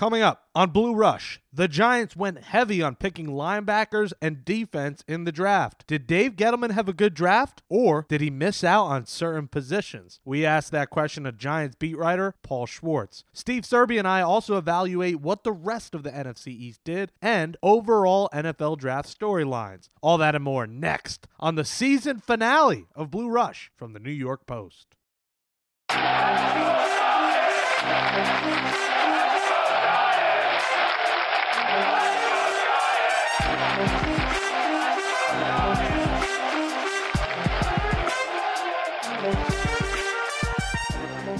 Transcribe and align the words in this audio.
Coming 0.00 0.22
up 0.22 0.44
on 0.54 0.70
Blue 0.70 0.94
Rush, 0.94 1.42
the 1.52 1.68
Giants 1.68 2.16
went 2.16 2.42
heavy 2.42 2.82
on 2.82 2.94
picking 2.94 3.26
linebackers 3.26 4.14
and 4.22 4.46
defense 4.46 5.04
in 5.06 5.24
the 5.24 5.30
draft. 5.30 5.86
Did 5.86 6.06
Dave 6.06 6.36
Gettleman 6.36 6.70
have 6.70 6.88
a 6.88 6.94
good 6.94 7.12
draft, 7.12 7.60
or 7.68 8.06
did 8.08 8.22
he 8.22 8.30
miss 8.30 8.64
out 8.64 8.86
on 8.86 9.04
certain 9.04 9.46
positions? 9.46 10.18
We 10.24 10.46
asked 10.46 10.72
that 10.72 10.88
question 10.88 11.26
of 11.26 11.36
Giants 11.36 11.76
beat 11.78 11.98
writer 11.98 12.34
Paul 12.42 12.64
Schwartz. 12.64 13.24
Steve 13.34 13.64
Serby 13.64 13.98
and 13.98 14.08
I 14.08 14.22
also 14.22 14.56
evaluate 14.56 15.20
what 15.20 15.44
the 15.44 15.52
rest 15.52 15.94
of 15.94 16.02
the 16.02 16.10
NFC 16.10 16.46
East 16.46 16.80
did 16.82 17.12
and 17.20 17.58
overall 17.62 18.30
NFL 18.32 18.78
draft 18.78 19.20
storylines. 19.20 19.90
All 20.00 20.16
that 20.16 20.34
and 20.34 20.42
more 20.42 20.66
next 20.66 21.26
on 21.38 21.56
the 21.56 21.64
season 21.66 22.20
finale 22.20 22.86
of 22.94 23.10
Blue 23.10 23.28
Rush 23.28 23.70
from 23.76 23.92
the 23.92 24.00
New 24.00 24.10
York 24.10 24.46
Post. 24.46 24.96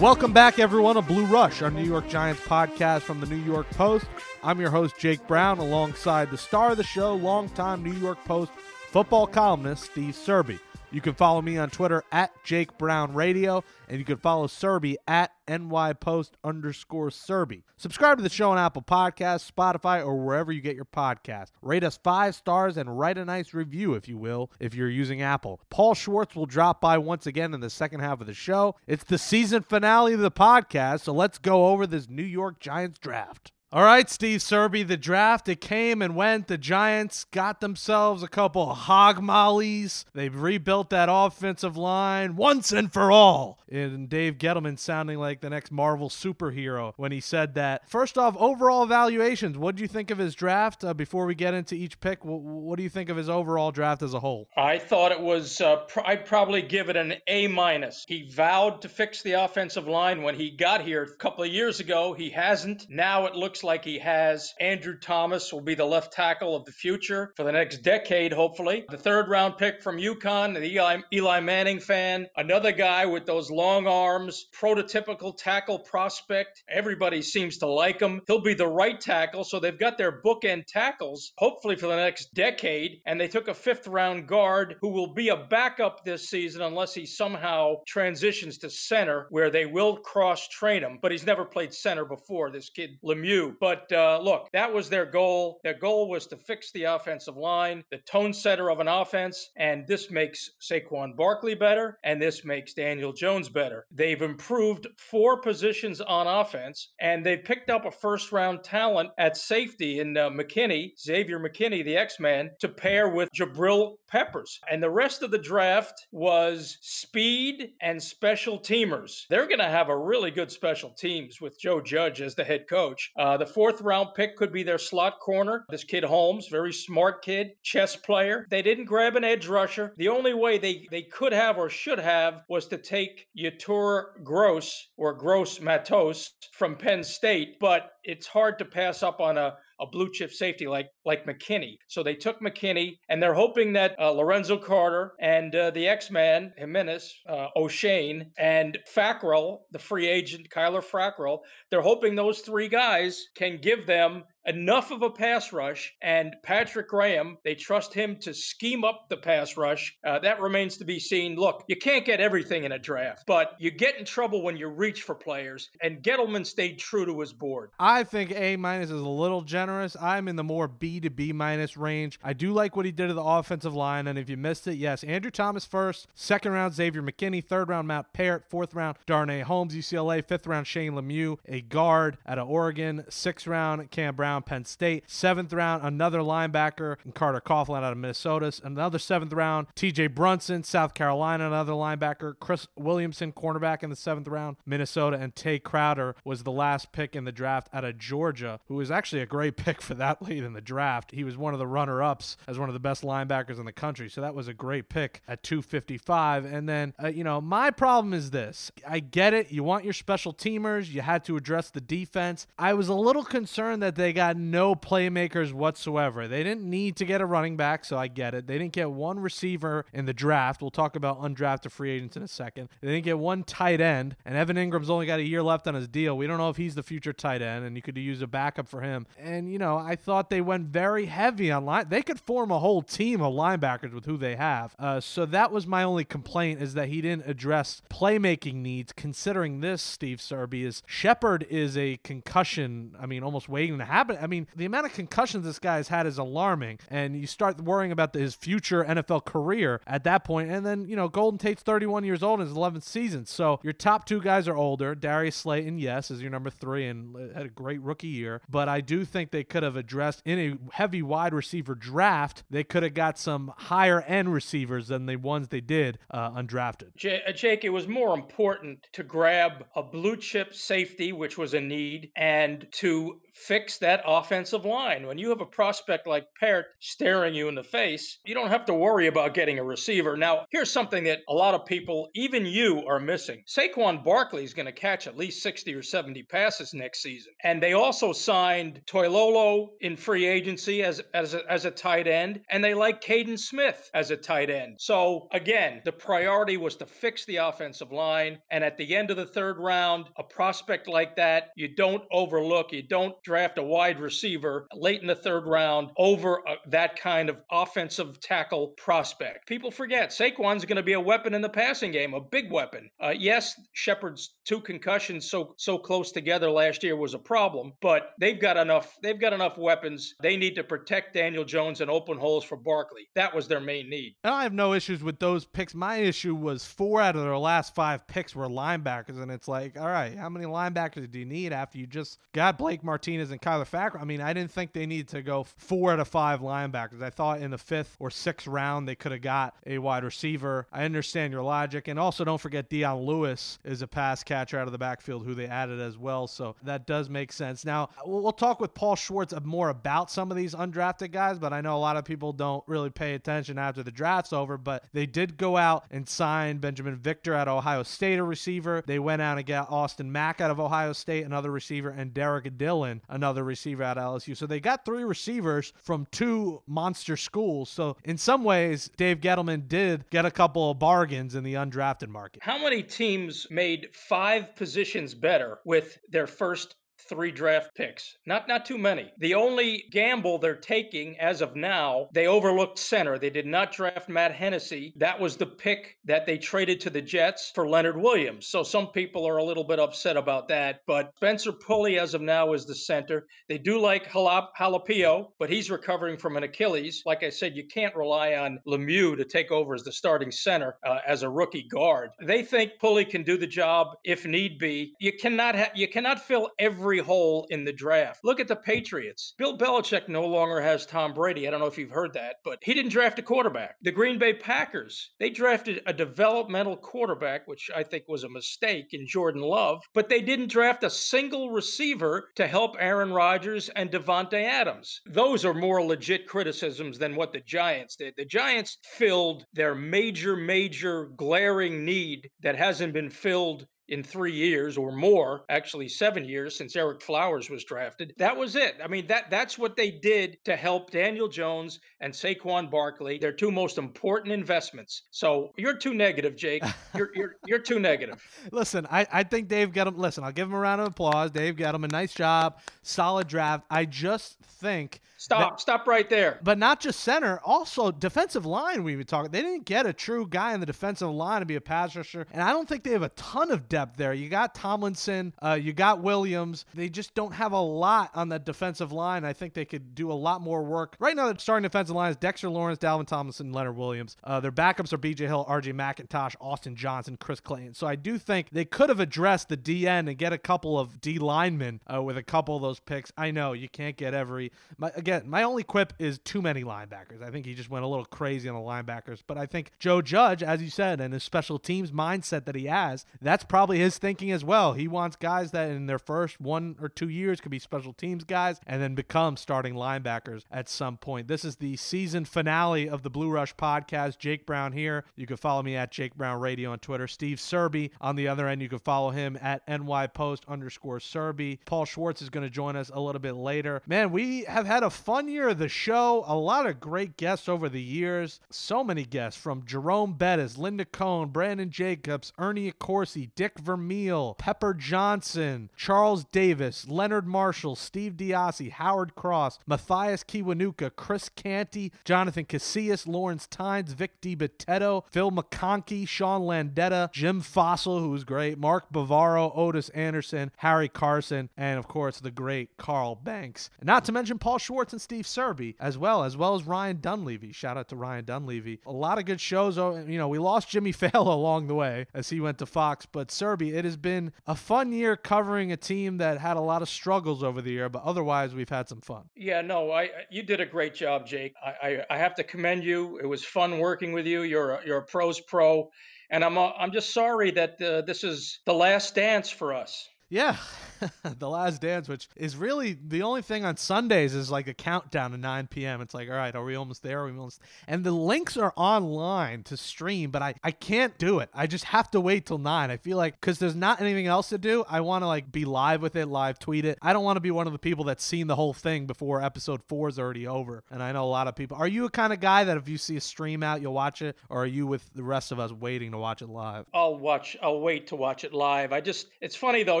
Welcome 0.00 0.32
back, 0.32 0.58
everyone, 0.58 0.94
to 0.94 1.02
Blue 1.02 1.26
Rush, 1.26 1.60
our 1.60 1.70
New 1.70 1.84
York 1.84 2.08
Giants 2.08 2.40
podcast 2.40 3.02
from 3.02 3.20
the 3.20 3.26
New 3.26 3.36
York 3.36 3.68
Post. 3.72 4.06
I'm 4.42 4.58
your 4.58 4.70
host, 4.70 4.98
Jake 4.98 5.26
Brown, 5.26 5.58
alongside 5.58 6.30
the 6.30 6.38
star 6.38 6.70
of 6.70 6.78
the 6.78 6.82
show, 6.82 7.14
longtime 7.14 7.82
New 7.82 7.92
York 7.92 8.16
Post 8.24 8.50
football 8.88 9.26
columnist, 9.26 9.84
Steve 9.84 10.14
Serby. 10.14 10.58
You 10.92 11.00
can 11.00 11.14
follow 11.14 11.40
me 11.40 11.56
on 11.56 11.70
Twitter 11.70 12.02
at 12.10 12.32
Jake 12.42 12.76
Brown 12.76 13.14
Radio, 13.14 13.62
and 13.88 13.98
you 13.98 14.04
can 14.04 14.16
follow 14.16 14.48
Serby 14.48 14.96
at 15.06 15.30
NYPost 15.46 16.30
underscore 16.42 17.10
Serby. 17.10 17.62
Subscribe 17.76 18.16
to 18.16 18.24
the 18.24 18.28
show 18.28 18.50
on 18.50 18.58
Apple 18.58 18.82
Podcasts, 18.82 19.48
Spotify, 19.48 20.04
or 20.04 20.16
wherever 20.16 20.50
you 20.50 20.60
get 20.60 20.74
your 20.74 20.84
podcast. 20.84 21.50
Rate 21.62 21.84
us 21.84 21.98
five 22.02 22.34
stars 22.34 22.76
and 22.76 22.98
write 22.98 23.18
a 23.18 23.24
nice 23.24 23.54
review, 23.54 23.94
if 23.94 24.08
you 24.08 24.18
will, 24.18 24.50
if 24.58 24.74
you're 24.74 24.90
using 24.90 25.22
Apple. 25.22 25.60
Paul 25.70 25.94
Schwartz 25.94 26.34
will 26.34 26.46
drop 26.46 26.80
by 26.80 26.98
once 26.98 27.24
again 27.24 27.54
in 27.54 27.60
the 27.60 27.70
second 27.70 28.00
half 28.00 28.20
of 28.20 28.26
the 28.26 28.34
show. 28.34 28.74
It's 28.88 29.04
the 29.04 29.18
season 29.18 29.62
finale 29.62 30.14
of 30.14 30.20
the 30.20 30.32
podcast, 30.32 31.02
so 31.02 31.12
let's 31.12 31.38
go 31.38 31.68
over 31.68 31.86
this 31.86 32.08
New 32.08 32.24
York 32.24 32.58
Giants 32.58 32.98
draft. 32.98 33.52
All 33.72 33.84
right, 33.84 34.10
Steve 34.10 34.40
Serby, 34.40 34.84
the 34.84 34.96
draft, 34.96 35.48
it 35.48 35.60
came 35.60 36.02
and 36.02 36.16
went. 36.16 36.48
The 36.48 36.58
Giants 36.58 37.22
got 37.22 37.60
themselves 37.60 38.24
a 38.24 38.26
couple 38.26 38.68
of 38.68 38.76
hog 38.76 39.22
mollies. 39.22 40.04
They've 40.12 40.34
rebuilt 40.34 40.90
that 40.90 41.08
offensive 41.08 41.76
line 41.76 42.34
once 42.34 42.72
and 42.72 42.92
for 42.92 43.12
all. 43.12 43.60
And 43.70 44.08
Dave 44.08 44.38
Gettleman 44.38 44.76
sounding 44.76 45.18
like 45.18 45.40
the 45.40 45.50
next 45.50 45.70
Marvel 45.70 46.08
superhero 46.08 46.94
when 46.96 47.12
he 47.12 47.20
said 47.20 47.54
that. 47.54 47.88
First 47.88 48.18
off, 48.18 48.36
overall 48.36 48.82
evaluations. 48.82 49.56
What 49.56 49.76
do 49.76 49.82
you 49.82 49.88
think 49.88 50.10
of 50.10 50.18
his 50.18 50.34
draft 50.34 50.82
uh, 50.82 50.92
before 50.92 51.24
we 51.24 51.36
get 51.36 51.54
into 51.54 51.76
each 51.76 52.00
pick? 52.00 52.24
What, 52.24 52.40
what, 52.40 52.76
do 52.76 52.82
you 52.82 52.88
think 52.88 53.08
of 53.08 53.16
his 53.16 53.28
overall 53.28 53.70
draft 53.70 54.02
as 54.02 54.14
a 54.14 54.18
whole? 54.18 54.48
I 54.56 54.78
thought 54.78 55.12
it 55.12 55.20
was, 55.20 55.60
uh, 55.60 55.76
pr- 55.76 56.00
I'd 56.04 56.26
probably 56.26 56.62
give 56.62 56.88
it 56.88 56.96
an 56.96 57.14
A 57.28 57.46
minus. 57.46 58.04
He 58.08 58.28
vowed 58.28 58.82
to 58.82 58.88
fix 58.88 59.22
the 59.22 59.34
offensive 59.34 59.86
line 59.86 60.24
when 60.24 60.34
he 60.34 60.50
got 60.50 60.82
here 60.82 61.04
a 61.04 61.14
couple 61.14 61.44
of 61.44 61.52
years 61.52 61.78
ago. 61.78 62.12
He 62.12 62.30
hasn't. 62.30 62.90
Now 62.90 63.26
it 63.26 63.36
looks 63.36 63.59
like 63.62 63.84
he 63.84 63.98
has. 63.98 64.54
Andrew 64.60 64.98
Thomas 64.98 65.52
will 65.52 65.60
be 65.60 65.74
the 65.74 65.84
left 65.84 66.12
tackle 66.12 66.56
of 66.56 66.64
the 66.64 66.72
future 66.72 67.32
for 67.36 67.44
the 67.44 67.52
next 67.52 67.78
decade, 67.78 68.32
hopefully. 68.32 68.84
The 68.88 68.96
third 68.96 69.28
round 69.28 69.56
pick 69.56 69.82
from 69.82 69.98
UConn, 69.98 70.54
the 70.54 70.64
Eli, 70.64 70.98
Eli 71.12 71.40
Manning 71.40 71.80
fan, 71.80 72.26
another 72.36 72.72
guy 72.72 73.06
with 73.06 73.26
those 73.26 73.50
long 73.50 73.86
arms, 73.86 74.46
prototypical 74.54 75.36
tackle 75.36 75.78
prospect. 75.78 76.62
Everybody 76.68 77.22
seems 77.22 77.58
to 77.58 77.66
like 77.66 78.00
him. 78.00 78.22
He'll 78.26 78.40
be 78.40 78.54
the 78.54 78.66
right 78.66 79.00
tackle, 79.00 79.44
so 79.44 79.60
they've 79.60 79.78
got 79.78 79.98
their 79.98 80.22
bookend 80.22 80.66
tackles, 80.66 81.32
hopefully 81.38 81.76
for 81.76 81.86
the 81.86 81.96
next 81.96 82.34
decade. 82.34 83.00
And 83.06 83.20
they 83.20 83.28
took 83.28 83.48
a 83.48 83.54
fifth 83.54 83.86
round 83.86 84.26
guard 84.26 84.76
who 84.80 84.88
will 84.88 85.14
be 85.14 85.28
a 85.28 85.36
backup 85.36 86.04
this 86.04 86.28
season 86.28 86.62
unless 86.62 86.94
he 86.94 87.06
somehow 87.06 87.76
transitions 87.86 88.58
to 88.58 88.70
center, 88.70 89.26
where 89.30 89.50
they 89.50 89.66
will 89.66 89.96
cross 89.96 90.48
train 90.48 90.82
him. 90.82 90.98
But 91.00 91.12
he's 91.12 91.26
never 91.26 91.44
played 91.44 91.74
center 91.74 92.04
before, 92.04 92.50
this 92.50 92.70
kid 92.70 92.98
Lemieux. 93.04 93.49
But 93.58 93.90
uh, 93.92 94.20
look, 94.22 94.48
that 94.52 94.72
was 94.72 94.88
their 94.88 95.06
goal. 95.06 95.60
Their 95.64 95.78
goal 95.78 96.08
was 96.08 96.26
to 96.28 96.36
fix 96.36 96.70
the 96.72 96.84
offensive 96.84 97.36
line, 97.36 97.84
the 97.90 97.98
tone 97.98 98.32
setter 98.32 98.70
of 98.70 98.80
an 98.80 98.88
offense, 98.88 99.50
and 99.56 99.86
this 99.86 100.10
makes 100.10 100.50
Saquon 100.60 101.16
Barkley 101.16 101.54
better, 101.54 101.98
and 102.04 102.20
this 102.20 102.44
makes 102.44 102.74
Daniel 102.74 103.12
Jones 103.12 103.48
better. 103.48 103.86
They've 103.90 104.20
improved 104.20 104.86
four 104.96 105.40
positions 105.40 106.00
on 106.00 106.26
offense, 106.26 106.92
and 107.00 107.24
they've 107.24 107.42
picked 107.42 107.70
up 107.70 107.84
a 107.84 107.90
first 107.90 108.32
round 108.32 108.64
talent 108.64 109.10
at 109.18 109.36
safety 109.36 110.00
in 110.00 110.16
uh, 110.16 110.30
McKinney, 110.30 110.92
Xavier 110.98 111.38
McKinney, 111.38 111.84
the 111.84 111.96
X 111.96 112.20
Man, 112.20 112.50
to 112.60 112.68
pair 112.68 113.08
with 113.08 113.30
Jabril 113.32 113.96
Peppers. 114.08 114.60
And 114.70 114.82
the 114.82 114.90
rest 114.90 115.22
of 115.22 115.30
the 115.30 115.38
draft 115.38 116.06
was 116.12 116.78
speed 116.80 117.70
and 117.80 118.02
special 118.02 118.58
teamers. 118.58 119.26
They're 119.28 119.46
going 119.46 119.58
to 119.58 119.68
have 119.68 119.88
a 119.88 119.96
really 119.96 120.30
good 120.30 120.50
special 120.50 120.90
teams 120.90 121.40
with 121.40 121.60
Joe 121.60 121.80
Judge 121.80 122.20
as 122.20 122.34
the 122.34 122.44
head 122.44 122.66
coach. 122.68 123.12
Uh, 123.16 123.36
the 123.40 123.46
fourth 123.46 123.80
round 123.80 124.10
pick 124.14 124.36
could 124.36 124.52
be 124.52 124.62
their 124.62 124.78
slot 124.78 125.18
corner. 125.18 125.64
This 125.70 125.82
kid 125.84 126.04
Holmes, 126.04 126.48
very 126.48 126.72
smart 126.72 127.24
kid, 127.24 127.52
chess 127.62 127.96
player. 127.96 128.46
They 128.50 128.62
didn't 128.62 128.84
grab 128.84 129.16
an 129.16 129.24
edge 129.24 129.48
rusher. 129.48 129.94
The 129.96 130.08
only 130.08 130.34
way 130.34 130.58
they, 130.58 130.86
they 130.90 131.02
could 131.02 131.32
have 131.32 131.56
or 131.56 131.70
should 131.70 131.98
have 131.98 132.42
was 132.48 132.66
to 132.68 132.78
take 132.78 133.26
Yetur 133.36 134.22
Gross 134.22 134.88
or 134.96 135.14
Gross 135.14 135.60
Matos 135.60 136.32
from 136.52 136.76
Penn 136.76 137.02
State, 137.02 137.58
but 137.58 137.92
it's 138.04 138.26
hard 138.26 138.58
to 138.58 138.64
pass 138.64 139.02
up 139.02 139.20
on 139.20 139.38
a 139.38 139.56
a 139.80 139.86
blue 139.86 140.10
chip 140.12 140.32
safety 140.32 140.66
like 140.66 140.88
like 141.04 141.26
McKinney. 141.26 141.76
So 141.88 142.02
they 142.02 142.14
took 142.14 142.40
McKinney, 142.40 142.96
and 143.08 143.22
they're 143.22 143.34
hoping 143.34 143.72
that 143.74 143.96
uh, 143.98 144.10
Lorenzo 144.10 144.56
Carter 144.56 145.12
and 145.20 145.54
uh, 145.54 145.70
the 145.70 145.88
X-Man 145.88 146.52
Ximines, 146.60 147.08
uh, 147.28 147.48
Oshane, 147.56 148.26
and 148.38 148.78
Fackrell, 148.94 149.58
the 149.72 149.78
free 149.78 150.08
agent 150.08 150.48
Kyler 150.54 150.84
Fackrell, 150.84 151.38
they're 151.70 151.82
hoping 151.82 152.14
those 152.14 152.40
three 152.40 152.68
guys 152.68 153.26
can 153.36 153.58
give 153.60 153.86
them 153.86 154.24
enough 154.46 154.90
of 154.90 155.02
a 155.02 155.10
pass 155.10 155.52
rush. 155.52 155.94
And 156.02 156.34
Patrick 156.42 156.88
Graham, 156.88 157.38
they 157.44 157.54
trust 157.54 157.94
him 157.94 158.16
to 158.20 158.34
scheme 158.34 158.84
up 158.84 159.08
the 159.08 159.16
pass 159.16 159.56
rush. 159.56 159.96
Uh, 160.04 160.18
that 160.20 160.40
remains 160.40 160.78
to 160.78 160.84
be 160.84 160.98
seen. 160.98 161.36
Look, 161.36 161.64
you 161.68 161.76
can't 161.76 162.04
get 162.04 162.20
everything 162.20 162.64
in 162.64 162.72
a 162.72 162.78
draft, 162.78 163.24
but 163.26 163.54
you 163.58 163.70
get 163.70 163.98
in 163.98 164.04
trouble 164.04 164.42
when 164.42 164.56
you 164.56 164.68
reach 164.68 165.02
for 165.02 165.14
players. 165.14 165.70
And 165.82 166.02
Gettleman 166.02 166.46
stayed 166.46 166.78
true 166.78 167.06
to 167.06 167.20
his 167.20 167.32
board. 167.32 167.70
I 167.78 168.04
think 168.04 168.32
A 168.32 168.56
minus 168.56 168.90
is 168.90 169.00
a 169.00 169.08
little 169.08 169.42
generous. 169.42 169.96
I'm 170.00 170.28
in 170.28 170.36
the 170.36 170.44
more 170.44 170.68
B 170.68 171.00
to 171.00 171.10
B 171.10 171.32
minus 171.32 171.76
range. 171.76 172.18
I 172.22 172.32
do 172.32 172.52
like 172.52 172.76
what 172.76 172.86
he 172.86 172.92
did 172.92 173.08
to 173.08 173.14
the 173.14 173.22
offensive 173.22 173.74
line. 173.74 174.06
And 174.06 174.18
if 174.18 174.28
you 174.30 174.36
missed 174.36 174.66
it, 174.66 174.74
yes, 174.74 175.04
Andrew 175.04 175.30
Thomas 175.30 175.64
first, 175.64 176.08
second 176.14 176.52
round 176.52 176.74
Xavier 176.74 177.02
McKinney, 177.02 177.44
third 177.44 177.68
round 177.68 177.88
Matt 177.88 178.12
Peart, 178.12 178.44
fourth 178.48 178.74
round 178.74 178.96
Darnay 179.06 179.40
Holmes, 179.40 179.74
UCLA, 179.74 180.24
fifth 180.24 180.46
round 180.46 180.66
Shane 180.66 180.92
Lemieux, 180.92 181.38
a 181.46 181.60
guard 181.60 182.18
out 182.26 182.38
of 182.38 182.48
Oregon, 182.48 183.04
sixth 183.08 183.46
round 183.46 183.90
Cam 183.90 184.14
Brown, 184.14 184.29
Penn 184.38 184.64
State, 184.64 185.04
seventh 185.08 185.52
round 185.52 185.84
another 185.84 186.20
linebacker 186.20 186.96
Carter 187.14 187.40
Coughlin 187.40 187.82
out 187.82 187.92
of 187.92 187.98
Minnesota, 187.98 188.52
another 188.62 188.98
seventh 188.98 189.32
round 189.32 189.66
T.J. 189.74 190.08
Brunson, 190.08 190.62
South 190.62 190.94
Carolina, 190.94 191.46
another 191.46 191.72
linebacker 191.72 192.34
Chris 192.38 192.68
Williamson, 192.76 193.32
cornerback 193.32 193.82
in 193.82 193.90
the 193.90 193.96
seventh 193.96 194.28
round, 194.28 194.56
Minnesota, 194.64 195.16
and 195.16 195.34
Tae 195.34 195.58
Crowder 195.58 196.14
was 196.24 196.44
the 196.44 196.52
last 196.52 196.92
pick 196.92 197.16
in 197.16 197.24
the 197.24 197.32
draft 197.32 197.68
out 197.72 197.84
of 197.84 197.98
Georgia, 197.98 198.60
who 198.68 198.76
was 198.76 198.90
actually 198.90 199.22
a 199.22 199.26
great 199.26 199.56
pick 199.56 199.82
for 199.82 199.94
that 199.94 200.22
late 200.22 200.44
in 200.44 200.52
the 200.52 200.60
draft. 200.60 201.10
He 201.12 201.24
was 201.24 201.36
one 201.36 201.52
of 201.52 201.58
the 201.58 201.66
runner-ups 201.66 202.36
as 202.46 202.58
one 202.58 202.68
of 202.68 202.72
the 202.74 202.80
best 202.80 203.02
linebackers 203.02 203.58
in 203.58 203.64
the 203.64 203.72
country, 203.72 204.08
so 204.08 204.20
that 204.20 204.34
was 204.34 204.48
a 204.48 204.54
great 204.54 204.88
pick 204.88 205.22
at 205.26 205.42
255. 205.42 206.44
And 206.44 206.68
then, 206.68 206.94
uh, 207.02 207.08
you 207.08 207.24
know, 207.24 207.40
my 207.40 207.70
problem 207.70 208.12
is 208.12 208.30
this: 208.30 208.70
I 208.86 209.00
get 209.00 209.34
it, 209.34 209.50
you 209.50 209.64
want 209.64 209.84
your 209.84 209.92
special 209.92 210.32
teamers, 210.32 210.90
you 210.92 211.00
had 211.00 211.24
to 211.24 211.36
address 211.36 211.70
the 211.70 211.80
defense. 211.80 212.46
I 212.58 212.74
was 212.74 212.88
a 212.88 212.94
little 212.94 213.24
concerned 213.24 213.82
that 213.82 213.94
they 213.94 214.12
got 214.12 214.19
no 214.36 214.74
playmakers 214.74 215.52
whatsoever. 215.52 216.28
They 216.28 216.42
didn't 216.42 216.68
need 216.68 216.96
to 216.96 217.04
get 217.04 217.20
a 217.20 217.26
running 217.26 217.56
back, 217.56 217.84
so 217.84 217.96
I 217.96 218.08
get 218.08 218.34
it. 218.34 218.46
They 218.46 218.58
didn't 218.58 218.72
get 218.72 218.90
one 218.90 219.18
receiver 219.18 219.84
in 219.92 220.06
the 220.06 220.12
draft. 220.12 220.60
We'll 220.60 220.70
talk 220.70 220.96
about 220.96 221.20
undrafted 221.20 221.70
free 221.70 221.90
agents 221.90 222.16
in 222.16 222.22
a 222.22 222.28
second. 222.28 222.68
They 222.80 222.88
didn't 222.88 223.04
get 223.04 223.18
one 223.18 223.44
tight 223.44 223.80
end, 223.80 224.16
and 224.24 224.36
Evan 224.36 224.56
Engram's 224.56 224.90
only 224.90 225.06
got 225.06 225.18
a 225.18 225.24
year 225.24 225.42
left 225.42 225.66
on 225.66 225.74
his 225.74 225.88
deal. 225.88 226.16
We 226.16 226.26
don't 226.26 226.38
know 226.38 226.50
if 226.50 226.56
he's 226.56 226.74
the 226.74 226.82
future 226.82 227.12
tight 227.12 227.42
end, 227.42 227.64
and 227.64 227.76
you 227.76 227.82
could 227.82 227.96
use 227.96 228.22
a 228.22 228.26
backup 228.26 228.68
for 228.68 228.80
him. 228.80 229.06
And 229.18 229.50
you 229.50 229.58
know, 229.58 229.76
I 229.78 229.96
thought 229.96 230.30
they 230.30 230.40
went 230.40 230.66
very 230.66 231.06
heavy 231.06 231.50
on 231.50 231.64
line. 231.64 231.86
They 231.88 232.02
could 232.02 232.20
form 232.20 232.50
a 232.50 232.58
whole 232.58 232.82
team 232.82 233.22
of 233.22 233.32
linebackers 233.32 233.92
with 233.92 234.04
who 234.04 234.16
they 234.16 234.36
have. 234.36 234.74
Uh, 234.78 235.00
so 235.00 235.26
that 235.26 235.50
was 235.50 235.66
my 235.66 235.82
only 235.82 236.04
complaint 236.04 236.60
is 236.60 236.74
that 236.74 236.88
he 236.88 237.00
didn't 237.00 237.26
address 237.26 237.82
playmaking 237.90 238.56
needs. 238.56 238.92
Considering 238.92 239.60
this, 239.60 239.82
Steve 239.82 240.18
Serby 240.18 240.64
is 240.64 240.82
Shepard 240.86 241.46
is 241.48 241.76
a 241.76 241.98
concussion. 241.98 242.94
I 243.00 243.06
mean, 243.06 243.22
almost 243.22 243.48
waiting 243.48 243.78
to 243.78 243.84
happen 243.84 244.09
happening. 244.16 244.24
I 244.24 244.26
mean, 244.28 244.46
the 244.56 244.64
amount 244.64 244.86
of 244.86 244.92
concussions 244.92 245.44
this 245.44 245.58
guy 245.58 245.76
has 245.76 245.88
had 245.88 246.06
is 246.06 246.18
alarming, 246.18 246.80
and 246.88 247.18
you 247.18 247.26
start 247.26 247.60
worrying 247.60 247.92
about 247.92 248.14
his 248.14 248.34
future 248.34 248.84
NFL 248.84 249.24
career 249.24 249.80
at 249.86 250.04
that 250.04 250.24
point. 250.24 250.50
And 250.50 250.64
then, 250.64 250.86
you 250.86 250.96
know, 250.96 251.08
Golden 251.08 251.38
Tate's 251.38 251.62
31 251.62 252.04
years 252.04 252.22
old 252.22 252.40
in 252.40 252.46
his 252.46 252.56
11th 252.56 252.82
season. 252.82 253.26
So 253.26 253.60
your 253.62 253.72
top 253.72 254.06
two 254.06 254.20
guys 254.20 254.48
are 254.48 254.56
older. 254.56 254.94
Darius 254.94 255.36
Slayton, 255.36 255.78
yes, 255.78 256.10
is 256.10 256.20
your 256.20 256.30
number 256.30 256.50
three 256.50 256.86
and 256.86 257.34
had 257.34 257.46
a 257.46 257.50
great 257.50 257.80
rookie 257.82 258.08
year. 258.08 258.40
But 258.48 258.68
I 258.68 258.80
do 258.80 259.04
think 259.04 259.30
they 259.30 259.44
could 259.44 259.62
have 259.62 259.76
addressed 259.76 260.22
in 260.24 260.38
a 260.38 260.74
heavy 260.74 261.02
wide 261.02 261.34
receiver 261.34 261.74
draft, 261.74 262.44
they 262.50 262.64
could 262.64 262.82
have 262.82 262.94
got 262.94 263.18
some 263.18 263.52
higher 263.56 264.02
end 264.02 264.32
receivers 264.32 264.88
than 264.88 265.06
the 265.06 265.16
ones 265.16 265.48
they 265.48 265.60
did 265.60 265.98
uh, 266.10 266.30
undrafted. 266.30 266.90
Uh, 267.04 267.32
Jake, 267.32 267.64
it 267.64 267.70
was 267.70 267.88
more 267.88 268.14
important 268.14 268.86
to 268.92 269.02
grab 269.02 269.64
a 269.74 269.82
blue 269.82 270.16
chip 270.16 270.54
safety, 270.54 271.12
which 271.12 271.38
was 271.38 271.54
a 271.54 271.60
need, 271.60 272.10
and 272.16 272.66
to 272.72 273.20
fix 273.34 273.78
that 273.78 274.02
offensive 274.06 274.64
line. 274.64 275.06
When 275.06 275.18
you 275.18 275.30
have 275.30 275.40
a 275.40 275.46
prospect 275.46 276.06
like 276.06 276.26
Peart 276.38 276.66
staring 276.80 277.34
you 277.34 277.48
in 277.48 277.54
the 277.54 277.64
face, 277.64 278.18
you 278.24 278.34
don't 278.34 278.50
have 278.50 278.66
to 278.66 278.74
worry 278.74 279.06
about 279.06 279.34
getting 279.34 279.58
a 279.58 279.64
receiver. 279.64 280.16
Now, 280.16 280.46
here's 280.50 280.70
something 280.70 281.04
that 281.04 281.20
a 281.28 281.34
lot 281.34 281.54
of 281.54 281.66
people, 281.66 282.08
even 282.14 282.46
you, 282.46 282.84
are 282.86 283.00
missing. 283.00 283.42
Saquon 283.46 284.04
Barkley 284.04 284.44
is 284.44 284.54
going 284.54 284.66
to 284.66 284.72
catch 284.72 285.06
at 285.06 285.16
least 285.16 285.42
60 285.42 285.74
or 285.74 285.82
70 285.82 286.22
passes 286.24 286.74
next 286.74 287.02
season. 287.02 287.32
And 287.42 287.62
they 287.62 287.72
also 287.72 288.12
signed 288.12 288.80
Toilolo 288.86 289.68
in 289.80 289.96
free 289.96 290.26
agency 290.26 290.82
as, 290.82 291.00
as, 291.14 291.34
a, 291.34 291.50
as 291.50 291.64
a 291.64 291.70
tight 291.70 292.06
end, 292.06 292.40
and 292.50 292.62
they 292.62 292.74
like 292.74 293.02
Kaden 293.02 293.38
Smith 293.38 293.90
as 293.94 294.10
a 294.10 294.16
tight 294.16 294.50
end. 294.50 294.76
So, 294.78 295.28
again, 295.32 295.82
the 295.84 295.92
priority 295.92 296.56
was 296.56 296.76
to 296.76 296.86
fix 296.86 297.24
the 297.24 297.36
offensive 297.36 297.92
line. 297.92 298.38
And 298.50 298.64
at 298.64 298.76
the 298.76 298.96
end 298.96 299.10
of 299.10 299.16
the 299.16 299.26
third 299.26 299.58
round, 299.58 300.06
a 300.16 300.22
prospect 300.22 300.88
like 300.88 301.16
that, 301.16 301.50
you 301.56 301.74
don't 301.74 302.04
overlook, 302.12 302.72
you 302.72 302.82
don't 302.82 303.14
draft 303.24 303.58
a 303.58 303.62
wide 303.62 304.00
receiver 304.00 304.66
late 304.74 305.00
in 305.00 305.06
the 305.06 305.14
third 305.14 305.46
round 305.46 305.90
over 305.96 306.36
a, 306.46 306.56
that 306.70 306.98
kind 306.98 307.28
of 307.28 307.36
offensive 307.50 308.20
tackle 308.20 308.68
prospect. 308.76 309.46
People 309.46 309.70
forget 309.70 310.10
Saquon's 310.10 310.64
going 310.64 310.76
to 310.76 310.82
be 310.82 310.94
a 310.94 311.00
weapon 311.00 311.34
in 311.34 311.42
the 311.42 311.48
passing 311.48 311.92
game, 311.92 312.14
a 312.14 312.20
big 312.20 312.50
weapon. 312.50 312.90
Uh, 313.02 313.14
yes, 313.16 313.54
Shepard's 313.72 314.34
two 314.44 314.60
concussions 314.60 315.30
so 315.30 315.54
so 315.58 315.78
close 315.78 316.12
together 316.12 316.50
last 316.50 316.82
year 316.82 316.96
was 316.96 317.14
a 317.14 317.18
problem, 317.18 317.72
but 317.80 318.12
they've 318.18 318.40
got 318.40 318.56
enough. 318.56 318.96
They've 319.02 319.20
got 319.20 319.32
enough 319.32 319.58
weapons. 319.58 320.14
They 320.22 320.36
need 320.36 320.54
to 320.56 320.64
protect 320.64 321.14
Daniel 321.14 321.44
Jones 321.44 321.80
and 321.80 321.90
open 321.90 322.18
holes 322.18 322.44
for 322.44 322.56
Barkley. 322.56 323.08
That 323.14 323.34
was 323.34 323.48
their 323.48 323.60
main 323.60 323.90
need. 323.90 324.14
And 324.24 324.34
I 324.34 324.42
have 324.42 324.52
no 324.52 324.72
issues 324.74 325.02
with 325.02 325.18
those 325.18 325.44
picks. 325.44 325.74
My 325.74 325.96
issue 325.96 326.34
was 326.34 326.64
four 326.64 327.00
out 327.00 327.16
of 327.16 327.22
their 327.22 327.36
last 327.38 327.74
five 327.74 328.06
picks 328.06 328.34
were 328.34 328.48
linebackers, 328.48 329.20
and 329.20 329.30
it's 329.30 329.48
like, 329.48 329.78
all 329.78 329.86
right, 329.86 330.16
how 330.16 330.28
many 330.28 330.46
linebackers 330.46 331.10
do 331.10 331.18
you 331.18 331.24
need 331.24 331.52
after 331.52 331.78
you 331.78 331.86
just 331.86 332.18
got 332.32 332.58
Blake 332.58 332.82
Martinez? 332.82 333.09
Martinez 333.10 333.32
and 333.32 333.42
Kyler 333.42 333.68
Fackrell. 333.68 334.00
I 334.00 334.04
mean, 334.04 334.20
I 334.20 334.32
didn't 334.32 334.52
think 334.52 334.72
they 334.72 334.86
needed 334.86 335.08
to 335.08 335.22
go 335.22 335.42
four 335.42 335.92
out 335.92 335.98
of 335.98 336.06
five 336.06 336.40
linebackers. 336.40 337.02
I 337.02 337.10
thought 337.10 337.40
in 337.40 337.50
the 337.50 337.58
fifth 337.58 337.96
or 337.98 338.08
sixth 338.08 338.46
round 338.46 338.86
they 338.86 338.94
could 338.94 339.10
have 339.10 339.20
got 339.20 339.56
a 339.66 339.78
wide 339.78 340.04
receiver. 340.04 340.68
I 340.72 340.84
understand 340.84 341.32
your 341.32 341.42
logic. 341.42 341.88
And 341.88 341.98
also, 341.98 342.24
don't 342.24 342.40
forget 342.40 342.70
Dion 342.70 343.00
Lewis 343.00 343.58
is 343.64 343.82
a 343.82 343.88
pass 343.88 344.22
catcher 344.22 344.60
out 344.60 344.68
of 344.68 344.72
the 344.72 344.78
backfield 344.78 345.24
who 345.24 345.34
they 345.34 345.46
added 345.46 345.80
as 345.80 345.98
well. 345.98 346.28
So 346.28 346.54
that 346.62 346.86
does 346.86 347.10
make 347.10 347.32
sense. 347.32 347.64
Now, 347.64 347.88
we'll 348.06 348.30
talk 348.30 348.60
with 348.60 348.74
Paul 348.74 348.94
Schwartz 348.94 349.34
more 349.42 349.70
about 349.70 350.08
some 350.08 350.30
of 350.30 350.36
these 350.36 350.54
undrafted 350.54 351.10
guys, 351.10 351.40
but 351.40 351.52
I 351.52 351.60
know 351.60 351.76
a 351.76 351.78
lot 351.78 351.96
of 351.96 352.04
people 352.04 352.32
don't 352.32 352.62
really 352.68 352.90
pay 352.90 353.14
attention 353.14 353.58
after 353.58 353.82
the 353.82 353.90
draft's 353.90 354.32
over. 354.32 354.56
But 354.56 354.84
they 354.92 355.06
did 355.06 355.36
go 355.36 355.56
out 355.56 355.84
and 355.90 356.08
sign 356.08 356.58
Benjamin 356.58 356.94
Victor 356.94 357.34
out 357.34 357.48
of 357.48 357.58
Ohio 357.58 357.82
State, 357.82 358.20
a 358.20 358.24
receiver. 358.24 358.84
They 358.86 359.00
went 359.00 359.20
out 359.20 359.38
and 359.38 359.46
got 359.46 359.68
Austin 359.68 360.12
Mack 360.12 360.40
out 360.40 360.52
of 360.52 360.60
Ohio 360.60 360.92
State, 360.92 361.24
another 361.24 361.50
receiver, 361.50 361.90
and 361.90 362.14
Derek 362.14 362.56
Dillon 362.56 362.99
another 363.08 363.44
receiver 363.44 363.82
at 363.82 363.96
LSU. 363.96 364.36
So 364.36 364.46
they 364.46 364.60
got 364.60 364.84
three 364.84 365.04
receivers 365.04 365.72
from 365.82 366.06
two 366.10 366.62
monster 366.66 367.16
schools. 367.16 367.70
So 367.70 367.96
in 368.04 368.16
some 368.16 368.44
ways, 368.44 368.90
Dave 368.96 369.20
Gettleman 369.20 369.68
did 369.68 370.08
get 370.10 370.24
a 370.24 370.30
couple 370.30 370.70
of 370.70 370.78
bargains 370.78 371.34
in 371.34 371.44
the 371.44 371.54
undrafted 371.54 372.08
market. 372.08 372.42
How 372.42 372.62
many 372.62 372.82
teams 372.82 373.46
made 373.50 373.88
five 373.92 374.54
positions 374.56 375.14
better 375.14 375.58
with 375.64 375.98
their 376.08 376.26
first 376.26 376.76
three 377.08 377.30
draft 377.30 377.74
picks. 377.74 378.16
Not 378.26 378.48
not 378.48 378.66
too 378.66 378.78
many. 378.78 379.12
The 379.18 379.34
only 379.34 379.84
gamble 379.90 380.38
they're 380.38 380.56
taking 380.56 381.18
as 381.18 381.40
of 381.40 381.56
now, 381.56 382.08
they 382.12 382.26
overlooked 382.26 382.78
center. 382.78 383.18
They 383.18 383.30
did 383.30 383.46
not 383.46 383.72
draft 383.72 384.08
Matt 384.08 384.34
Hennessy. 384.34 384.92
That 384.96 385.20
was 385.20 385.36
the 385.36 385.46
pick 385.46 385.96
that 386.04 386.26
they 386.26 386.38
traded 386.38 386.80
to 386.80 386.90
the 386.90 387.02
Jets 387.02 387.52
for 387.54 387.68
Leonard 387.68 387.96
Williams. 387.96 388.48
So 388.48 388.62
some 388.62 388.88
people 388.88 389.26
are 389.26 389.36
a 389.36 389.44
little 389.44 389.64
bit 389.64 389.78
upset 389.78 390.16
about 390.16 390.48
that. 390.48 390.80
But 390.86 391.12
Spencer 391.16 391.52
Pulley, 391.52 391.98
as 391.98 392.14
of 392.14 392.20
now, 392.20 392.52
is 392.52 392.66
the 392.66 392.74
center. 392.74 393.26
They 393.48 393.58
do 393.58 393.78
like 393.78 394.06
Halap- 394.06 394.48
Halapio, 394.58 395.28
but 395.38 395.50
he's 395.50 395.70
recovering 395.70 396.16
from 396.16 396.36
an 396.36 396.42
Achilles. 396.42 397.02
Like 397.06 397.22
I 397.22 397.30
said, 397.30 397.56
you 397.56 397.66
can't 397.66 397.94
rely 397.94 398.34
on 398.34 398.58
Lemieux 398.66 399.16
to 399.16 399.24
take 399.24 399.50
over 399.50 399.74
as 399.74 399.82
the 399.82 399.92
starting 399.92 400.30
center 400.32 400.76
uh, 400.84 400.98
as 401.06 401.22
a 401.22 401.30
rookie 401.30 401.68
guard. 401.70 402.10
They 402.22 402.42
think 402.42 402.72
Pulley 402.80 403.04
can 403.04 403.22
do 403.22 403.36
the 403.36 403.46
job 403.46 403.88
if 404.04 404.26
need 404.26 404.58
be. 404.58 404.94
You 405.00 405.12
cannot 405.20 405.54
ha- 405.56 405.72
you 405.74 405.88
cannot 405.88 406.24
fill 406.26 406.50
every 406.58 406.89
hole 406.98 407.46
in 407.50 407.64
the 407.64 407.72
draft. 407.72 408.20
Look 408.24 408.40
at 408.40 408.48
the 408.48 408.56
Patriots. 408.56 409.34
Bill 409.38 409.56
Belichick 409.56 410.08
no 410.08 410.26
longer 410.26 410.60
has 410.60 410.86
Tom 410.86 411.14
Brady. 411.14 411.46
I 411.46 411.50
don't 411.50 411.60
know 411.60 411.66
if 411.66 411.78
you've 411.78 411.90
heard 411.90 412.14
that, 412.14 412.36
but 412.44 412.58
he 412.62 412.74
didn't 412.74 412.92
draft 412.92 413.18
a 413.18 413.22
quarterback. 413.22 413.76
The 413.82 413.92
Green 413.92 414.18
Bay 414.18 414.34
Packers, 414.34 415.12
they 415.18 415.30
drafted 415.30 415.82
a 415.86 415.92
developmental 415.92 416.76
quarterback, 416.76 417.46
which 417.46 417.70
I 417.74 417.82
think 417.82 418.04
was 418.08 418.24
a 418.24 418.28
mistake 418.28 418.88
in 418.92 419.06
Jordan 419.06 419.42
Love, 419.42 419.82
but 419.94 420.08
they 420.08 420.20
didn't 420.20 420.50
draft 420.50 420.84
a 420.84 420.90
single 420.90 421.50
receiver 421.50 422.28
to 422.36 422.46
help 422.46 422.76
Aaron 422.78 423.12
Rodgers 423.12 423.68
and 423.70 423.90
Davante 423.90 424.42
Adams. 424.42 425.00
Those 425.06 425.44
are 425.44 425.54
more 425.54 425.82
legit 425.82 426.26
criticisms 426.26 426.98
than 426.98 427.16
what 427.16 427.32
the 427.32 427.40
Giants 427.40 427.96
did. 427.96 428.14
The 428.16 428.24
Giants 428.24 428.78
filled 428.84 429.44
their 429.52 429.74
major, 429.74 430.36
major 430.36 431.06
glaring 431.16 431.84
need 431.84 432.30
that 432.40 432.56
hasn't 432.56 432.92
been 432.92 433.10
filled 433.10 433.66
in 433.90 434.02
three 434.02 434.32
years 434.32 434.78
or 434.78 434.92
more, 434.92 435.44
actually 435.48 435.88
seven 435.88 436.24
years 436.24 436.56
since 436.56 436.74
Ereck 436.76 437.02
Flowers 437.02 437.50
was 437.50 437.64
drafted. 437.64 438.14
That 438.16 438.36
was 438.36 438.56
it. 438.56 438.76
I 438.82 438.88
mean, 438.88 439.06
that 439.08 439.30
that's 439.30 439.58
what 439.58 439.76
they 439.76 439.90
did 439.90 440.38
to 440.44 440.56
help 440.56 440.90
Daniel 440.90 441.28
Jones 441.28 441.80
and 442.00 442.12
Saquon 442.12 442.70
Barkley. 442.70 443.18
Their 443.18 443.32
two 443.32 443.50
most 443.50 443.76
important 443.76 444.32
investments. 444.32 445.02
So 445.10 445.50
you're 445.58 445.76
too 445.76 445.92
negative, 445.92 446.36
Jake. 446.36 446.62
You're 446.94 447.10
you're 447.14 447.36
you're 447.46 447.58
too 447.58 447.80
negative. 447.80 448.22
listen, 448.52 448.86
I, 448.90 449.06
I 449.12 449.22
think 449.24 449.48
Dave 449.48 449.72
Gettleman. 449.72 449.98
Listen, 449.98 450.24
I'll 450.24 450.32
give 450.32 450.46
him 450.46 450.54
a 450.54 450.60
round 450.60 450.80
of 450.80 450.86
applause. 450.86 451.30
Dave 451.30 451.56
Gettleman 451.56 451.80
a 451.84 451.88
nice 451.88 452.14
job, 452.14 452.60
solid 452.82 453.26
draft. 453.26 453.64
I 453.70 453.84
just 453.84 454.38
think 454.40 455.00
Stop, 455.20 455.50
that, 455.50 455.60
stop 455.60 455.86
right 455.86 456.08
there. 456.08 456.38
But 456.42 456.56
not 456.56 456.80
just 456.80 457.00
center, 457.00 457.40
also 457.44 457.90
defensive 457.90 458.46
line. 458.46 458.82
We 458.84 458.96
were 458.96 459.04
talking. 459.04 459.30
They 459.30 459.42
didn't 459.42 459.66
get 459.66 459.84
a 459.84 459.92
true 459.92 460.26
guy 460.26 460.54
in 460.54 460.60
the 460.60 460.66
defensive 460.66 461.10
line 461.10 461.40
to 461.40 461.46
be 461.46 461.56
a 461.56 461.60
pass 461.60 461.94
rusher, 461.94 462.26
and 462.32 462.42
I 462.42 462.52
don't 462.52 462.66
think 462.66 462.84
they 462.84 462.92
have 462.92 463.02
a 463.02 463.10
ton 463.10 463.50
of 463.50 463.68
depth 463.68 463.98
there. 463.98 464.14
You 464.14 464.30
got 464.30 464.54
Tomlinson, 464.54 465.34
uh, 465.42 465.58
you 465.60 465.74
got 465.74 466.02
Williams. 466.02 466.64
They 466.72 466.88
just 466.88 467.14
don't 467.14 467.34
have 467.34 467.52
a 467.52 467.60
lot 467.60 468.12
on 468.14 468.30
that 468.30 468.46
defensive 468.46 468.92
line. 468.92 469.26
I 469.26 469.34
think 469.34 469.52
they 469.52 469.66
could 469.66 469.94
do 469.94 470.10
a 470.10 470.14
lot 470.14 470.40
more 470.40 470.62
work. 470.62 470.96
Right 470.98 471.14
now, 471.14 471.30
the 471.30 471.38
starting 471.38 471.64
defensive 471.64 471.94
line 471.94 472.12
is 472.12 472.16
Dexter 472.16 472.48
Lawrence, 472.48 472.78
Dalvin 472.78 473.06
Tomlinson, 473.06 473.52
Leonard 473.52 473.76
Williams. 473.76 474.16
Uh, 474.24 474.40
their 474.40 474.50
backups 474.50 474.94
are 474.94 474.98
B.J. 474.98 475.26
Hill, 475.26 475.44
R.J. 475.46 475.74
McIntosh, 475.74 476.34
Austin 476.40 476.74
Johnson, 476.74 477.18
Chris 477.20 477.40
Clayton. 477.40 477.74
So 477.74 477.86
I 477.86 477.94
do 477.94 478.16
think 478.16 478.48
they 478.52 478.64
could 478.64 478.88
have 478.88 479.00
addressed 479.00 479.50
the 479.50 479.58
DN 479.58 480.08
and 480.08 480.16
get 480.16 480.32
a 480.32 480.38
couple 480.38 480.78
of 480.78 480.98
D 481.02 481.18
linemen 481.18 481.82
uh, 481.92 482.02
with 482.02 482.16
a 482.16 482.22
couple 482.22 482.56
of 482.56 482.62
those 482.62 482.80
picks. 482.80 483.12
I 483.18 483.32
know 483.32 483.52
you 483.52 483.68
can't 483.68 483.98
get 483.98 484.14
every. 484.14 484.50
My, 484.78 484.90
again, 484.96 485.09
my 485.24 485.42
only 485.42 485.62
quip 485.62 485.92
is 485.98 486.18
too 486.18 486.42
many 486.42 486.64
linebackers. 486.64 487.22
I 487.22 487.30
think 487.30 487.46
he 487.46 487.54
just 487.54 487.70
went 487.70 487.84
a 487.84 487.88
little 487.88 488.04
crazy 488.04 488.48
on 488.48 488.54
the 488.54 488.60
linebackers. 488.60 489.22
But 489.26 489.38
I 489.38 489.46
think 489.46 489.72
Joe 489.78 490.02
Judge, 490.02 490.42
as 490.42 490.62
you 490.62 490.70
said, 490.70 491.00
and 491.00 491.12
his 491.12 491.22
special 491.22 491.58
teams 491.58 491.90
mindset 491.90 492.44
that 492.44 492.54
he 492.54 492.66
has, 492.66 493.04
that's 493.20 493.44
probably 493.44 493.78
his 493.78 493.98
thinking 493.98 494.30
as 494.30 494.44
well. 494.44 494.74
He 494.74 494.88
wants 494.88 495.16
guys 495.16 495.50
that 495.52 495.70
in 495.70 495.86
their 495.86 495.98
first 495.98 496.40
one 496.40 496.76
or 496.80 496.88
two 496.88 497.08
years 497.08 497.40
could 497.40 497.50
be 497.50 497.58
special 497.58 497.92
teams 497.92 498.24
guys 498.24 498.60
and 498.66 498.80
then 498.80 498.94
become 498.94 499.36
starting 499.36 499.74
linebackers 499.74 500.44
at 500.50 500.68
some 500.68 500.96
point. 500.96 501.28
This 501.28 501.44
is 501.44 501.56
the 501.56 501.76
season 501.76 502.24
finale 502.24 502.88
of 502.88 503.02
the 503.02 503.10
Blue 503.10 503.30
Rush 503.30 503.54
podcast. 503.56 504.18
Jake 504.18 504.46
Brown 504.46 504.72
here. 504.72 505.04
You 505.16 505.26
can 505.26 505.36
follow 505.36 505.62
me 505.62 505.76
at 505.76 505.90
Jake 505.90 506.14
Brown 506.14 506.40
Radio 506.40 506.72
on 506.72 506.78
Twitter. 506.78 507.08
Steve 507.08 507.38
Serby 507.38 507.90
on 508.00 508.16
the 508.16 508.28
other 508.28 508.48
end. 508.48 508.62
You 508.62 508.68
can 508.68 508.78
follow 508.78 509.10
him 509.10 509.38
at 509.40 509.66
NY 509.68 510.08
Post 510.08 510.44
underscore 510.48 510.98
Serby. 510.98 511.58
Paul 511.64 511.84
Schwartz 511.84 512.22
is 512.22 512.30
going 512.30 512.46
to 512.46 512.50
join 512.50 512.76
us 512.76 512.90
a 512.92 513.00
little 513.00 513.20
bit 513.20 513.34
later. 513.34 513.82
Man, 513.86 514.12
we 514.12 514.44
have 514.44 514.66
had 514.66 514.82
a 514.82 514.90
fun 515.00 515.28
year 515.28 515.48
of 515.48 515.58
the 515.58 515.68
show. 515.68 516.24
A 516.26 516.36
lot 516.36 516.66
of 516.66 516.78
great 516.78 517.16
guests 517.16 517.48
over 517.48 517.68
the 517.68 517.80
years. 517.80 518.38
So 518.50 518.84
many 518.84 519.04
guests 519.04 519.40
from 519.40 519.64
Jerome 519.64 520.12
Bettis, 520.12 520.58
Linda 520.58 520.84
Cohn, 520.84 521.30
Brandon 521.30 521.70
Jacobs, 521.70 522.32
Ernie 522.38 522.70
Accorsi, 522.70 523.30
Dick 523.34 523.58
Vermeil, 523.58 524.34
Pepper 524.34 524.74
Johnson, 524.74 525.70
Charles 525.74 526.24
Davis, 526.24 526.86
Leonard 526.86 527.26
Marshall, 527.26 527.76
Steve 527.76 528.12
DeOssie, 528.12 528.72
Howard 528.72 529.14
Cross, 529.14 529.58
Mathias 529.66 530.22
Kiwanuka, 530.22 530.94
Chris 530.94 531.30
Canty, 531.30 531.92
Jonathan 532.04 532.44
Casillas, 532.44 533.06
Lawrence 533.06 533.46
Tynes, 533.46 533.94
Vic 533.94 534.20
DiBitetto, 534.20 535.04
Phil 535.10 535.30
McConkey, 535.30 536.06
Sean 536.06 536.42
Landeta, 536.42 537.10
Jim 537.12 537.40
Fassel, 537.40 538.00
who 538.00 538.10
was 538.10 538.24
great, 538.24 538.58
Mark 538.58 538.92
Bavaro, 538.92 539.56
Ottis 539.56 539.88
Anderson, 539.94 540.52
Harry 540.58 540.88
Carson, 540.88 541.48
and 541.56 541.78
of 541.78 541.88
course 541.88 542.20
the 542.20 542.30
great 542.30 542.76
Carl 542.76 543.14
Banks. 543.14 543.70
And 543.80 543.86
not 543.86 544.04
to 544.04 544.12
mention 544.12 544.38
Paul 544.38 544.58
Schwartz 544.58 544.89
and 544.92 545.00
Steve 545.00 545.24
Serby 545.24 545.74
as 545.80 545.96
well, 545.98 546.24
as 546.24 546.36
well 546.36 546.54
as 546.54 546.64
Ryan 546.64 547.00
Dunleavy. 547.00 547.52
Shout 547.52 547.76
out 547.76 547.88
to 547.88 547.96
Ryan 547.96 548.24
Dunleavy. 548.24 548.80
A 548.86 548.92
lot 548.92 549.18
of 549.18 549.24
good 549.24 549.40
shows. 549.40 549.78
Oh, 549.78 549.96
You 549.96 550.18
know, 550.18 550.28
we 550.28 550.38
lost 550.38 550.68
Jimmy 550.68 550.92
Fallon 551.00 551.14
along 551.14 551.66
the 551.66 551.74
way 551.74 552.06
as 552.14 552.28
he 552.30 552.40
went 552.40 552.58
to 552.58 552.66
Fox, 552.66 553.06
but 553.06 553.28
Serby, 553.28 553.74
it 553.74 553.84
has 553.84 553.96
been 553.96 554.32
a 554.46 554.54
fun 554.54 554.92
year 554.92 555.16
covering 555.16 555.72
a 555.72 555.76
team 555.76 556.18
that 556.18 556.38
had 556.38 556.56
a 556.56 556.60
lot 556.60 556.82
of 556.82 556.88
struggles 556.88 557.42
over 557.42 557.60
the 557.62 557.70
year, 557.70 557.88
but 557.88 558.02
otherwise 558.02 558.54
we've 558.54 558.68
had 558.68 558.88
some 558.88 559.00
fun. 559.00 559.24
Yeah, 559.34 559.60
no, 559.60 559.90
I 559.90 560.10
you 560.30 560.42
did 560.42 560.60
a 560.60 560.66
great 560.66 560.94
job, 560.94 561.26
Jake. 561.26 561.54
I, 561.64 561.70
I, 561.88 562.04
I 562.10 562.18
have 562.18 562.34
to 562.36 562.44
commend 562.44 562.84
you. 562.84 563.18
It 563.18 563.26
was 563.26 563.44
fun 563.44 563.78
working 563.78 564.12
with 564.12 564.26
you. 564.26 564.42
You're 564.42 564.72
a, 564.72 564.86
you're 564.86 564.98
a 564.98 565.04
pros 565.04 565.40
pro, 565.40 565.90
and 566.30 566.44
I'm 566.44 566.58
I'm 566.58 566.92
just 566.92 567.12
sorry 567.12 567.50
that 567.52 567.80
uh, 567.80 568.02
this 568.02 568.24
is 568.24 568.60
the 568.66 568.74
last 568.74 569.14
dance 569.14 569.50
for 569.50 569.74
us. 569.74 570.08
Yeah, 570.30 570.56
The 571.38 571.48
Last 571.48 571.80
Dance, 571.80 572.08
which 572.08 572.28
is 572.36 572.56
really 572.56 572.96
the 573.06 573.22
only 573.22 573.42
thing 573.42 573.64
on 573.64 573.76
Sundays 573.76 574.34
is 574.34 574.50
like 574.50 574.68
a 574.68 574.74
countdown 574.74 575.32
to 575.32 575.36
9 575.36 575.66
p.m. 575.68 576.00
It's 576.00 576.14
like, 576.14 576.28
all 576.28 576.36
right, 576.36 576.54
are 576.54 576.64
we 576.64 576.74
almost 576.74 577.02
there? 577.02 577.20
Are 577.20 577.26
we 577.26 577.32
almost? 577.32 577.60
And 577.86 578.04
the 578.04 578.12
links 578.12 578.56
are 578.56 578.72
online 578.76 579.62
to 579.64 579.76
stream, 579.76 580.30
but 580.30 580.42
I 580.42 580.54
I 580.62 580.70
can't 580.70 581.16
do 581.18 581.38
it. 581.38 581.48
I 581.54 581.66
just 581.66 581.84
have 581.84 582.10
to 582.12 582.20
wait 582.20 582.46
till 582.46 582.58
nine. 582.58 582.90
I 582.90 582.96
feel 582.96 583.16
like 583.16 583.40
because 583.40 583.58
there's 583.58 583.74
not 583.74 584.00
anything 584.00 584.26
else 584.26 584.50
to 584.50 584.58
do. 584.58 584.84
I 584.88 585.00
want 585.00 585.22
to 585.22 585.26
like 585.26 585.50
be 585.50 585.64
live 585.64 586.02
with 586.02 586.16
it, 586.16 586.26
live 586.26 586.58
tweet 586.58 586.84
it. 586.84 586.98
I 587.02 587.12
don't 587.12 587.24
want 587.24 587.36
to 587.36 587.40
be 587.40 587.50
one 587.50 587.66
of 587.66 587.72
the 587.72 587.78
people 587.78 588.04
that's 588.04 588.24
seen 588.24 588.46
the 588.46 588.56
whole 588.56 588.74
thing 588.74 589.06
before 589.06 589.42
episode 589.42 589.82
four 589.88 590.08
is 590.08 590.18
already 590.18 590.46
over. 590.46 590.84
And 590.90 591.02
I 591.02 591.12
know 591.12 591.24
a 591.24 591.26
lot 591.26 591.48
of 591.48 591.56
people. 591.56 591.76
Are 591.76 591.88
you 591.88 592.04
a 592.04 592.10
kind 592.10 592.32
of 592.32 592.40
guy 592.40 592.64
that 592.64 592.76
if 592.76 592.88
you 592.88 592.98
see 592.98 593.16
a 593.16 593.20
stream 593.20 593.62
out, 593.62 593.80
you'll 593.80 593.94
watch 593.94 594.22
it, 594.22 594.36
or 594.48 594.62
are 594.62 594.66
you 594.66 594.86
with 594.86 595.08
the 595.14 595.22
rest 595.22 595.52
of 595.52 595.58
us 595.58 595.72
waiting 595.72 596.12
to 596.12 596.18
watch 596.18 596.42
it 596.42 596.48
live? 596.48 596.86
I'll 596.92 597.16
watch. 597.16 597.56
I'll 597.62 597.80
wait 597.80 598.06
to 598.08 598.16
watch 598.16 598.44
it 598.44 598.52
live. 598.52 598.92
I 598.92 599.00
just. 599.00 599.28
It's 599.40 599.56
funny 599.56 599.82
though. 599.82 600.00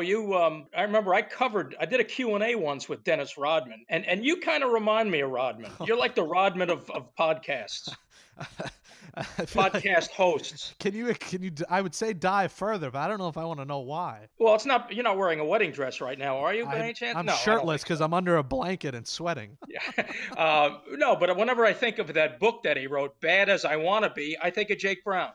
You. 0.00 0.19
Um. 0.34 0.66
I 0.76 0.82
remember 0.82 1.14
I 1.14 1.22
covered. 1.22 1.76
I 1.78 1.86
did 1.86 2.00
a 2.00 2.04
Q 2.04 2.34
and 2.34 2.44
A 2.44 2.54
once 2.54 2.88
with 2.88 3.04
Dennis 3.04 3.36
Rodman, 3.36 3.84
and 3.88 4.04
and 4.06 4.24
you 4.24 4.36
kind 4.36 4.62
of 4.62 4.70
remind 4.70 5.10
me 5.10 5.20
of 5.20 5.30
Rodman. 5.30 5.70
You're 5.84 5.96
like 5.96 6.14
the 6.14 6.22
Rodman 6.22 6.70
of 6.70 6.90
of 6.90 7.14
podcasts. 7.16 7.94
podcast 9.16 9.84
like, 9.84 10.10
hosts. 10.10 10.74
Can 10.78 10.94
you 10.94 11.12
can 11.14 11.42
you 11.42 11.50
I 11.68 11.80
would 11.80 11.94
say 11.94 12.12
dive 12.12 12.52
further, 12.52 12.90
but 12.90 13.00
I 13.00 13.08
don't 13.08 13.18
know 13.18 13.28
if 13.28 13.36
I 13.36 13.44
want 13.44 13.60
to 13.60 13.64
know 13.64 13.80
why. 13.80 14.28
Well, 14.38 14.54
it's 14.54 14.66
not 14.66 14.92
you're 14.94 15.04
not 15.04 15.18
wearing 15.18 15.40
a 15.40 15.44
wedding 15.44 15.72
dress 15.72 16.00
right 16.00 16.18
now, 16.18 16.38
are 16.38 16.54
you? 16.54 16.64
By 16.64 16.76
I'm, 16.76 16.82
any 16.82 16.92
chance? 16.92 17.16
I'm 17.16 17.26
no, 17.26 17.34
shirtless 17.34 17.82
because 17.82 17.98
so. 17.98 18.04
I'm 18.04 18.14
under 18.14 18.36
a 18.36 18.42
blanket 18.42 18.94
and 18.94 19.06
sweating. 19.06 19.56
yeah. 19.68 20.06
Uh, 20.36 20.78
no, 20.92 21.16
but 21.16 21.36
whenever 21.36 21.64
I 21.64 21.72
think 21.72 21.98
of 21.98 22.14
that 22.14 22.38
book 22.38 22.62
that 22.64 22.76
he 22.76 22.86
wrote, 22.86 23.20
"Bad 23.20 23.48
as 23.48 23.64
I 23.64 23.76
Want 23.76 24.04
to 24.04 24.10
Be," 24.10 24.36
I 24.40 24.50
think 24.50 24.70
of 24.70 24.78
Jake 24.78 25.04
Brown. 25.04 25.30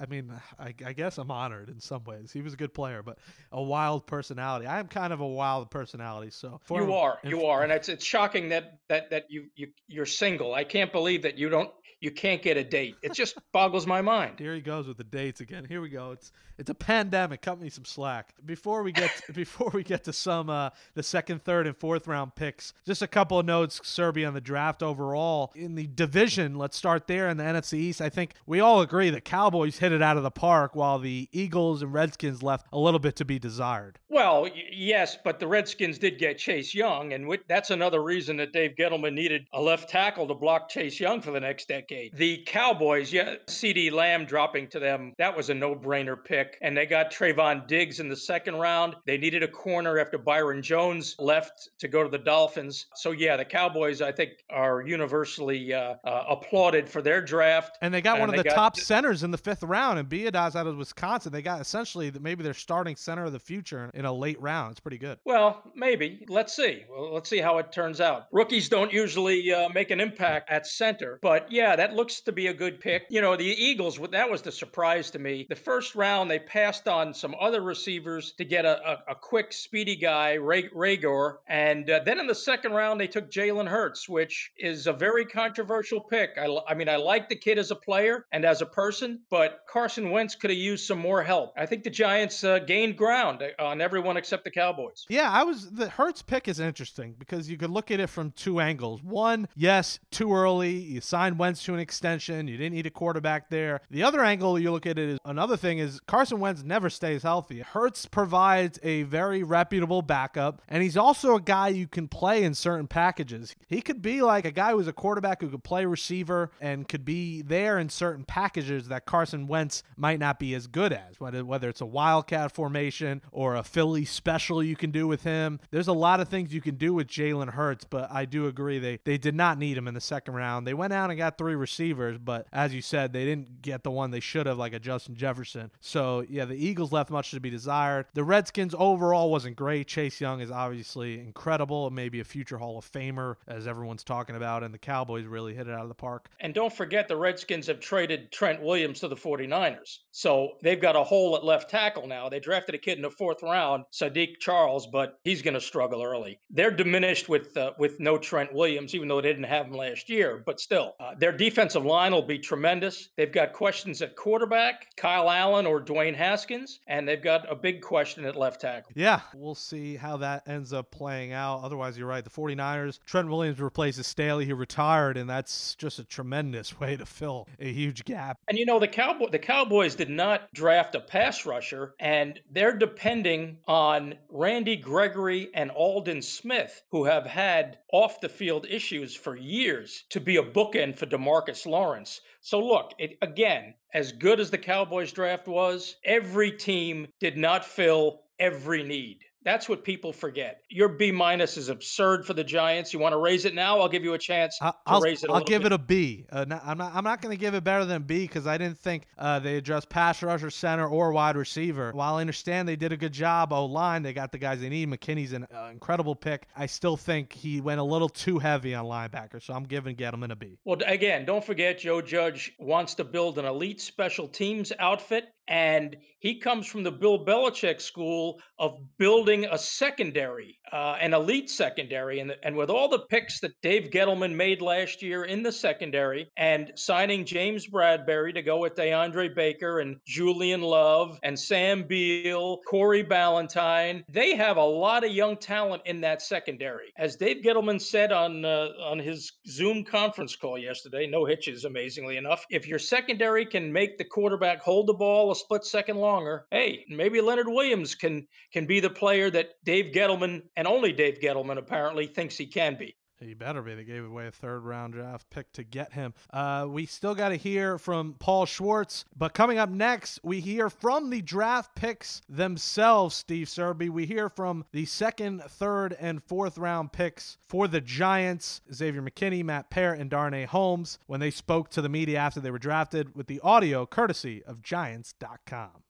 I 0.00 0.06
mean, 0.08 0.32
I, 0.58 0.74
I, 0.84 0.92
guess 0.92 1.18
I'm 1.18 1.30
honored 1.30 1.68
in 1.68 1.80
some 1.80 2.02
ways. 2.02 2.32
He 2.32 2.42
was 2.42 2.54
a 2.54 2.56
good 2.56 2.74
player, 2.74 3.04
but 3.04 3.18
a 3.52 3.62
wild 3.62 4.06
personality. 4.06 4.66
I 4.66 4.80
am 4.80 4.88
kind 4.88 5.12
of 5.12 5.20
a 5.20 5.26
wild 5.26 5.70
personality. 5.70 6.30
So 6.30 6.60
you 6.70 6.92
are, 6.92 7.18
you 7.22 7.44
are, 7.46 7.62
and 7.62 7.70
it's 7.70 7.88
it's 7.88 8.04
shocking 8.04 8.48
that 8.48 8.78
that 8.88 9.10
that 9.10 9.26
you 9.30 9.46
you 9.54 9.68
you're 9.86 10.06
single. 10.06 10.54
I 10.54 10.64
can't 10.64 10.92
believe 10.92 11.22
that 11.22 11.38
you 11.38 11.48
don't 11.48 11.70
you 12.00 12.09
can't 12.10 12.42
get 12.42 12.56
a 12.56 12.64
date. 12.64 12.96
It 13.02 13.12
just 13.14 13.38
boggles 13.52 13.86
my 13.86 14.00
mind. 14.02 14.38
Here 14.38 14.54
he 14.54 14.60
goes 14.60 14.86
with 14.86 14.96
the 14.96 15.04
dates 15.04 15.40
again. 15.40 15.64
Here 15.64 15.80
we 15.80 15.88
go. 15.88 16.12
It's 16.12 16.32
it's 16.58 16.68
a 16.68 16.74
pandemic. 16.74 17.40
Cut 17.40 17.58
me 17.58 17.70
some 17.70 17.86
slack. 17.86 18.34
Before 18.44 18.82
we 18.82 18.92
get 18.92 19.10
before 19.34 19.70
we 19.72 19.82
get 19.82 20.04
to 20.04 20.12
some 20.12 20.50
uh, 20.50 20.70
the 20.94 21.02
second, 21.02 21.42
third, 21.44 21.66
and 21.66 21.76
fourth 21.76 22.06
round 22.06 22.34
picks, 22.34 22.74
just 22.86 23.02
a 23.02 23.06
couple 23.06 23.38
of 23.38 23.46
notes. 23.46 23.80
Serby 23.80 24.26
on 24.26 24.34
the 24.34 24.40
draft 24.40 24.82
overall 24.82 25.52
in 25.54 25.74
the 25.74 25.86
division. 25.86 26.56
Let's 26.56 26.76
start 26.76 27.06
there 27.06 27.28
in 27.28 27.36
the 27.36 27.44
NFC 27.44 27.74
East. 27.74 28.00
I 28.00 28.08
think 28.08 28.34
we 28.46 28.60
all 28.60 28.82
agree 28.82 29.10
the 29.10 29.20
Cowboys 29.20 29.78
hit 29.78 29.92
it 29.92 30.02
out 30.02 30.16
of 30.16 30.22
the 30.22 30.30
park, 30.30 30.74
while 30.74 30.98
the 30.98 31.28
Eagles 31.32 31.82
and 31.82 31.92
Redskins 31.92 32.42
left 32.42 32.66
a 32.72 32.78
little 32.78 33.00
bit 33.00 33.16
to 33.16 33.24
be 33.24 33.38
desired. 33.38 33.98
Well, 34.08 34.42
y- 34.42 34.52
yes, 34.72 35.16
but 35.22 35.40
the 35.40 35.46
Redskins 35.46 35.98
did 35.98 36.18
get 36.18 36.38
Chase 36.38 36.74
Young, 36.74 37.12
and 37.12 37.38
that's 37.48 37.70
another 37.70 38.02
reason 38.02 38.36
that 38.38 38.52
Dave 38.52 38.74
Gettleman 38.78 39.14
needed 39.14 39.46
a 39.52 39.60
left 39.60 39.88
tackle 39.88 40.26
to 40.28 40.34
block 40.34 40.68
Chase 40.68 41.00
Young 41.00 41.20
for 41.20 41.30
the 41.30 41.40
next 41.40 41.68
decade. 41.68 41.89
The 42.14 42.42
Cowboys, 42.46 43.12
yeah, 43.12 43.34
CeeDee 43.46 43.92
Lamb 43.92 44.24
dropping 44.24 44.68
to 44.68 44.78
them, 44.78 45.12
that 45.18 45.36
was 45.36 45.50
a 45.50 45.54
no 45.54 45.74
brainer 45.74 46.16
pick. 46.22 46.56
And 46.62 46.76
they 46.76 46.86
got 46.86 47.12
Trevon 47.12 47.66
Diggs 47.66 48.00
in 48.00 48.08
the 48.08 48.16
second 48.16 48.56
round. 48.56 48.94
They 49.06 49.18
needed 49.18 49.42
a 49.42 49.48
corner 49.48 49.98
after 49.98 50.18
Byron 50.18 50.62
Jones 50.62 51.16
left 51.18 51.70
to 51.80 51.88
go 51.88 52.02
to 52.02 52.08
the 52.08 52.18
Dolphins. 52.18 52.86
So, 52.94 53.10
yeah, 53.10 53.36
the 53.36 53.44
Cowboys, 53.44 54.00
I 54.00 54.12
think, 54.12 54.30
are 54.50 54.82
universally 54.82 55.72
uh, 55.74 55.94
uh, 56.04 56.24
applauded 56.28 56.88
for 56.88 57.02
their 57.02 57.20
draft. 57.20 57.78
And 57.82 57.92
they 57.92 58.00
got 58.00 58.16
and 58.16 58.20
one 58.20 58.30
of 58.30 58.36
the 58.36 58.44
got, 58.44 58.54
top 58.54 58.76
centers 58.76 59.22
in 59.22 59.30
the 59.30 59.38
fifth 59.38 59.62
round. 59.62 59.98
And 59.98 60.08
Biadasz 60.08 60.56
out 60.56 60.66
of 60.66 60.76
Wisconsin, 60.76 61.32
they 61.32 61.42
got 61.42 61.60
essentially 61.60 62.12
maybe 62.20 62.42
their 62.42 62.54
starting 62.54 62.96
center 62.96 63.24
of 63.24 63.32
the 63.32 63.38
future 63.40 63.90
in 63.94 64.04
a 64.04 64.12
late 64.12 64.40
round. 64.40 64.72
It's 64.72 64.80
pretty 64.80 64.98
good. 64.98 65.18
Well, 65.24 65.62
maybe. 65.74 66.24
Let's 66.28 66.54
see. 66.54 66.84
Well, 66.90 67.12
let's 67.12 67.28
see 67.28 67.38
how 67.38 67.58
it 67.58 67.72
turns 67.72 68.00
out. 68.00 68.26
Rookies 68.32 68.68
don't 68.68 68.92
usually 68.92 69.52
uh, 69.52 69.68
make 69.70 69.90
an 69.90 70.00
impact 70.00 70.50
at 70.50 70.66
center. 70.66 71.18
But, 71.22 71.50
yeah, 71.50 71.76
that 71.80 71.94
looks 71.94 72.20
to 72.20 72.32
be 72.32 72.48
a 72.48 72.52
good 72.52 72.78
pick. 72.78 73.06
You 73.08 73.22
know, 73.22 73.36
the 73.36 73.44
Eagles, 73.44 73.98
that 74.12 74.30
was 74.30 74.42
the 74.42 74.52
surprise 74.52 75.10
to 75.12 75.18
me. 75.18 75.46
The 75.48 75.56
first 75.56 75.94
round, 75.94 76.30
they 76.30 76.38
passed 76.38 76.86
on 76.86 77.14
some 77.14 77.34
other 77.40 77.62
receivers 77.62 78.32
to 78.32 78.44
get 78.44 78.66
a, 78.66 78.78
a, 78.86 79.12
a 79.12 79.14
quick, 79.14 79.52
speedy 79.52 79.96
guy, 79.96 80.36
Reagor. 80.36 81.36
And 81.48 81.88
uh, 81.88 82.00
then 82.04 82.20
in 82.20 82.26
the 82.26 82.34
second 82.34 82.72
round, 82.72 83.00
they 83.00 83.06
took 83.06 83.30
Jalen 83.30 83.66
Hurts, 83.66 84.08
which 84.08 84.52
is 84.58 84.86
a 84.86 84.92
very 84.92 85.24
controversial 85.24 86.00
pick. 86.00 86.32
I, 86.36 86.54
I 86.68 86.74
mean, 86.74 86.88
I 86.88 86.96
like 86.96 87.30
the 87.30 87.36
kid 87.36 87.58
as 87.58 87.70
a 87.70 87.76
player 87.76 88.26
and 88.30 88.44
as 88.44 88.60
a 88.60 88.66
person, 88.66 89.20
but 89.30 89.60
Carson 89.66 90.10
Wentz 90.10 90.34
could 90.34 90.50
have 90.50 90.58
used 90.58 90.86
some 90.86 90.98
more 90.98 91.22
help. 91.22 91.54
I 91.56 91.64
think 91.64 91.84
the 91.84 91.90
Giants 91.90 92.44
uh, 92.44 92.58
gained 92.58 92.98
ground 92.98 93.42
uh, 93.42 93.64
on 93.64 93.80
everyone 93.80 94.18
except 94.18 94.44
the 94.44 94.50
Cowboys. 94.50 95.06
Yeah, 95.08 95.30
I 95.30 95.44
was 95.44 95.70
the 95.70 95.88
Hurts 95.88 96.20
pick 96.20 96.46
is 96.46 96.60
interesting 96.60 97.14
because 97.18 97.48
you 97.48 97.56
could 97.56 97.70
look 97.70 97.90
at 97.90 98.00
it 98.00 98.08
from 98.08 98.32
two 98.32 98.60
angles. 98.60 99.02
One, 99.02 99.48
yes, 99.56 99.98
too 100.10 100.34
early. 100.34 100.72
You 100.72 101.00
signed 101.00 101.38
Wentz 101.38 101.69
an 101.74 101.80
extension. 101.80 102.48
You 102.48 102.56
didn't 102.56 102.74
need 102.74 102.86
a 102.86 102.90
quarterback 102.90 103.50
there. 103.50 103.80
The 103.90 104.02
other 104.02 104.24
angle 104.24 104.58
you 104.58 104.70
look 104.70 104.86
at 104.86 104.98
it 104.98 105.08
is 105.10 105.18
another 105.24 105.56
thing 105.56 105.78
is 105.78 106.00
Carson 106.06 106.40
Wentz 106.40 106.62
never 106.62 106.90
stays 106.90 107.22
healthy. 107.22 107.60
Hurts 107.60 108.06
provides 108.06 108.78
a 108.82 109.04
very 109.04 109.42
reputable 109.42 110.02
backup, 110.02 110.62
and 110.68 110.82
he's 110.82 110.96
also 110.96 111.36
a 111.36 111.40
guy 111.40 111.68
you 111.68 111.86
can 111.86 112.08
play 112.08 112.44
in 112.44 112.54
certain 112.54 112.86
packages. 112.86 113.54
He 113.68 113.80
could 113.80 114.02
be 114.02 114.22
like 114.22 114.44
a 114.44 114.50
guy 114.50 114.72
who's 114.72 114.88
a 114.88 114.92
quarterback 114.92 115.40
who 115.40 115.48
could 115.48 115.64
play 115.64 115.84
receiver 115.84 116.50
and 116.60 116.88
could 116.88 117.04
be 117.04 117.42
there 117.42 117.78
in 117.78 117.88
certain 117.88 118.24
packages 118.24 118.88
that 118.88 119.06
Carson 119.06 119.46
Wentz 119.46 119.82
might 119.96 120.18
not 120.18 120.38
be 120.38 120.54
as 120.54 120.66
good 120.66 120.92
as, 120.92 121.18
whether, 121.18 121.44
whether 121.44 121.68
it's 121.68 121.80
a 121.80 121.86
wildcat 121.86 122.52
formation 122.52 123.22
or 123.32 123.56
a 123.56 123.62
Philly 123.62 124.04
special 124.04 124.62
you 124.62 124.76
can 124.76 124.90
do 124.90 125.06
with 125.06 125.22
him. 125.22 125.60
There's 125.70 125.88
a 125.88 125.92
lot 125.92 126.20
of 126.20 126.28
things 126.28 126.52
you 126.52 126.60
can 126.60 126.76
do 126.76 126.94
with 126.94 127.06
Jalen 127.06 127.50
Hurts, 127.50 127.84
but 127.84 128.10
I 128.10 128.24
do 128.24 128.46
agree 128.46 128.78
they, 128.78 128.98
they 129.04 129.18
did 129.18 129.34
not 129.34 129.58
need 129.58 129.76
him 129.76 129.88
in 129.88 129.94
the 129.94 130.00
second 130.00 130.34
round. 130.34 130.66
They 130.66 130.74
went 130.74 130.92
out 130.92 131.10
and 131.10 131.18
got 131.18 131.38
three 131.38 131.54
receivers, 131.60 132.18
but 132.18 132.46
as 132.52 132.74
you 132.74 132.82
said, 132.82 133.12
they 133.12 133.24
didn't 133.24 133.62
get 133.62 133.84
the 133.84 133.90
one 133.90 134.10
they 134.10 134.20
should 134.20 134.46
have, 134.46 134.58
like 134.58 134.72
a 134.72 134.80
Justin 134.80 135.14
Jefferson. 135.14 135.70
So, 135.80 136.24
yeah, 136.28 136.44
the 136.44 136.54
Eagles 136.54 136.92
left 136.92 137.10
much 137.10 137.30
to 137.30 137.40
be 137.40 137.50
desired. 137.50 138.06
The 138.14 138.24
Redskins 138.24 138.74
overall 138.76 139.30
wasn't 139.30 139.56
great. 139.56 139.86
Chase 139.86 140.20
Young 140.20 140.40
is 140.40 140.50
obviously 140.50 141.20
incredible, 141.20 141.90
maybe 141.90 142.20
a 142.20 142.24
future 142.24 142.58
Hall 142.58 142.78
of 142.78 142.90
Famer, 142.90 143.36
as 143.46 143.66
everyone's 143.66 144.04
talking 144.04 144.36
about, 144.36 144.62
and 144.62 144.74
the 144.74 144.78
Cowboys 144.78 145.26
really 145.26 145.54
hit 145.54 145.68
it 145.68 145.74
out 145.74 145.82
of 145.82 145.88
the 145.88 145.94
park. 145.94 146.30
And 146.40 146.54
don't 146.54 146.72
forget, 146.72 147.08
the 147.08 147.16
Redskins 147.16 147.66
have 147.66 147.80
traded 147.80 148.32
Trent 148.32 148.62
Williams 148.62 149.00
to 149.00 149.08
the 149.08 149.16
49ers. 149.16 149.98
So 150.10 150.52
they've 150.62 150.80
got 150.80 150.96
a 150.96 151.04
hole 151.04 151.36
at 151.36 151.44
left 151.44 151.70
tackle 151.70 152.06
now. 152.06 152.28
They 152.28 152.40
drafted 152.40 152.74
a 152.74 152.78
kid 152.78 152.96
in 152.96 153.02
the 153.02 153.10
fourth 153.10 153.42
round, 153.42 153.84
Saahdiq 153.92 154.38
Charles, 154.40 154.86
but 154.86 155.18
he's 155.24 155.42
going 155.42 155.54
to 155.54 155.60
struggle 155.60 156.02
early. 156.02 156.40
They're 156.50 156.70
diminished 156.70 157.28
with 157.28 157.56
uh, 157.56 157.72
with 157.78 158.00
no 158.00 158.18
Trent 158.18 158.52
Williams, 158.52 158.94
even 158.94 159.08
though 159.08 159.20
they 159.20 159.28
didn't 159.28 159.44
have 159.44 159.66
him 159.66 159.72
last 159.72 160.08
year. 160.08 160.42
But 160.44 160.60
still, 160.60 160.94
uh, 161.00 161.14
their 161.18 161.32
defensive 161.50 161.84
line 161.84 162.12
will 162.12 162.22
be 162.22 162.38
tremendous. 162.38 163.08
They've 163.16 163.32
got 163.32 163.52
questions 163.52 164.00
at 164.02 164.14
quarterback, 164.14 164.86
Kyle 164.96 165.28
Allen 165.28 165.66
or 165.66 165.80
Dwayne 165.80 166.14
Haskins, 166.14 166.78
and 166.86 167.08
they've 167.08 167.22
got 167.22 167.50
a 167.50 167.56
big 167.56 167.82
question 167.82 168.24
at 168.24 168.36
left 168.36 168.60
tackle. 168.60 168.92
Yeah, 168.94 169.20
we'll 169.34 169.56
see 169.56 169.96
how 169.96 170.18
that 170.18 170.46
ends 170.46 170.72
up 170.72 170.92
playing 170.92 171.32
out. 171.32 171.62
Otherwise, 171.64 171.98
you're 171.98 172.06
right. 172.06 172.22
The 172.22 172.30
49ers, 172.30 173.00
Trent 173.04 173.28
Williams 173.28 173.60
replaces 173.60 174.06
Staley, 174.06 174.46
who 174.46 174.54
retired, 174.54 175.16
and 175.16 175.28
that's 175.28 175.74
just 175.74 175.98
a 175.98 176.04
tremendous 176.04 176.78
way 176.80 176.96
to 176.96 177.04
fill 177.04 177.48
a 177.58 177.72
huge 177.72 178.04
gap. 178.04 178.38
And 178.46 178.56
you 178.56 178.64
know, 178.64 178.78
the 178.78 178.88
Cowboy 178.88 179.30
the 179.30 179.38
Cowboys 179.40 179.96
did 179.96 180.10
not 180.10 180.52
draft 180.52 180.94
a 180.94 181.00
pass 181.00 181.44
rusher, 181.44 181.94
and 181.98 182.38
they're 182.50 182.76
depending 182.76 183.58
on 183.66 184.14
Randy 184.28 184.76
Gregory 184.76 185.50
and 185.52 185.72
Aldon 185.72 186.22
Smith, 186.22 186.82
who 186.90 187.04
have 187.06 187.26
had 187.26 187.78
off 187.92 188.20
the 188.20 188.28
field 188.28 188.66
issues 188.70 189.16
for 189.16 189.36
years, 189.36 190.04
to 190.10 190.20
be 190.20 190.36
a 190.36 190.42
bookend 190.42 190.96
for 190.96 191.06
DeMarcus 191.06 191.39
Demarcus 191.40 191.66
Lawrence. 191.66 192.20
So 192.40 192.60
look, 192.60 192.92
it, 192.98 193.16
again, 193.22 193.74
as 193.94 194.12
good 194.12 194.40
as 194.40 194.50
the 194.50 194.58
Cowboys 194.58 195.12
draft 195.12 195.48
was, 195.48 195.96
every 196.04 196.52
team 196.52 197.08
did 197.18 197.36
not 197.36 197.64
fill 197.64 198.22
every 198.38 198.82
need. 198.82 199.20
That's 199.42 199.68
what 199.68 199.84
people 199.84 200.12
forget. 200.12 200.62
Your 200.68 200.88
B 200.88 201.10
minus 201.10 201.56
is 201.56 201.70
absurd 201.70 202.26
for 202.26 202.34
the 202.34 202.44
Giants. 202.44 202.92
You 202.92 202.98
want 202.98 203.14
to 203.14 203.18
raise 203.18 203.46
it 203.46 203.54
now? 203.54 203.80
I'll 203.80 203.88
give 203.88 204.04
you 204.04 204.12
a 204.12 204.18
chance 204.18 204.58
to 204.58 204.74
I'll, 204.84 205.00
raise 205.00 205.24
it. 205.24 205.30
i 205.30 205.34
I'll 205.34 205.44
give 205.44 205.62
bit. 205.62 205.72
it 205.72 205.74
a 205.74 205.78
B. 205.78 206.26
Uh, 206.30 206.44
I'm 206.62 206.76
not. 206.76 206.94
I'm 206.94 207.04
not 207.04 207.22
going 207.22 207.34
to 207.34 207.40
give 207.40 207.54
it 207.54 207.64
better 207.64 207.86
than 207.86 208.02
B 208.02 208.26
because 208.26 208.46
I 208.46 208.58
didn't 208.58 208.78
think 208.78 209.06
uh, 209.16 209.38
they 209.38 209.56
addressed 209.56 209.88
pass 209.88 210.22
rusher, 210.22 210.50
center, 210.50 210.86
or 210.86 211.12
wide 211.12 211.36
receiver. 211.36 211.90
While 211.92 212.16
I 212.16 212.20
understand 212.20 212.68
they 212.68 212.76
did 212.76 212.92
a 212.92 212.96
good 212.98 213.12
job 213.12 213.52
O 213.52 213.64
line, 213.64 214.02
they 214.02 214.12
got 214.12 214.30
the 214.30 214.38
guys 214.38 214.60
they 214.60 214.68
need. 214.68 214.90
McKinney's 214.90 215.32
an 215.32 215.46
uh, 215.54 215.70
incredible 215.72 216.14
pick. 216.14 216.46
I 216.54 216.66
still 216.66 216.98
think 216.98 217.32
he 217.32 217.62
went 217.62 217.80
a 217.80 217.84
little 217.84 218.10
too 218.10 218.38
heavy 218.38 218.74
on 218.74 218.84
linebacker, 218.84 219.42
so 219.42 219.54
I'm 219.54 219.64
giving 219.64 219.96
Gettleman 219.96 220.32
a 220.32 220.36
B. 220.36 220.58
Well, 220.64 220.78
again, 220.86 221.24
don't 221.24 221.44
forget 221.44 221.78
Joe 221.78 222.02
Judge 222.02 222.52
wants 222.58 222.94
to 222.96 223.04
build 223.04 223.38
an 223.38 223.46
elite 223.46 223.80
special 223.80 224.28
teams 224.28 224.72
outfit 224.78 225.32
and 225.50 225.96
he 226.20 226.38
comes 226.38 226.66
from 226.66 226.84
the 226.84 226.92
Bill 226.92 227.24
Belichick 227.24 227.80
school 227.80 228.40
of 228.56 228.78
building 228.98 229.29
a 229.30 229.58
secondary, 229.58 230.58
uh, 230.72 230.96
an 231.00 231.14
elite 231.14 231.50
secondary. 231.50 232.20
And, 232.20 232.34
and 232.42 232.56
with 232.56 232.70
all 232.70 232.88
the 232.88 233.06
picks 233.10 233.40
that 233.40 233.52
Dave 233.62 233.90
Gettleman 233.90 234.34
made 234.34 234.60
last 234.60 235.02
year 235.02 235.24
in 235.24 235.42
the 235.42 235.52
secondary 235.52 236.30
and 236.36 236.72
signing 236.76 237.24
James 237.24 237.66
Bradberry 237.66 238.34
to 238.34 238.42
go 238.42 238.58
with 238.58 238.74
DeAndre 238.74 239.34
Baker 239.34 239.80
and 239.80 239.96
Julian 240.06 240.62
Love 240.62 241.18
and 241.22 241.38
Sam 241.38 241.84
Beal, 241.84 242.58
Corey 242.68 243.04
Ballentine, 243.04 244.04
they 244.08 244.36
have 244.36 244.56
a 244.56 244.64
lot 244.64 245.04
of 245.04 245.12
young 245.12 245.36
talent 245.36 245.82
in 245.86 246.00
that 246.00 246.22
secondary. 246.22 246.92
As 246.96 247.16
Dave 247.16 247.42
Gettleman 247.44 247.80
said 247.80 248.12
on, 248.12 248.44
uh, 248.44 248.68
on 248.82 248.98
his 248.98 249.32
Zoom 249.46 249.84
conference 249.84 250.36
call 250.36 250.58
yesterday, 250.58 251.06
no 251.06 251.24
hitches, 251.24 251.64
amazingly 251.64 252.16
enough, 252.16 252.44
if 252.50 252.66
your 252.66 252.78
secondary 252.78 253.46
can 253.46 253.72
make 253.72 253.98
the 253.98 254.04
quarterback 254.04 254.60
hold 254.60 254.86
the 254.86 254.94
ball 254.94 255.30
a 255.30 255.36
split 255.36 255.64
second 255.64 255.96
longer, 255.96 256.46
hey, 256.50 256.84
maybe 256.88 257.20
Leonard 257.20 257.48
Williams 257.48 257.94
can 257.94 258.26
can 258.52 258.66
be 258.66 258.80
the 258.80 258.90
player 258.90 259.19
that 259.28 259.62
Dave 259.64 259.92
Gettleman 259.92 260.44
and 260.56 260.66
only 260.66 260.92
Dave 260.92 261.18
Gettleman 261.20 261.58
apparently 261.58 262.06
thinks 262.06 262.38
he 262.38 262.46
can 262.46 262.76
be. 262.76 262.96
He 263.20 263.34
better 263.34 263.60
be. 263.60 263.74
They 263.74 263.84
gave 263.84 264.04
away 264.04 264.28
a 264.28 264.30
third 264.30 264.60
round 264.60 264.94
draft 264.94 265.28
pick 265.28 265.52
to 265.52 265.62
get 265.62 265.92
him. 265.92 266.14
Uh, 266.32 266.66
we 266.68 266.86
still 266.86 267.14
got 267.14 267.28
to 267.30 267.36
hear 267.36 267.76
from 267.76 268.14
Paul 268.18 268.46
Schwartz. 268.46 269.04
But 269.14 269.34
coming 269.34 269.58
up 269.58 269.68
next, 269.68 270.20
we 270.22 270.40
hear 270.40 270.70
from 270.70 271.10
the 271.10 271.20
draft 271.20 271.74
picks 271.74 272.22
themselves, 272.28 273.14
Steve 273.14 273.48
Serby. 273.48 273.90
We 273.90 274.06
hear 274.06 274.30
from 274.30 274.64
the 274.72 274.86
second, 274.86 275.42
third, 275.42 275.96
and 276.00 276.22
fourth 276.24 276.56
round 276.56 276.92
picks 276.92 277.36
for 277.46 277.68
the 277.68 277.80
Giants, 277.80 278.62
Xavier 278.72 279.02
McKinney, 279.02 279.44
Matt 279.44 279.68
Peart, 279.70 279.98
and 279.98 280.08
Darnay 280.08 280.46
Holmes, 280.46 280.98
when 281.06 281.20
they 281.20 281.30
spoke 281.30 281.68
to 281.70 281.82
the 281.82 281.88
media 281.90 282.18
after 282.18 282.40
they 282.40 282.50
were 282.50 282.58
drafted 282.58 283.14
with 283.14 283.26
the 283.26 283.40
audio 283.40 283.84
courtesy 283.84 284.42
of 284.44 284.62
Giants.com. 284.62 285.82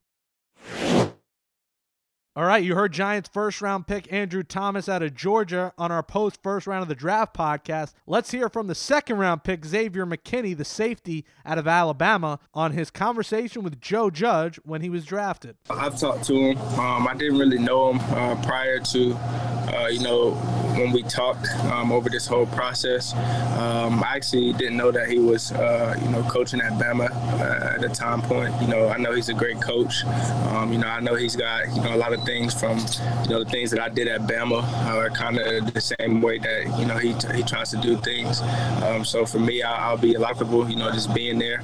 All 2.36 2.44
right, 2.44 2.62
you 2.62 2.76
heard 2.76 2.92
Giants 2.92 3.28
first 3.32 3.60
round 3.60 3.88
pick 3.88 4.10
Andrew 4.12 4.44
Thomas 4.44 4.88
out 4.88 5.02
of 5.02 5.16
Georgia 5.16 5.72
on 5.76 5.90
our 5.90 6.04
post 6.04 6.40
first 6.44 6.68
round 6.68 6.82
of 6.82 6.88
the 6.88 6.94
draft 6.94 7.34
podcast. 7.36 7.92
Let's 8.06 8.30
hear 8.30 8.48
from 8.48 8.68
the 8.68 8.74
second 8.76 9.18
round 9.18 9.42
pick 9.42 9.64
Xavier 9.64 10.06
McKinney, 10.06 10.56
the 10.56 10.64
safety 10.64 11.24
out 11.44 11.58
of 11.58 11.66
Alabama, 11.66 12.38
on 12.54 12.70
his 12.70 12.88
conversation 12.88 13.64
with 13.64 13.80
Joe 13.80 14.10
Judge 14.10 14.60
when 14.64 14.80
he 14.80 14.88
was 14.88 15.04
drafted. 15.04 15.56
I've 15.70 15.98
talked 15.98 16.22
to 16.26 16.34
him. 16.34 16.58
Um, 16.78 17.08
I 17.08 17.14
didn't 17.14 17.36
really 17.36 17.58
know 17.58 17.90
him 17.90 17.98
uh, 17.98 18.40
prior 18.44 18.78
to, 18.78 19.14
uh, 19.14 19.88
you 19.90 19.98
know, 20.00 20.34
when 20.80 20.92
we 20.92 21.02
talked 21.02 21.46
um, 21.66 21.92
over 21.92 22.08
this 22.08 22.26
whole 22.26 22.46
process. 22.46 23.12
Um, 23.14 24.02
I 24.02 24.16
actually 24.16 24.52
didn't 24.54 24.76
know 24.76 24.90
that 24.90 25.08
he 25.08 25.18
was, 25.18 25.52
uh, 25.52 25.94
you 26.02 26.08
know, 26.08 26.22
coaching 26.24 26.60
at 26.60 26.72
Bama 26.72 27.10
uh, 27.10 27.74
at 27.74 27.80
the 27.80 27.88
time 27.88 28.22
point. 28.22 28.54
You 28.62 28.68
know, 28.68 28.88
I 28.88 28.96
know 28.96 29.12
he's 29.12 29.28
a 29.28 29.34
great 29.34 29.60
coach. 29.60 30.04
Um, 30.50 30.72
you 30.72 30.78
know, 30.78 30.88
I 30.88 31.00
know 31.00 31.14
he's 31.14 31.36
got, 31.36 31.68
you 31.74 31.82
know, 31.82 31.94
a 31.94 31.98
lot 31.98 32.12
of 32.12 32.22
things 32.24 32.54
from 32.54 32.78
you 32.78 33.30
know 33.30 33.44
the 33.44 33.50
things 33.50 33.70
that 33.70 33.80
I 33.80 33.88
did 33.88 34.08
at 34.08 34.22
Bama 34.22 34.62
are 34.86 35.10
kind 35.10 35.38
of 35.38 35.72
the 35.72 35.80
same 35.80 36.22
way 36.22 36.38
that 36.38 36.78
you 36.78 36.86
know 36.86 36.96
he 36.96 37.12
he 37.36 37.42
tries 37.42 37.70
to 37.70 37.76
do 37.76 37.96
things. 37.96 38.40
Um, 38.82 39.04
so 39.04 39.26
for 39.26 39.38
me, 39.38 39.62
I, 39.62 39.92
will 39.92 39.98
be 39.98 40.14
lockable. 40.14 40.68
You 40.70 40.76
know, 40.76 40.90
just 40.90 41.12
being 41.14 41.38
there 41.38 41.62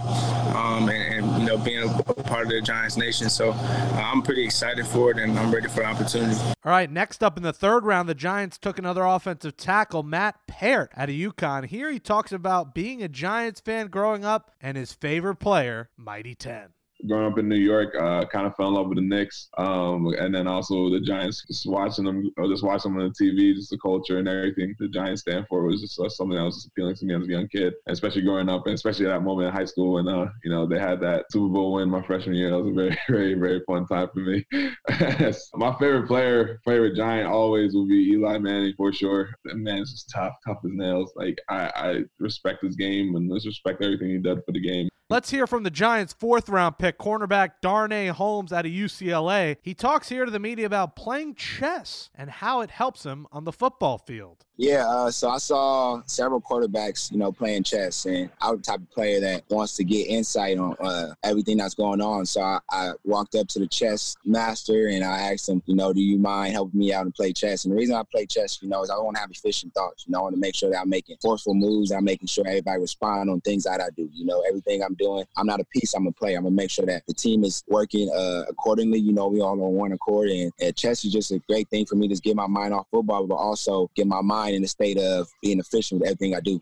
um, 0.55 0.89
and, 0.89 1.15
and, 1.15 1.36
know 1.57 1.65
being 1.65 1.89
a 1.89 2.03
part 2.23 2.45
of 2.45 2.49
the 2.51 2.61
Giants 2.61 2.97
nation. 2.97 3.29
So 3.29 3.51
uh, 3.51 4.03
I'm 4.13 4.23
pretty 4.23 4.45
excited 4.45 4.87
for 4.87 5.11
it, 5.11 5.19
and 5.19 5.39
I'm 5.39 5.53
ready 5.53 5.69
for 5.69 5.81
the 5.81 5.87
opportunity. 5.87 6.37
All 6.65 6.73
right, 6.73 6.91
next 6.91 7.23
up 7.23 7.37
in 7.37 7.43
the 7.43 7.53
third 7.53 7.85
round, 7.85 8.09
the 8.09 8.15
Giants 8.15 8.59
took 8.59 8.79
another 8.79 9.05
offensive 9.05 9.57
tackle, 9.57 10.03
Matt 10.03 10.37
Peart, 10.47 10.93
out 10.97 11.09
of 11.09 11.15
UConn. 11.15 11.67
Here 11.67 11.91
he 11.91 11.99
talks 11.99 12.33
about 12.33 12.75
being 12.75 13.03
a 13.03 13.09
Giants 13.09 13.61
fan 13.61 13.89
growing 13.89 14.25
up 14.25 14.51
and 14.61 14.77
his 14.77 14.93
favorite 14.93 15.37
player, 15.37 15.91
Mighty 15.97 16.35
Ten 16.35 16.76
growing 17.07 17.31
up 17.31 17.39
in 17.39 17.49
New 17.49 17.57
York, 17.57 17.95
uh, 17.95 18.25
kind 18.27 18.47
of 18.47 18.55
fell 18.57 18.69
in 18.69 18.75
love 18.75 18.89
with 18.89 18.99
the 18.99 19.03
Knicks, 19.03 19.49
um, 19.59 20.07
and 20.19 20.35
then 20.35 20.47
also 20.47 20.91
the 20.91 21.01
Giants. 21.01 21.45
Just 21.47 21.67
watching 21.67 22.05
them, 22.05 22.31
or 22.37 22.49
just 22.49 22.65
watching 22.65 22.93
them 22.93 23.03
on 23.03 23.13
the 23.17 23.25
TV, 23.25 23.55
just 23.55 23.71
the 23.71 23.79
culture 23.79 24.19
and 24.19 24.29
everything 24.29 24.75
the 24.79 24.89
Giants 24.89 25.23
stand 25.23 25.47
for 25.49 25.65
was 25.65 25.81
just 25.81 25.99
uh, 25.99 26.09
something 26.09 26.37
that 26.37 26.45
was 26.45 26.67
appealing 26.67 26.97
to 26.97 27.05
me 27.05 27.15
as 27.15 27.23
a 27.23 27.27
young 27.27 27.49
kid, 27.49 27.75
especially 27.87 28.23
growing 28.23 28.49
up, 28.49 28.67
and 28.67 28.75
especially 28.75 29.07
at 29.07 29.11
that 29.11 29.23
moment 29.23 29.49
in 29.49 29.55
high 29.55 29.65
school 29.65 29.95
when 29.95 30.09
uh, 30.09 30.31
you 30.45 30.51
know 30.51 30.67
they 30.67 30.79
had 30.79 31.01
that 31.01 31.25
Super 31.31 31.53
Bowl 31.53 31.75
win 31.75 31.91
my 31.91 32.03
freshman 32.03 32.37
year. 32.37 32.51
That 32.51 32.59
was 32.59 32.73
a 32.73 32.75
very, 32.75 32.99
very, 33.09 33.35
very 33.35 33.63
fun 33.67 33.87
time 33.87 34.09
for 34.13 34.21
me. 34.21 34.45
my 35.55 35.75
favorite 35.79 36.07
player, 36.07 36.61
favorite 36.65 36.97
Giant, 36.97 37.29
always 37.29 37.75
will 37.75 37.87
be 37.87 38.13
Eli 38.13 38.39
Manning 38.39 38.75
for 38.77 38.93
sure. 38.93 39.31
That 39.45 39.57
man 39.57 39.79
is 39.79 39.93
just 39.93 40.11
tough, 40.11 40.35
tough 40.47 40.59
as 40.65 40.71
nails. 40.73 41.13
Like 41.17 41.39
I, 41.49 41.71
I 41.75 42.05
respect 42.19 42.63
his 42.63 42.77
game 42.77 43.15
and 43.17 43.31
respect 43.31 43.83
everything 43.83 44.11
he 44.11 44.19
did 44.19 44.39
for 44.45 44.53
the 44.53 44.61
game. 44.61 44.89
Let's 45.09 45.31
hear 45.31 45.47
from 45.47 45.63
the 45.63 45.71
Giants' 45.71 46.13
fourth 46.13 46.49
round 46.49 46.79
pick, 46.79 46.99
cornerback 46.99 47.61
Darnay 47.63 48.09
Holmes 48.09 48.53
out 48.53 48.67
of 48.67 48.73
UCLA. 48.73 49.57
He 49.63 49.73
talks 49.73 50.09
here 50.09 50.25
to 50.25 50.33
the 50.33 50.41
media 50.41 50.67
about 50.67 50.97
playing 50.97 51.37
chess 51.37 52.11
and 52.13 52.29
how 52.29 52.61
it 52.61 52.73
helps 52.73 53.07
him 53.07 53.29
on 53.31 53.45
the 53.45 53.53
football 53.53 53.99
field. 53.99 54.47
Yeah, 54.59 54.89
uh, 54.89 55.11
so 55.11 55.29
I 55.29 55.37
saw 55.37 56.01
several 56.07 56.41
quarterbacks, 56.41 57.13
you 57.13 57.19
know, 57.19 57.31
playing 57.31 57.65
chess, 57.65 58.07
and 58.07 58.31
I'm 58.41 58.57
the 58.57 58.63
type 58.63 58.81
of 58.81 58.91
player 58.91 59.21
that 59.21 59.45
wants 59.51 59.77
to 59.77 59.85
get 59.85 60.07
insight 60.07 60.57
on 60.57 60.75
uh, 60.81 61.13
everything 61.23 61.59
that's 61.59 61.75
going 61.75 62.01
on. 62.01 62.25
So 62.25 62.41
I, 62.41 62.61
I, 62.71 62.93
walked 63.05 63.35
up 63.35 63.49
to 63.49 63.59
the 63.59 63.67
chess 63.67 64.17
master 64.25 64.89
and 64.89 65.05
I 65.05 65.33
asked 65.33 65.51
him, 65.51 65.63
you 65.67 65.77
know, 65.77 65.93
do 65.93 66.01
you 66.01 66.19
mind 66.19 66.55
helping 66.55 66.81
me 66.81 66.93
out 66.93 67.05
and 67.05 67.15
play 67.15 67.35
chess? 67.35 67.65
And 67.65 67.73
the 67.73 67.77
reason 67.77 67.95
I 67.95 68.03
play 68.11 68.25
chess, 68.25 68.59
you 68.63 68.69
know, 68.69 68.83
is 68.83 68.89
I 68.89 68.97
want 68.97 69.17
to 69.17 69.21
have 69.21 69.31
efficient 69.31 69.75
thoughts. 69.75 70.07
You 70.07 70.13
know, 70.13 70.21
I 70.21 70.23
want 70.23 70.35
to 70.35 70.41
make 70.41 70.55
sure 70.55 70.71
that 70.71 70.81
I'm 70.81 70.89
making 70.89 71.19
forceful 71.21 71.55
moves. 71.55 71.93
I'm 71.93 72.05
making 72.05 72.29
sure 72.29 72.47
everybody 72.47 72.81
respond 72.81 73.29
on 73.29 73.43
things 73.43 73.65
that 73.65 73.83
I 73.83 73.91
do. 73.95 74.09
You 74.11 74.25
know, 74.25 74.43
everything 74.49 74.83
I'm 74.83 74.96
doing, 74.99 75.25
I'm 75.37 75.47
not 75.47 75.61
a 75.61 75.65
piece. 75.65 75.95
I'm 75.95 76.07
a 76.07 76.13
player. 76.13 76.37
I'm 76.37 76.45
gonna 76.45 76.55
make 76.55 76.71
sure 76.71 76.87
that 76.87 77.03
the 77.07 77.15
team 77.15 77.45
is 77.45 77.63
working 77.69 78.11
uh, 78.15 78.45
accordingly. 78.49 78.99
You 78.99 79.13
know, 79.13 79.29
we 79.29 79.41
all 79.41 79.53
on 79.53 79.73
one 79.73 79.93
accord, 79.93 80.29
and, 80.29 80.53
and 80.61 80.77
chess 80.77 81.05
is 81.05 81.13
just 81.13 81.31
a 81.33 81.39
great 81.49 81.69
thing 81.69 81.87
for 81.87 81.97
me 81.97 82.09
to 82.09 82.15
get 82.21 82.37
my 82.37 82.47
mind 82.47 82.75
off 82.75 82.87
football, 82.91 83.27
but 83.27 83.37
also 83.37 83.91
get 83.95 84.07
my 84.07 84.23
mind 84.23 84.55
in 84.55 84.63
the 84.63 84.69
state 84.69 84.99
of 84.99 85.29
being 85.43 85.59
efficient 85.59 86.01
with 86.01 86.09
everything 86.11 86.35
I 86.35 86.41
do. 86.41 86.61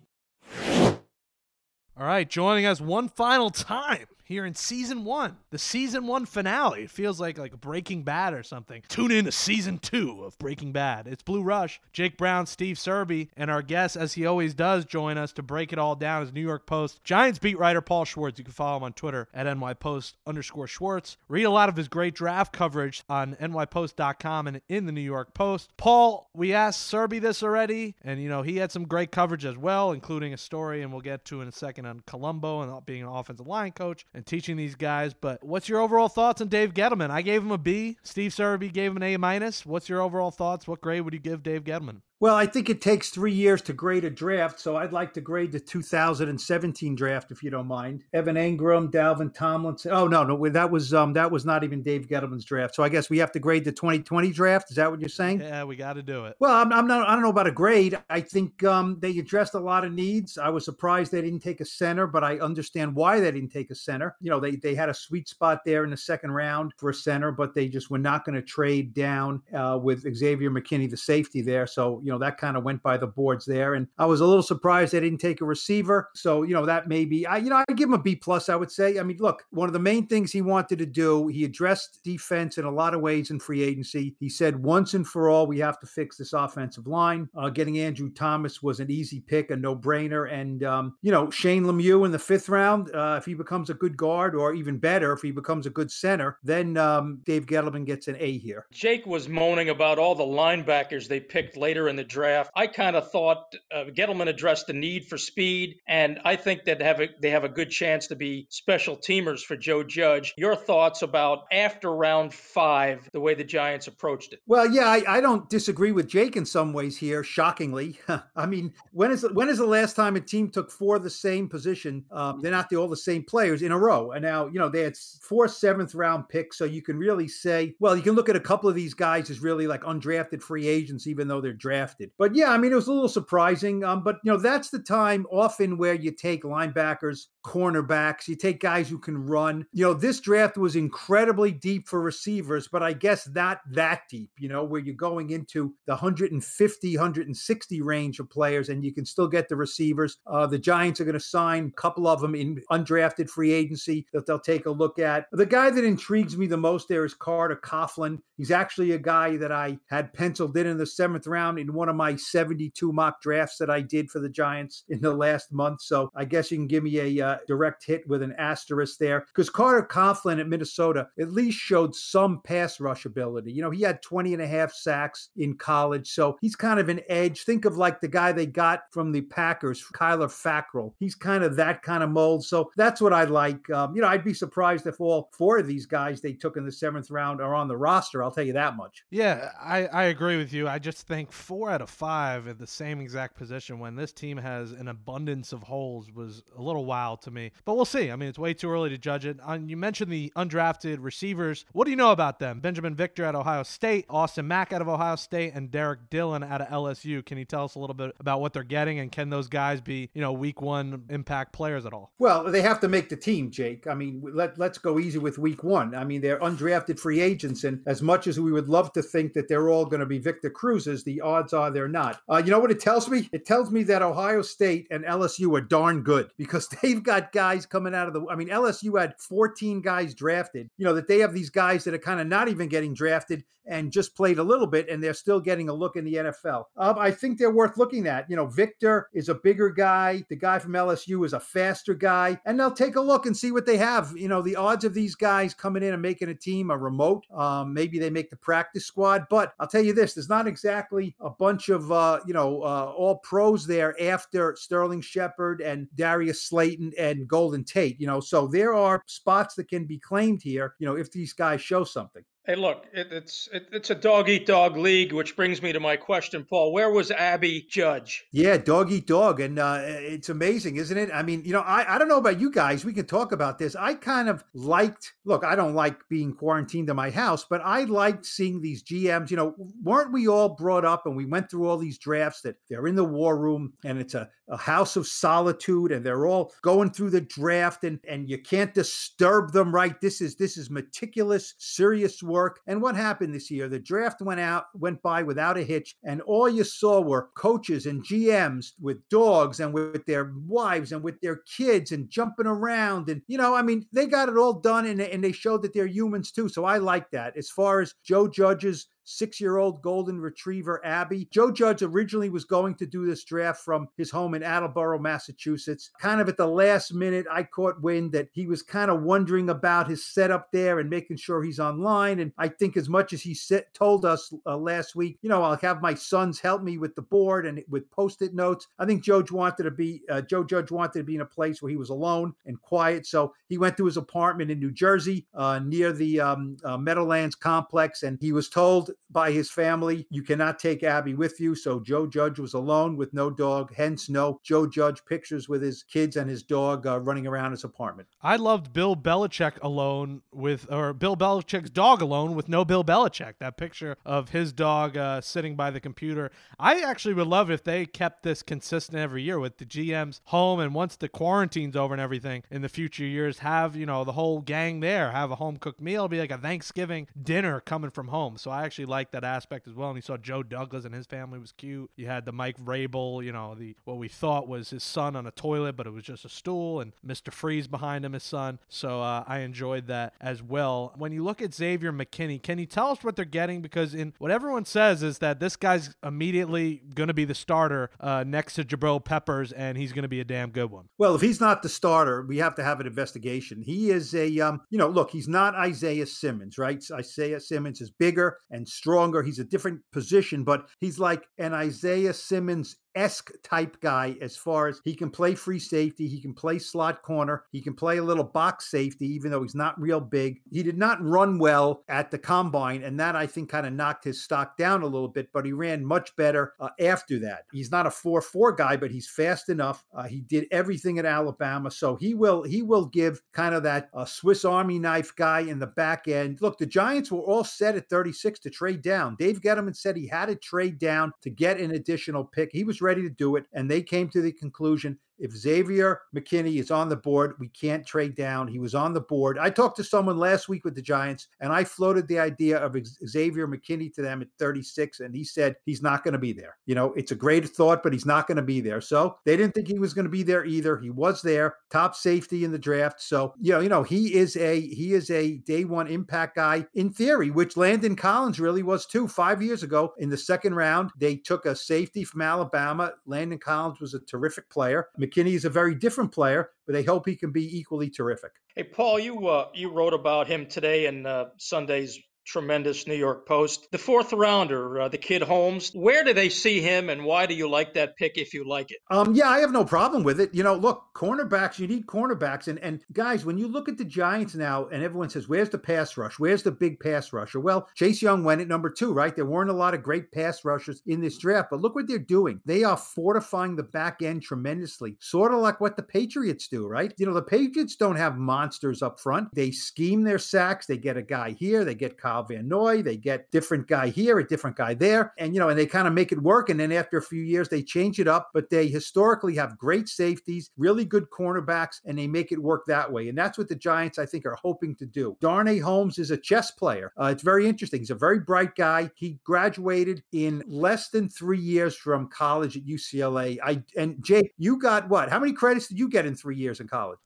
All 1.97 2.07
right, 2.07 2.29
joining 2.29 2.67
us 2.67 2.81
one 2.81 3.09
final 3.09 3.51
time 3.51 4.07
here 4.25 4.47
in 4.47 4.55
season 4.55 5.05
one, 5.05 5.37
the 5.51 5.59
season 5.59 6.07
one 6.07 6.27
finale. 6.27 6.85
It 6.85 6.91
feels 6.91 7.21
like 7.21 7.39
like 7.39 7.61
Breaking 7.61 8.03
Bad 8.03 8.35
or 8.35 8.43
something. 8.43 8.83
Tune 8.89 9.13
in 9.13 9.27
to 9.27 9.33
season 9.33 9.79
two 9.79 10.25
of 10.25 10.39
Breaking 10.39 10.73
Bad. 10.73 11.07
It's 11.07 11.23
Blue 11.23 11.43
Rush, 11.43 11.81
Jake 11.93 12.17
Brown, 12.17 12.47
Steve 12.47 12.77
Serby, 12.77 13.29
and 13.37 13.51
our 13.51 13.63
guest, 13.63 13.97
as 13.97 14.15
he 14.15 14.27
always 14.27 14.55
does, 14.55 14.85
join 14.85 15.19
us 15.19 15.33
to 15.33 15.43
break 15.43 15.73
it 15.73 15.79
all 15.79 15.95
down 15.95 16.23
is 16.23 16.33
New 16.33 16.41
York 16.41 16.67
Post 16.67 17.05
Giants 17.05 17.39
beat 17.39 17.59
writer 17.59 17.81
Paul 17.81 18.05
Schwartz. 18.05 18.39
You 18.39 18.45
can 18.45 18.55
follow 18.55 18.79
him 18.79 18.83
on 18.83 18.93
Twitter 18.95 19.29
at 19.35 19.47
nypost 19.47 20.15
underscore 20.27 20.67
Schwartz. 20.67 21.17
Read 21.29 21.45
a 21.45 21.51
lot 21.51 21.69
of 21.69 21.77
his 21.77 21.89
great 21.89 22.15
draft 22.15 22.53
coverage 22.53 23.05
on 23.09 23.37
nypost.com 23.37 24.47
and 24.47 24.61
in 24.69 24.87
the 24.87 24.93
New 24.93 25.01
York 25.01 25.35
Post. 25.35 25.73
Paul, 25.77 26.31
we 26.35 26.53
asked 26.53 26.91
Serby 26.91 27.21
this 27.21 27.43
already, 27.43 27.95
and 28.03 28.23
you 28.23 28.29
know 28.29 28.43
he 28.43 28.57
had 28.57 28.73
some 28.73 28.85
great 28.85 29.13
coverage 29.13 29.45
as 29.45 29.57
well, 29.57 29.93
including 29.93 30.33
a 30.33 30.39
story, 30.39 30.83
and 30.83 30.91
we'll 30.91 31.03
get 31.03 31.25
to 31.27 31.41
in 31.41 31.49
a 31.49 31.53
second 31.53 31.87
on 31.87 32.01
Colombo 32.07 32.63
and 32.63 32.87
being 32.87 33.03
an 33.03 33.09
offensive 33.09 33.47
line 33.47 33.73
coach 33.73 34.07
and 34.15 34.25
teaching 34.25 34.57
these 34.57 34.75
guys. 34.75 35.13
But 35.13 35.45
what's 35.45 35.69
your 35.69 35.81
overall 35.81 36.09
thoughts 36.09 36.41
on 36.41 36.49
Dave 36.49 36.73
Gettleman? 36.73 37.11
I 37.11 37.23
gave 37.23 37.43
him 37.43 37.51
a 37.51 37.59
B. 37.59 37.99
Steve 38.03 38.31
Serby 38.31 38.73
gave 38.73 38.93
him 38.93 38.97
an 38.99 39.03
A 39.03 39.17
minus. 39.17 39.67
What's 39.67 39.89
your 39.89 40.01
overall 40.01 40.31
thoughts? 40.31 40.67
What 40.67 40.81
grade 40.81 41.03
would 41.03 41.15
you 41.15 41.21
give 41.21 41.43
Dave 41.43 41.65
Gettleman? 41.65 42.03
Well, 42.25 42.37
I 42.37 42.47
think 42.47 42.71
it 42.71 42.81
takes 42.81 43.11
three 43.11 43.35
years 43.35 43.61
to 43.61 43.75
grade 43.75 44.07
a 44.07 44.09
draft, 44.09 44.59
so 44.59 44.77
I'd 44.77 44.95
like 44.95 45.13
to 45.13 45.21
grade 45.21 45.53
the 45.53 45.61
2017 45.61 46.95
draft 46.95 47.31
if 47.31 47.43
you 47.43 47.51
don't 47.51 47.67
mind. 47.67 48.03
Evan 48.15 48.37
Engram, 48.37 48.91
Dalvin 48.91 49.35
Tomlinson. 49.35 49.93
Oh 49.93 50.07
no, 50.09 50.25
no, 50.25 50.49
that 50.49 50.71
was 50.71 50.95
um 50.95 51.13
that 51.13 51.31
was 51.31 51.45
not 51.45 51.65
even 51.65 51.83
Dave 51.83 52.09
Gettleman's 52.09 52.47
draft. 52.47 52.77
So 52.77 52.83
I 52.83 52.89
guess 52.89 53.11
we 53.11 53.19
have 53.19 53.31
to 53.33 53.39
grade 53.41 53.67
the 53.67 53.73
2020 53.73 54.33
draft. 54.33 54.71
Is 54.71 54.77
that 54.77 54.91
what 54.91 55.01
you're 55.01 55.11
saying? 55.11 55.43
Yeah, 55.43 55.65
we 55.65 55.77
got 55.77 55.93
to 55.97 56.03
do 56.03 56.25
it. 56.25 56.37
Well, 56.41 56.55
I'm, 56.55 56.73
I'm 56.73 56.87
not. 56.87 57.07
I 57.07 57.13
don't 57.13 57.21
know 57.21 57.29
about 57.29 57.47
a 57.47 57.53
grade. 57.53 57.99
I 58.09 58.23
think 58.23 58.65
um, 58.65 58.97
they 59.01 59.19
addressed 59.19 59.53
a 59.53 59.61
lot 59.61 59.85
of 59.85 59.93
needs. 59.93 60.39
I 60.39 60.49
was 60.49 60.65
surprised 60.65 61.13
they 61.13 61.21
didn't 61.21 61.41
take 61.41 61.61
a 61.61 61.67
center, 61.67 62.07
but 62.07 62.25
I 62.25 62.39
understand 62.39 62.95
why 62.95 63.21
they 63.21 63.33
didn't 63.33 63.51
take 63.51 63.71
a 63.71 63.75
center. 63.75 64.17
You 64.23 64.31
know, 64.31 64.41
they 64.41 64.57
they 64.57 64.75
had 64.75 64.89
a 64.89 64.95
sweet 64.95 65.29
spot 65.29 65.61
there 65.67 65.85
in 65.85 65.91
the 65.91 65.99
second 65.99 66.31
round 66.31 66.73
for 66.79 66.89
a 66.89 66.95
center, 66.95 67.33
but 67.33 67.53
they 67.53 67.69
just 67.69 67.91
were 67.91 67.99
not 67.99 68.25
going 68.25 68.37
to 68.37 68.41
trade 68.41 68.95
down 68.95 69.43
uh, 69.55 69.79
with 69.79 70.11
Xavier 70.17 70.51
McKinney, 70.51 70.89
the 70.89 70.97
safety 70.97 71.43
there. 71.43 71.67
So 71.67 72.01
you 72.03 72.14
know 72.14 72.14
know, 72.15 72.21
that 72.21 72.39
kind 72.39 72.57
of 72.57 72.65
went 72.65 72.83
by 72.83 72.97
the 72.97 73.07
boards 73.07 73.45
there. 73.45 73.75
And 73.75 73.87
I 73.99 74.07
was 74.07 74.21
a 74.21 74.27
little 74.27 74.43
surprised 74.43 74.93
they 74.93 75.01
didn't 75.01 75.19
take 75.19 75.41
a 75.41 75.45
receiver. 75.45 76.11
So, 76.15 76.43
you 76.43 76.55
know, 76.55 76.67
that 76.67 76.89
may 76.89 77.05
be, 77.05 77.27
I, 77.27 77.39
you 77.39 77.51
know, 77.51 77.63
I 77.69 77.73
give 77.75 77.89
him 77.89 77.95
a 77.95 77.99
B 77.99 78.17
plus, 78.17 78.49
I 78.49 78.57
would 78.57 78.71
say. 78.71 78.99
I 78.99 79.03
mean, 79.03 79.19
look, 79.21 79.45
one 79.51 79.69
of 79.69 79.73
the 79.73 79.79
main 79.79 80.07
things 80.07 80.33
he 80.33 80.43
wanted 80.43 80.79
to 80.79 80.87
do, 80.87 81.29
he 81.29 81.45
addressed 81.45 82.03
defense 82.05 82.59
in 82.59 82.65
a 82.65 82.71
lot 82.71 82.95
of 82.95 83.01
ways 83.01 83.31
in 83.31 83.39
free 83.41 83.63
agency. 83.63 84.17
He 84.21 84.29
said, 84.29 84.63
once 84.63 84.95
and 84.95 85.07
for 85.07 85.29
all, 85.29 85.47
we 85.47 85.59
have 85.59 85.81
to 85.81 85.87
fix 85.87 86.17
this 86.17 86.33
offensive 86.33 86.87
line. 86.87 87.29
Uh, 87.37 87.51
getting 87.51 87.79
Andrew 87.79 88.11
Thomas 88.11 88.63
was 88.63 88.81
an 88.81 88.91
easy 88.91 89.21
pick, 89.21 89.51
a 89.51 89.57
no 89.57 89.77
brainer. 89.77 90.33
And, 90.33 90.65
um, 90.65 90.97
you 91.03 91.13
know, 91.13 91.31
Shane 91.31 91.65
Lemieux 91.65 92.05
in 92.05 92.13
the 92.13 92.19
fifth 92.19 92.49
round, 92.49 92.95
uh, 92.95 93.17
if 93.19 93.25
he 93.25 93.35
becomes 93.35 93.71
a 93.71 93.75
good 93.75 93.97
guard, 93.97 94.35
or 94.35 94.55
even 94.55 94.79
better, 94.79 95.13
if 95.13 95.23
he 95.23 95.31
becomes 95.31 95.67
a 95.67 95.71
good 95.71 95.91
center, 95.91 96.39
then 96.43 96.77
um, 96.77 97.21
Dave 97.25 97.47
Gettleman 97.47 97.85
gets 97.85 98.09
an 98.09 98.17
A 98.19 98.39
here. 98.39 98.67
Jake 98.73 99.07
was 99.07 99.29
moaning 99.29 99.71
about 99.71 99.99
all 99.99 100.15
the 100.15 100.25
linebackers 100.25 101.09
they 101.09 101.21
picked 101.21 101.57
later 101.57 101.89
in 101.89 101.97
the 101.97 102.04
draft. 102.05 102.51
I 102.55 102.67
kind 102.67 102.97
of 102.97 103.11
thought 103.11 103.55
uh, 103.75 103.85
Gettleman 103.97 104.29
addressed 104.29 104.67
the 104.67 104.73
need 104.73 105.07
for 105.07 105.19
speed, 105.19 105.77
and 105.89 106.21
I 106.25 106.37
think 106.37 106.65
that 106.65 106.81
have 106.83 107.01
a, 107.01 107.09
they 107.21 107.31
have 107.31 107.45
a 107.45 107.49
good 107.49 107.71
chance 107.71 108.09
to 108.09 108.17
be 108.17 108.47
special 108.51 108.97
teamers 108.97 109.41
for 109.41 109.57
Joe 109.57 109.83
Judge. 109.83 110.35
Your 110.37 110.57
thoughts 110.57 111.03
about 111.03 111.45
after 111.53 111.95
round 111.95 112.35
five, 112.35 113.09
the 113.13 113.21
way 113.21 113.35
the 113.35 113.45
Giants 113.45 113.87
approached 113.87 114.33
it? 114.33 114.41
Well, 114.47 114.71
yeah, 114.71 114.87
I, 114.87 115.19
I 115.19 115.21
don't 115.21 115.49
disagree 115.49 115.93
with 115.93 116.09
Jake 116.09 116.37
in 116.37 116.47
some 116.47 116.73
ways 116.73 116.97
here. 116.97 117.23
Shockingly, 117.23 117.99
I 118.37 118.47
mean, 118.47 118.73
when 118.93 119.11
is 119.11 119.27
when 119.33 119.49
is 119.49 119.59
the 119.59 119.67
last 119.67 119.97
time 119.97 120.17
a 120.17 120.21
team 120.21 120.51
took 120.51 120.71
four 120.71 120.99
the 120.99 121.11
same 121.11 121.49
position? 121.49 122.05
Um, 122.11 122.41
they're 122.41 122.51
not 122.51 122.69
the, 122.69 122.77
all 122.77 122.89
the 122.89 122.97
same 122.97 123.25
players 123.25 123.63
in 123.63 123.73
a 123.73 123.79
row, 123.79 124.13
and 124.13 124.23
now 124.23 124.47
you 124.47 124.59
know 124.59 124.69
they 124.69 124.83
had 124.83 124.97
four 124.97 125.49
seventh 125.49 125.95
round 125.95 126.29
picks, 126.29 126.59
so 126.59 126.65
you 126.65 126.83
can 126.83 126.97
really 126.97 127.29
say, 127.29 127.75
well, 127.81 127.97
you 127.97 128.03
can 128.03 128.15
look 128.15 128.29
at 128.29 128.37
a 128.37 128.41
couple 128.41 128.69
of 128.69 128.75
these 128.75 128.95
guys 128.95 129.31
as 129.31 129.41
really 129.41 129.67
like 129.67 129.83
undrafted 129.83 130.43
free 130.43 130.67
agents, 130.67 131.07
even 131.07 131.29
though 131.29 131.41
they're 131.41 131.53
drafted. 131.53 131.84
But 132.19 132.35
yeah, 132.35 132.51
I 132.51 132.59
mean, 132.59 132.73
it 132.73 132.77
was 132.77 132.89
a 132.89 132.93
little 132.93 133.09
surprising. 133.09 133.85
Um, 133.85 134.03
but 134.03 134.17
you 134.25 134.33
know, 134.33 134.39
that's 134.39 134.71
the 134.71 134.79
time 134.79 135.27
often 135.31 135.77
where 135.79 135.95
you 135.95 136.11
take 136.11 136.43
linebackers, 136.43 137.27
cornerbacks, 137.45 138.27
you 138.27 138.37
take 138.37 138.61
guys 138.61 138.89
who 138.89 138.99
can 138.99 139.27
run. 139.27 139.67
You 139.73 139.85
know, 139.85 139.95
this 139.95 140.21
draft 140.21 140.57
was 140.57 140.77
incredibly 140.77 141.53
deep 141.53 141.87
for 141.87 142.01
receivers, 142.01 142.69
but 142.69 142.83
I 142.83 142.93
guess 142.93 143.29
not 143.29 143.61
that 143.73 144.03
deep, 144.09 144.31
you 144.39 144.49
know, 144.49 144.65
where 144.65 144.81
you're 144.81 144.95
going 144.95 145.31
into 145.31 145.75
the 145.87 145.93
150, 145.93 146.97
160 146.97 147.83
range 147.83 148.19
of 148.19 148.31
players 148.31 148.69
and 148.69 148.85
you 148.85 148.93
can 148.93 149.05
still 149.05 149.29
get 149.29 149.49
the 149.49 149.57
receivers. 149.57 150.19
Uh, 150.27 150.47
the 150.47 150.59
Giants 150.59 151.01
are 151.01 151.05
going 151.05 151.15
to 151.15 151.21
sign 151.21 151.67
a 151.67 151.81
couple 151.81 152.09
of 152.09 152.21
them 152.21 152.35
in 152.35 152.63
undrafted 152.73 153.29
free 153.29 153.53
agency 153.53 154.07
that 154.13 154.27
they'll 154.27 154.39
take 154.39 154.67
a 154.67 154.71
look 154.71 154.99
at. 154.99 155.27
The 155.33 155.47
guy 155.47 155.71
that 155.71 155.85
intrigues 155.85 156.37
me 156.37 156.47
the 156.47 156.57
most 156.57 156.89
there 156.89 157.05
is 157.05 157.15
Carter 157.15 157.57
Coughlin. 157.57 158.19
He's 158.37 158.51
actually 158.51 158.93
a 158.93 158.99
guy 158.99 159.37
that 159.37 159.53
I 159.53 159.79
had 159.87 160.13
penciled 160.13 160.57
in 160.57 160.67
in 160.67 160.79
the 160.79 160.87
seventh 160.87 161.27
round 161.27 161.59
in 161.59 161.75
one 161.75 161.89
of 161.89 161.97
my 161.97 162.17
72 162.17 162.93
mock 162.93 163.21
drafts 163.21 163.59
that 163.59 163.71
I 163.71 163.81
did 163.81 164.11
for 164.11 164.21
the 164.21 164.29
Giants 164.29 164.85
in 164.89 165.01
the 165.01 165.15
last 165.15 165.53
month. 165.53 165.83
So 165.83 166.11
I 166.17 166.25
guess 166.25 166.51
you 166.51 166.57
can 166.57 166.67
give 166.67 166.83
me 166.83 167.19
a 167.19 167.27
uh, 167.27 167.34
direct 167.47 167.85
hit 167.85 168.07
with 168.09 168.23
an 168.23 168.35
asterisk 168.39 168.99
there 168.99 169.21
because 169.21 169.51
Carter 169.51 169.87
Coughlin 169.87 170.41
at 170.41 170.49
Minnesota 170.49 171.09
at 171.19 171.33
least 171.33 171.59
showed 171.59 171.95
some 171.95 172.41
pass 172.43 172.81
rush 172.81 173.05
ability. 173.05 173.53
You 173.53 173.63
know, 173.63 173.71
he 173.71 173.83
had 173.83 174.03
20 174.03 174.35
and 174.35 174.43
a 174.43 174.47
half 174.47 174.73
sacks 174.73 175.31
in 175.37 175.57
college. 175.57 176.11
So 176.11 176.39
he's 176.41 176.57
kind 176.57 176.81
of 176.81 176.89
an 176.89 177.01
edge. 177.09 177.45
Think 177.45 177.65
of 177.65 177.77
like 177.77 178.01
the 178.01 178.09
guy 178.09 178.33
they 178.33 178.47
got 178.47 178.83
from 178.91 179.13
the 179.13 179.23
Packers, 179.23 179.85
Kyler 179.93 180.29
Fackrell. 180.29 180.93
He's 180.99 181.15
kind 181.15 181.45
of 181.45 181.57
that 181.57 181.83
kind 181.83 182.03
of 182.03 182.11
mold. 182.11 182.45
So 182.45 182.71
that's 182.77 183.01
what 183.01 183.13
I 183.13 183.25
like. 183.25 183.69
Um, 183.71 183.95
you 183.95 184.03
know, 184.03 184.09
I'd 184.09 184.25
be 184.25 184.35
surprised 184.35 184.87
if 184.87 185.01
all 185.01 185.31
four 185.33 185.59
of 185.59 185.67
these 185.67 185.87
guys 185.87 186.21
they 186.21 186.33
took 186.33 186.57
in 186.57 186.65
the 186.65 186.73
seventh 186.73 187.11
round 187.11 187.41
are 187.41 187.55
on 187.55 187.69
the 187.69 187.77
roster. 187.77 188.23
I'll 188.23 188.31
tell 188.31 188.45
you 188.45 188.53
that 188.55 188.77
much. 188.77 189.05
Yeah, 189.11 189.51
I, 189.61 189.87
I 189.87 190.05
agree 190.05 190.37
with 190.37 190.53
you. 190.53 190.69
I 190.69 190.79
just 190.79 191.07
think 191.07 191.33
four 191.33 191.71
out 191.71 191.83
of 191.83 191.91
five 191.91 192.49
at 192.49 192.59
the 192.59 192.67
same 192.67 193.01
exact 193.01 193.37
position 193.37 193.79
when 193.79 193.97
this 193.97 194.13
team 194.13 194.37
has 194.39 194.73
an 194.73 194.89
abundance 194.89 195.53
of 195.53 195.63
holes 195.63 196.11
was 196.13 196.43
a 196.57 196.63
little 196.63 196.85
wild 196.85 197.23
to 197.25 197.31
me. 197.31 197.53
But 197.65 197.75
we'll 197.75 197.85
see. 197.85 198.11
I 198.11 198.17
mean, 198.17 198.29
it's 198.29 198.39
way 198.39 198.55
too 198.55 198.71
early 198.71 198.91
to 198.91 198.99
judge 198.99 199.27
it. 199.27 199.39
You 199.67 199.77
mentioned 199.77 200.11
the 200.11 200.33
undrafted 200.37 200.99
receivers. 201.01 201.65
What 201.73 201.85
do 201.85 201.91
you 201.91 201.97
know 201.97 202.13
about 202.13 202.39
them? 202.39 202.61
Benjamin 202.61 202.95
Victor 202.95 203.25
at 203.25 203.35
Ohio 203.35 203.63
State, 203.63 204.07
Austin 204.09 204.47
Mack 204.49 204.73
out 204.73 204.81
of 204.81 204.89
Ohio 204.89 205.17
State, 205.17 205.53
and 205.55 205.71
Derek 205.71 206.11
Dillon 206.11 206.43
out 206.43 206.61
of 206.61 206.69
LSU. 206.69 207.25
Can 207.25 207.39
you 207.39 207.45
tell 207.45 207.65
us 207.65 207.75
a 207.75 207.79
little 207.79 207.95
bit 207.95 208.15
about 208.21 208.41
what 208.41 208.53
they're 208.53 208.63
getting, 208.63 208.99
and 208.99 209.11
can 209.11 209.31
those 209.31 209.49
guys 209.49 209.81
be, 209.81 210.11
you 210.15 210.21
know, 210.21 210.33
week 210.33 210.61
one 210.61 211.05
impact 211.09 211.53
players 211.53 211.87
at 211.87 211.93
all? 211.93 212.13
Well, 212.19 212.45
they 212.45 212.63
have 212.63 212.81
to 212.81 212.89
make 212.89 213.09
the 213.09 213.17
team, 213.17 213.51
Jake. 213.51 213.87
I 213.87 213.95
mean, 213.95 214.23
let 214.23 214.59
let's 214.59 214.79
go 214.79 214.99
easy 214.99 215.19
with 215.19 215.39
week 215.39 215.65
one. 215.65 215.95
I 215.95 216.05
mean, 216.05 216.21
they're 216.21 216.39
undrafted 216.41 216.99
free 216.99 217.21
agents, 217.21 217.65
and 217.65 217.81
as 217.87 218.03
much 218.03 218.27
as 218.27 218.39
we 218.39 218.53
would 218.53 218.69
love 218.69 218.93
to 218.93 219.03
think 219.03 219.33
that 219.35 219.49
they're 219.49 219.69
all 219.69 219.87
going 219.87 220.01
to 220.01 220.07
be 220.07 220.19
Victor 220.19 220.51
Cruzes, 220.51 221.05
the 221.05 221.21
odds 221.21 221.53
are 221.53 221.71
they're 221.71 221.89
not. 221.89 222.21
Uh, 222.29 222.43
you 222.45 222.51
know 222.51 222.61
what 222.61 222.71
it 222.71 222.81
tells 222.81 223.09
me? 223.09 223.29
It 223.33 223.47
tells 223.47 223.71
me 223.71 223.83
that 223.85 224.03
Ohio 224.03 224.43
State 224.43 224.87
and 224.91 225.05
LSU 225.05 225.57
are 225.57 225.61
darn 225.61 226.03
good 226.03 226.31
because 226.37 226.69
they've 226.83 227.03
got 227.03 227.14
guys 227.21 227.67
coming 227.67 227.95
out 227.95 228.09
of 228.09 228.15
the. 228.15 228.27
I 228.31 228.37
mean, 228.37 228.49
LSU 228.49 229.01
had 229.01 229.15
14 229.19 229.81
guys 229.81 230.15
drafted. 230.15 230.69
You 230.77 230.85
know 230.85 230.95
that 230.95 231.09
they 231.09 231.19
have 231.21 231.33
these 231.33 231.51
guys 231.51 231.85
that 231.85 231.95
are 231.95 231.99
kind 231.99 232.21
of 232.21 232.27
not 232.27 232.49
even 232.49 232.69
getting 232.69 232.95
drafted 232.95 233.45
and 233.67 233.91
just 233.91 234.15
played 234.15 234.39
a 234.39 234.43
little 234.43 234.67
bit, 234.67 234.89
and 234.89 235.03
they're 235.03 235.15
still 235.15 235.41
getting 235.41 235.69
a 235.69 235.75
look 235.75 235.97
in 235.97 236.05
the 236.05 236.15
NFL. 236.15 236.65
Um, 236.77 236.99
I 236.99 237.11
think 237.11 237.39
they're 237.39 237.51
worth 237.51 237.77
looking 237.77 238.07
at. 238.07 238.29
You 238.29 238.37
know, 238.37 238.47
Victor 238.47 239.09
is 239.13 239.29
a 239.29 239.35
bigger 239.35 239.71
guy. 239.71 240.25
The 240.29 240.37
guy 240.37 240.59
from 240.59 240.73
LSU 240.73 241.25
is 241.25 241.33
a 241.33 241.41
faster 241.41 241.95
guy, 241.95 242.39
and 242.45 242.59
they'll 242.59 242.73
take 242.73 242.97
a 242.97 243.01
look 243.01 243.27
and 243.27 243.37
see 243.37 243.53
what 243.53 243.67
they 243.67 243.77
have. 243.77 244.13
You 244.17 244.29
know, 244.29 244.43
the 244.43 244.57
odds 244.57 244.85
of 244.85 244.95
these 244.95 245.15
guys 245.15 245.55
coming 245.55 245.83
in 245.83 245.93
and 245.93 246.03
making 246.03 246.29
a 246.29 246.35
team 246.35 246.71
are 246.71 246.79
remote. 246.79 247.25
Um, 247.35 247.73
maybe 247.73 247.99
they 247.99 248.11
make 248.11 248.31
the 248.31 248.37
practice 248.37 248.87
squad, 248.87 249.25
but 249.31 249.55
I'll 249.59 249.69
tell 249.69 249.85
you 249.85 249.93
this: 249.95 250.15
there's 250.15 250.29
not 250.29 250.47
exactly 250.47 251.15
a 251.21 251.31
bunch 251.31 251.69
of 251.69 251.91
uh, 251.91 252.21
you 252.27 252.35
know 252.35 252.63
uh, 252.63 252.93
all 252.97 253.19
pros 253.19 253.67
there 253.67 254.01
after 254.01 254.55
Sterling 254.57 255.01
Shepard 255.01 255.61
and 255.61 255.89
Darius 255.95 256.43
Slayton 256.43 256.93
and 257.11 257.29
Golden 257.29 257.65
Tate. 257.65 258.01
You 258.01 258.07
know, 258.07 258.21
so 258.21 258.47
there 258.47 258.75
are 258.75 259.03
spots 259.07 259.55
that 259.57 259.69
can 259.69 259.87
be 259.87 259.99
claimed 259.99 260.43
here. 260.43 260.75
You 260.79 260.87
know, 260.87 260.97
if 260.97 261.11
these 261.13 261.33
guys 261.33 261.61
show 261.61 261.85
something. 261.85 262.25
Hey, 262.47 262.57
look, 262.57 262.85
it, 262.93 263.11
it's 263.11 263.49
it, 263.55 263.69
it's 263.73 263.89
a 263.89 263.95
dog 263.95 264.29
eat 264.29 264.45
dog 264.45 264.77
league, 264.77 265.15
which 265.15 265.35
brings 265.35 265.63
me 265.63 265.73
to 265.73 265.81
my 265.81 265.97
question, 265.97 266.45
Paul. 266.45 266.75
Where 266.75 266.91
was 266.91 267.11
Abby 267.11 267.67
Judge? 267.71 268.27
Yeah, 268.33 268.59
dog 268.59 268.93
eat 268.93 269.07
dog, 269.07 269.41
and 269.41 269.59
uh, 269.59 269.79
it's 269.81 270.29
amazing, 270.29 270.77
isn't 270.77 270.99
it? 270.99 271.09
I 271.11 271.23
mean, 271.23 271.43
you 271.47 271.55
know, 271.55 271.63
I, 271.63 271.95
I 271.95 271.97
don't 271.97 272.09
know 272.09 272.19
about 272.19 272.39
you 272.39 272.51
guys. 272.51 272.85
We 272.85 272.93
can 272.93 273.07
talk 273.07 273.33
about 273.33 273.59
this. 273.59 273.75
I 273.75 273.95
kind 273.95 274.29
of 274.29 274.45
liked. 274.53 275.15
Look, 275.25 275.43
I 275.43 275.57
don't 275.57 275.73
like 275.73 276.07
being 276.11 276.35
quarantined 276.35 276.91
in 276.91 276.97
my 276.97 277.09
house, 277.09 277.47
but 277.49 277.63
I 277.65 277.85
liked 277.85 278.27
seeing 278.27 278.61
these 278.61 278.83
GMs. 278.83 279.31
You 279.31 279.39
know, 279.39 279.55
weren't 279.83 280.13
we 280.13 280.29
all 280.29 280.51
brought 280.51 280.85
up 280.85 281.07
and 281.07 281.17
we 281.17 281.25
went 281.25 281.51
through 281.51 281.67
all 281.67 281.79
these 281.79 281.97
drafts 281.97 282.43
that 282.43 282.57
they're 282.69 282.87
in 282.87 282.95
the 282.95 283.05
war 283.05 283.39
room 283.39 283.73
and 283.87 283.99
it's 283.99 284.13
a, 284.13 284.29
a 284.49 284.59
house 284.59 284.97
of 284.97 285.07
solitude 285.07 285.93
and 285.93 286.05
they're 286.05 286.27
all 286.27 286.53
going 286.61 286.91
through 286.91 287.09
the 287.09 287.23
draft 287.23 287.85
and 287.85 288.01
and 288.07 288.29
you 288.29 288.37
can't 288.37 288.75
disturb 288.75 289.53
them. 289.53 289.75
Right? 289.75 289.99
This 289.99 290.21
is 290.21 290.37
this 290.37 290.59
is 290.59 290.69
meticulous, 290.69 291.55
serious 291.57 292.23
work 292.23 292.34
work. 292.35 292.59
And 292.67 292.83
what 292.83 292.97
happened 292.97 293.33
this 293.33 293.49
year? 293.49 293.69
The 293.69 293.79
draft 293.79 294.21
went 294.21 294.41
out, 294.41 294.65
went 294.75 295.01
by 295.03 295.23
without 295.23 295.57
a 295.57 295.63
hitch, 295.63 295.95
and 296.03 296.21
all 296.23 296.49
you 296.49 296.65
saw 296.65 297.01
were 297.01 297.29
coaches 297.37 297.87
and 297.87 298.05
GMs 298.05 298.73
with 298.81 299.09
dogs 299.09 299.61
and 299.61 299.73
with 299.73 300.05
their 300.05 300.33
wives 300.47 300.91
and 300.91 301.01
with 301.01 301.21
their 301.21 301.43
kids 301.57 301.93
and 301.93 302.11
jumping 302.11 302.47
around. 302.47 303.09
And, 303.09 303.23
you 303.29 303.39
know, 303.39 303.55
I 303.55 303.63
mean, 303.63 303.87
they 303.93 304.07
got 304.07 304.29
it 304.29 304.37
all 304.37 304.55
done 304.55 304.87
and, 304.87 305.01
and 305.01 305.23
they 305.23 305.31
showed 305.31 305.63
that 305.63 305.73
they're 305.75 305.87
humans 305.87 306.33
too. 306.33 306.49
So 306.49 306.65
I 306.65 306.79
like 306.79 307.09
that. 307.13 307.37
As 307.37 307.49
far 307.49 307.81
as 307.81 307.95
Joe 308.03 308.27
Judge's 308.27 308.89
six 309.05 309.41
year 309.41 309.59
old 309.59 309.83
golden 309.83 310.21
retriever 310.21 310.85
Abby. 310.85 311.29
Joe 311.31 311.51
Judge 311.51 311.83
originally 311.83 312.31
was 312.31 312.45
going 312.45 312.75
to 312.77 312.87
do 312.87 313.07
this 313.07 313.25
draft 313.25 313.61
from 313.65 313.89
his 313.97 314.11
home 314.11 314.35
in 314.35 314.43
Attleboro, 314.43 314.99
Massachusetts. 314.99 315.91
Kind 315.99 316.21
of 316.21 316.29
at 316.29 316.37
the 316.37 316.47
last 316.47 316.93
minute, 316.93 317.27
I 317.31 317.43
caught 317.45 317.81
wind 317.81 318.13
that 318.13 318.29
he 318.33 318.47
was 318.47 318.63
kind 318.63 318.91
of 318.91 319.03
wondering 319.03 319.51
about 319.51 319.89
his 319.89 320.07
setup 320.07 320.51
there 320.53 320.79
and 320.79 320.91
making 320.91 321.17
sure 321.17 321.43
he's 321.43 321.61
online. 321.61 322.21
And 322.21 322.33
I 322.39 322.49
think 322.49 322.77
as 322.77 322.89
much 322.89 323.13
as 323.13 323.23
he 323.23 323.35
set, 323.35 323.73
told 323.75 324.05
us 324.05 324.33
uh, 324.47 324.57
last 324.57 324.97
week, 324.97 325.19
you 325.23 325.29
know, 325.29 325.43
I'll 325.43 325.57
have 325.57 325.83
my 325.83 325.95
sons 325.95 326.41
help 326.41 326.63
me 326.63 326.79
with 326.79 326.95
the 326.95 327.03
board 327.03 327.47
and 327.47 327.63
with 327.69 327.91
post 327.91 328.23
it 328.23 328.35
notes. 328.35 328.67
I 328.79 328.87
think 328.87 329.03
Joe 329.03 329.25
wanted 329.31 329.65
to 329.65 329.71
be, 329.71 330.03
uh, 330.11 330.23
Joe 330.23 330.45
Judge 330.45 330.71
wanted 330.71 330.99
to 330.99 331.05
be 331.05 331.15
in 331.15 331.21
a 331.21 331.27
place 331.27 331.63
where 331.63 331.71
he 331.71 331.77
was 331.77 331.91
alone 331.91 332.35
and 332.47 332.61
quiet. 332.61 333.07
So 333.07 333.35
he 333.49 333.59
went 333.59 333.77
to 333.77 333.87
his 333.87 333.97
apartment 333.97 334.51
in 334.51 334.59
New 334.59 334.73
Jersey 334.73 335.27
uh, 335.35 335.61
near 335.61 335.93
the 335.93 336.21
um, 336.21 336.57
uh, 336.65 336.77
Meadowlands 336.77 337.35
complex 337.35 338.03
and 338.03 338.19
he 338.21 338.33
was 338.33 338.49
told 338.49 338.91
by 339.11 339.31
his 339.31 339.51
family, 339.51 340.07
you 340.11 340.23
cannot 340.23 340.59
take 340.59 340.83
Abby 340.83 341.15
with 341.15 341.41
you. 341.41 341.55
So 341.55 341.81
Joe 341.81 342.07
Judge 342.07 342.39
was 342.39 342.55
alone 342.55 342.97
with 342.97 343.13
no 343.13 343.31
dog, 343.31 343.73
hence 343.77 344.09
no 344.09 344.41
Joe 344.43 344.67
Judge 344.67 345.05
pictures 345.05 345.49
with 345.49 345.63
his 345.63 345.83
kids 345.83 346.17
and 346.17 346.29
his 346.29 346.43
dog 346.43 346.87
uh, 346.87 347.01
running 347.01 347.27
around 347.27 347.51
his 347.51 347.65
apartment. 347.65 348.09
I 348.23 348.37
loved 348.37 348.73
Bill 348.73 348.97
Belichick 348.97 349.55
alone 349.63 350.23
with, 350.33 350.71
or 350.71 350.93
Bill 350.93 351.17
Belichick's 351.17 351.71
dog 351.71 352.03
alone 352.03 352.35
with 352.35 352.49
no 352.49 352.65
Bill 352.65 352.85
Belichick. 352.85 353.35
That 353.41 353.57
picture 353.57 353.97
of 354.05 354.31
his 354.31 354.53
dog 354.53 354.97
uh, 354.97 355.21
sitting 355.21 355.57
by 355.57 355.71
the 355.71 355.81
computer. 355.81 356.31
I 356.59 356.81
actually 356.81 357.15
would 357.15 357.27
love 357.27 357.51
if 357.51 357.65
they 357.65 357.87
kept 357.87 358.23
this 358.23 358.43
consistent 358.43 358.99
every 358.99 359.23
year 359.23 359.39
with 359.39 359.59
the 359.59 359.67
GM's 359.67 360.21
home, 360.27 360.61
and 360.61 360.75
once 360.75 360.97
the 360.97 361.09
quarantine's 361.09 361.77
over 361.77 361.95
and 361.95 362.01
everything 362.01 362.43
in 362.51 362.63
the 362.63 362.69
future 362.69 363.05
years, 363.05 363.41
have 363.41 363.77
you 363.77 363.87
know 363.87 364.05
the 364.05 364.13
whole 364.13 364.41
gang 364.41 364.81
there, 364.81 365.11
have 365.11 365.31
a 365.31 365.37
home 365.37 365.57
cooked 365.57 365.81
meal, 365.81 366.05
It'll 366.05 366.11
be 366.11 366.19
like 366.19 366.31
a 366.31 366.37
Thanksgiving 366.37 367.09
dinner 367.23 367.61
coming 367.61 367.89
from 367.89 368.09
home. 368.09 368.37
So 368.37 368.51
I 368.51 368.65
actually 368.65 368.84
actually 368.85 368.91
liked 368.91 369.13
that 369.13 369.25
aspect 369.25 369.67
as 369.69 369.75
well. 369.75 369.89
And 369.89 369.97
he 369.97 370.03
saw 370.03 370.17
Joe 370.17 370.43
Douglas 370.43 370.85
and 370.85 370.95
his 370.95 371.07
family 371.07 371.39
was 371.39 371.53
cute. 371.53 371.91
You 371.97 372.07
had 372.07 372.25
the 372.25 372.33
Mike 372.33 372.59
Vrabel, 372.59 373.25
you 373.25 373.33
know, 373.33 373.55
the 373.55 373.77
what 373.85 373.97
we 373.97 374.09
thought 374.09 374.49
was 374.49 374.71
his 374.71 374.83
son 374.83 375.17
on 375.17 375.27
a 375.27 375.31
toilet, 375.31 375.77
but 375.77 375.87
it 375.87 375.93
was 375.93 376.05
just 376.05 376.25
a 376.25 376.29
stool, 376.29 376.81
and 376.81 376.93
Mr. 377.07 377.33
Freeze 377.33 377.67
behind 377.67 378.05
him, 378.05 378.13
his 378.13 378.23
son. 378.23 378.59
So 378.69 379.01
uh, 379.03 379.25
I 379.27 379.41
enjoyed 379.41 379.87
that 379.89 380.15
as 380.21 380.43
well. 380.43 380.93
When 380.97 381.13
you 381.13 381.25
look 381.25 381.43
at 381.43 381.55
Xavier 381.55 381.93
McKinney, 381.93 382.43
can 382.43 382.59
you 382.59 382.67
tell 382.67 382.89
us 382.89 383.03
what 383.03 383.17
they're 383.17 383.25
getting? 383.25 383.63
Because 383.63 383.95
in 383.95 384.13
what 384.19 384.31
everyone 384.31 384.65
says 384.65 385.03
is 385.03 385.19
that 385.19 385.41
this 385.41 385.57
guy's 385.57 385.95
immediately 386.03 386.83
going 386.95 387.09
to 387.09 387.15
be 387.15 387.25
the 387.25 387.35
starter 387.35 387.91
uh, 388.01 388.25
next 388.27 388.55
to 388.55 388.65
Jabril 388.65 389.05
Peppers, 389.05 389.53
and 389.53 389.79
he's 389.79 389.93
going 389.93 390.03
to 390.03 390.09
be 390.09 390.21
a 390.21 390.25
damn 390.25 390.51
good 390.51 390.71
one. 390.71 390.87
Well, 390.99 391.15
if 391.15 391.21
he's 391.21 391.41
not 391.41 391.63
the 391.63 391.69
starter, 391.69 392.25
we 392.27 392.39
have 392.39 392.55
to 392.57 392.63
have 392.63 392.81
an 392.81 392.87
investigation. 392.87 393.63
He 393.63 393.91
is 393.91 394.15
a, 394.15 394.41
um, 394.41 394.61
you 394.71 394.79
know, 394.79 394.89
look, 394.89 395.11
he's 395.11 395.29
not 395.29 395.55
Isaiah 395.55 396.07
Simmons, 396.07 396.59
right? 396.59 396.83
Isaiah 396.93 397.41
Simmons 397.41 397.81
is 397.81 397.91
bigger 397.91 398.39
and 398.51 398.69
stronger. 398.75 399.23
He's 399.23 399.39
a 399.39 399.45
different 399.45 399.81
position, 399.93 400.45
but 400.45 400.67
he's 400.81 400.99
like 400.99 401.25
an 401.39 401.53
Isaiah 401.53 402.15
Simmons 402.15 402.77
esque 402.95 403.31
type 403.43 403.81
guy 403.81 404.17
as 404.21 404.37
far 404.37 404.69
as 404.69 404.81
he 404.85 404.95
can 404.95 405.11
play 405.11 405.35
free 405.35 405.59
safety, 405.59 406.09
he 406.09 406.21
can 406.21 406.35
play 406.35 406.59
slot 406.59 407.03
corner, 407.03 407.45
he 407.53 407.61
can 407.61 407.75
play 407.75 407.99
a 407.99 408.03
little 408.03 408.25
box 408.25 408.71
safety, 408.71 409.07
even 409.07 409.31
though 409.31 409.43
he's 409.43 409.55
not 409.55 409.81
real 409.81 410.01
big. 410.01 410.41
He 410.51 410.63
did 410.63 410.79
not 410.79 411.03
run 411.03 411.39
well 411.39 411.85
at 411.89 412.11
the 412.11 412.19
combine, 412.19 412.83
and 412.83 412.99
that 413.01 413.17
I 413.17 413.27
think 413.27 413.49
kind 413.49 413.67
of 413.67 413.73
knocked 413.73 414.05
his 414.05 414.23
stock 414.23 414.57
down 414.57 414.83
a 414.83 414.87
little 414.87 415.09
bit, 415.09 415.31
but 415.33 415.45
he 415.45 415.53
ran 415.53 415.85
much 415.85 416.15
better 416.17 416.55
uh, 416.61 416.71
after 416.81 417.19
that. 417.21 417.45
He's 417.53 417.71
not 417.71 417.87
a 417.87 417.91
4 417.91 418.21
4 418.21 418.53
guy, 418.53 418.77
but 418.77 418.91
he's 418.91 419.09
fast 419.09 419.49
enough. 419.49 419.85
Uh, 419.95 420.05
he 420.05 420.21
did 420.21 420.47
everything 420.51 420.99
at 420.99 421.07
Alabama, 421.07 421.71
so 421.71 421.97
he 421.97 422.15
will 422.15 422.43
he 422.43 422.63
will 422.63 422.87
give 422.87 423.21
kind 423.33 423.55
of 423.55 423.63
that 423.65 423.89
uh, 423.95 424.05
Swiss 424.05 424.45
Army 424.45 424.79
knife 424.79 425.15
guy 425.17 425.41
in 425.41 425.59
the 425.59 425.67
back 425.67 426.09
end. 426.09 426.41
Look, 426.41 426.59
the 426.59 426.67
Giants 426.67 427.11
were 427.11 427.21
all 427.21 427.45
set 427.45 427.77
at 427.77 427.89
36 427.89 428.41
to 428.41 428.51
trade 428.51 428.83
down. 428.83 429.17
Dave 429.17 429.41
Gettleman 429.41 429.77
said 429.77 429.97
he 429.97 430.07
had 430.07 430.27
to 430.27 430.37
trade 430.37 430.79
down 430.79 431.13
to 431.23 431.31
get 431.31 431.59
an 431.59 431.73
additional 431.73 432.25
pick. 432.25 432.51
He 432.53 432.65
was 432.65 432.81
ready 432.85 433.03
to 433.03 433.11
do 433.11 433.37
it. 433.37 433.47
And 433.53 433.71
they 433.71 433.83
came 433.83 434.09
to 434.11 434.21
the 434.21 434.33
conclusion 434.33 434.99
if 435.19 435.33
Xavier 435.33 436.03
McKinney 436.15 436.59
is 436.59 436.71
on 436.71 436.89
the 436.89 436.97
board, 436.97 437.35
we 437.39 437.49
can't 437.49 437.87
trade 437.87 438.15
down. 438.15 438.49
He 438.49 438.59
was 438.59 438.75
on 438.75 438.93
the 438.93 439.01
board. 439.01 439.39
I 439.39 439.51
talked 439.51 439.77
to 439.77 439.85
someone 439.85 440.19
last 440.19 440.49
week 440.49 440.65
with 440.65 440.75
the 440.75 440.83
Giants, 440.83 441.29
and 441.41 441.53
I 441.53 441.65
floated 441.65 442.09
the 442.09 442.19
idea 442.19 442.59
of 442.59 442.77
Xavier 443.07 443.47
McKinney 443.47 443.93
to 443.95 444.03
them 444.03 444.23
at 444.23 444.29
36, 444.39 445.01
and 445.01 445.15
he 445.15 445.25
said 445.25 445.57
he's 445.65 445.83
not 445.83 446.05
going 446.05 446.13
to 446.13 446.19
be 446.19 446.33
there. 446.33 446.57
You 446.67 446.75
know, 446.75 446.93
it's 446.95 447.13
a 447.13 447.17
great 447.17 447.49
thought, 447.49 447.83
but 447.83 447.93
he's 447.93 448.07
not 448.07 448.27
going 448.27 448.37
to 448.37 448.43
be 448.43 448.61
there. 448.61 448.81
So 448.81 449.19
they 449.25 449.37
didn't 449.37 449.55
think 449.55 449.69
he 449.69 449.79
was 449.79 449.95
going 449.95 450.07
to 450.07 450.11
be 450.11 450.23
there 450.23 450.45
either. 450.45 450.79
He 450.79 450.91
was 450.91 451.23
there, 451.23 451.57
top 451.71 451.95
safety 451.95 452.45
in 452.45 452.53
the 452.53 452.59
draft. 452.59 453.01
So 453.01 453.35
you 453.41 453.53
know, 453.53 453.61
you 453.61 453.69
know, 453.69 453.83
he 453.83 454.15
is 454.15 454.37
a 454.37 454.61
he 454.61 454.95
is 454.95 455.11
a 455.11 455.39
day 455.39 455.65
one 455.65 455.87
impact 455.87 456.37
guy 456.37 456.67
in 456.75 456.93
theory, 456.93 457.31
which 457.31 457.57
Landon 457.57 457.97
Collins 457.97 458.41
really 458.41 458.63
was 458.63 458.87
too. 458.87 459.09
Five 459.09 459.43
years 459.43 459.63
ago 459.63 459.93
in 459.99 460.09
the 460.11 460.17
second 460.17 460.55
round, 460.55 460.91
they 460.99 461.17
took 461.17 461.47
a 461.47 461.55
safety 461.55 462.05
from 462.05 462.23
Alabama. 462.23 462.93
Landon 463.07 463.39
Collins 463.39 463.81
was 463.81 463.95
a 463.95 464.01
terrific 464.01 464.49
player. 464.51 464.89
McKinney 465.05 465.35
is 465.35 465.45
a 465.45 465.51
very 465.51 465.75
different 465.75 466.13
player, 466.13 466.51
but 466.67 466.73
they 466.73 466.83
hope 466.83 467.07
he 467.07 467.17
can 467.17 467.33
be 467.33 467.59
equally 467.59 467.91
terrific. 467.91 468.33
Hey, 468.55 468.65
Paul, 468.65 468.99
you 468.99 469.29
uh, 469.29 469.49
you 469.55 469.71
wrote 469.71 469.95
about 469.95 470.27
him 470.27 470.47
today 470.47 470.87
in 470.87 471.07
uh, 471.07 471.27
Sunday's 471.39 471.99
tremendous 472.25 472.87
New 472.87 472.95
York 472.95 473.27
Post. 473.27 473.71
The 473.71 473.79
fourth 473.79 474.13
rounder, 474.13 474.81
uh, 474.81 474.89
the 474.89 474.99
kid 474.99 475.23
Holmes, 475.23 475.71
where 475.75 476.05
do 476.05 476.15
they 476.15 476.29
see 476.29 476.61
him 476.61 476.89
and 476.89 477.05
why 477.05 477.27
do 477.27 477.35
you 477.35 477.49
like 477.49 477.75
that 477.75 477.97
pick 477.97 478.17
if 478.17 478.35
you 478.35 478.49
like 478.49 478.71
it? 478.71 478.79
Um, 478.91 479.15
yeah, 479.15 479.29
I 479.29 479.41
have 479.41 479.53
no 479.53 479.65
problem 479.65 480.03
with 480.03 480.21
it. 480.21 480.35
You 480.35 480.43
know, 480.43 480.55
look, 480.55 480.85
cornerbacks, 480.95 481.59
you 481.59 481.67
need 481.67 481.87
cornerbacks. 481.87 482.49
And, 482.49 482.59
and 482.61 482.81
guys, 482.93 483.25
when 483.25 483.39
you 483.39 483.49
look 483.49 483.69
at 483.69 483.79
the 483.79 483.85
Giants 483.85 484.35
now 484.35 484.67
and 484.67 484.83
everyone 484.83 485.11
says, 485.11 485.29
where's 485.29 485.51
the 485.51 485.59
pass 485.59 485.97
rush? 485.97 486.19
Where's 486.19 486.43
the 486.43 486.53
big 486.53 486.81
pass 486.81 487.13
rusher? 487.13 487.41
Well, 487.41 487.69
Chase 487.75 488.01
Young 488.01 488.25
went 488.25 488.41
at 488.41 488.49
number 488.49 488.71
two, 488.71 488.93
right? 488.93 489.15
There 489.15 489.27
weren't 489.27 489.51
a 489.51 489.55
lot 489.55 489.75
of 489.75 489.83
great 489.83 490.13
pass 490.13 490.45
rushers 490.45 490.83
in 490.87 491.01
this 491.01 491.19
draft, 491.19 491.49
but 491.51 491.61
look 491.61 491.75
what 491.75 491.87
they're 491.87 491.99
doing. 491.99 492.41
They 492.45 492.65
are 492.65 492.77
fortifying 492.77 493.57
the 493.57 493.63
back 493.63 494.03
end 494.03 494.23
tremendously, 494.23 494.97
sort 495.01 495.33
of 495.33 495.41
like 495.41 495.61
what 495.61 495.77
the 495.77 495.83
Patriots 495.83 496.49
do, 496.49 496.67
right? 496.67 496.93
You 496.99 497.07
know, 497.07 497.15
the 497.15 497.23
Patriots 497.23 497.77
don't 497.77 497.97
have 497.97 498.17
monsters 498.17 498.83
up 498.83 499.01
front. 499.01 499.35
They 499.35 499.51
scheme 499.51 500.03
their 500.03 500.19
sacks. 500.19 500.67
They 500.67 500.77
get 500.77 500.97
a 500.97 501.03
guy 501.03 501.31
here, 501.33 501.65
they 501.65 501.75
get 501.75 501.99
Kyle 501.99 502.14
Kyle 502.15 502.23
Van 502.23 502.49
Noy. 502.49 502.83
They 502.83 502.97
get 502.97 503.31
different 503.31 503.67
guy 503.67 503.89
here, 503.89 504.19
a 504.19 504.27
different 504.27 504.57
guy 504.57 504.75
there, 504.75 505.13
and 505.19 505.35
you 505.35 505.41
know, 505.41 505.49
and 505.49 505.59
they 505.59 505.67
kind 505.67 505.89
of 505.89 505.95
make 505.95 506.13
it 506.13 506.23
work. 506.23 506.49
And 506.49 506.61
then 506.61 506.71
after 506.71 506.97
a 506.97 507.03
few 507.03 507.23
years, 507.23 507.49
they 507.49 507.63
change 507.63 507.99
it 507.99 508.07
up. 508.07 508.31
But 508.33 508.51
they 508.51 508.69
historically 508.69 509.35
have 509.37 509.59
great 509.59 509.89
safeties, 509.89 510.51
really 510.57 510.85
good 510.85 511.07
cornerbacks, 511.11 511.81
and 511.85 511.99
they 511.99 512.07
make 512.07 512.31
it 512.31 512.41
work 512.41 512.65
that 512.67 512.91
way. 512.91 513.09
And 513.09 513.19
that's 513.19 513.37
what 513.37 513.49
the 513.49 513.55
Giants, 513.55 513.99
I 513.99 514.07
think, 514.07 514.27
are 514.27 514.37
hoping 514.41 514.77
to 514.77 514.87
do. 514.87 515.17
Darnay 515.21 515.59
Holmes 515.59 515.99
is 515.99 516.11
a 516.11 516.17
chess 516.17 516.51
player. 516.53 516.93
Uh, 517.01 517.07
it's 517.07 517.23
very 517.23 517.49
interesting. 517.49 517.81
He's 517.81 517.91
a 517.91 517.97
very 517.97 518.21
bright 518.21 518.55
guy. 518.55 518.91
He 518.95 519.19
graduated 519.25 520.03
in 520.13 520.43
less 520.47 520.91
than 520.91 521.09
three 521.09 521.41
years 521.41 521.77
from 521.77 522.09
college 522.09 522.57
at 522.57 522.65
UCLA. 522.65 523.39
I 523.43 523.63
and 523.77 524.03
Jake, 524.05 524.33
you 524.39 524.59
got 524.59 524.89
what? 524.89 525.11
How 525.11 525.19
many 525.19 525.33
credits 525.33 525.69
did 525.69 525.79
you 525.79 525.89
get 525.89 526.07
in 526.07 526.15
three 526.15 526.37
years 526.37 526.61
in 526.61 526.69
college? 526.69 526.99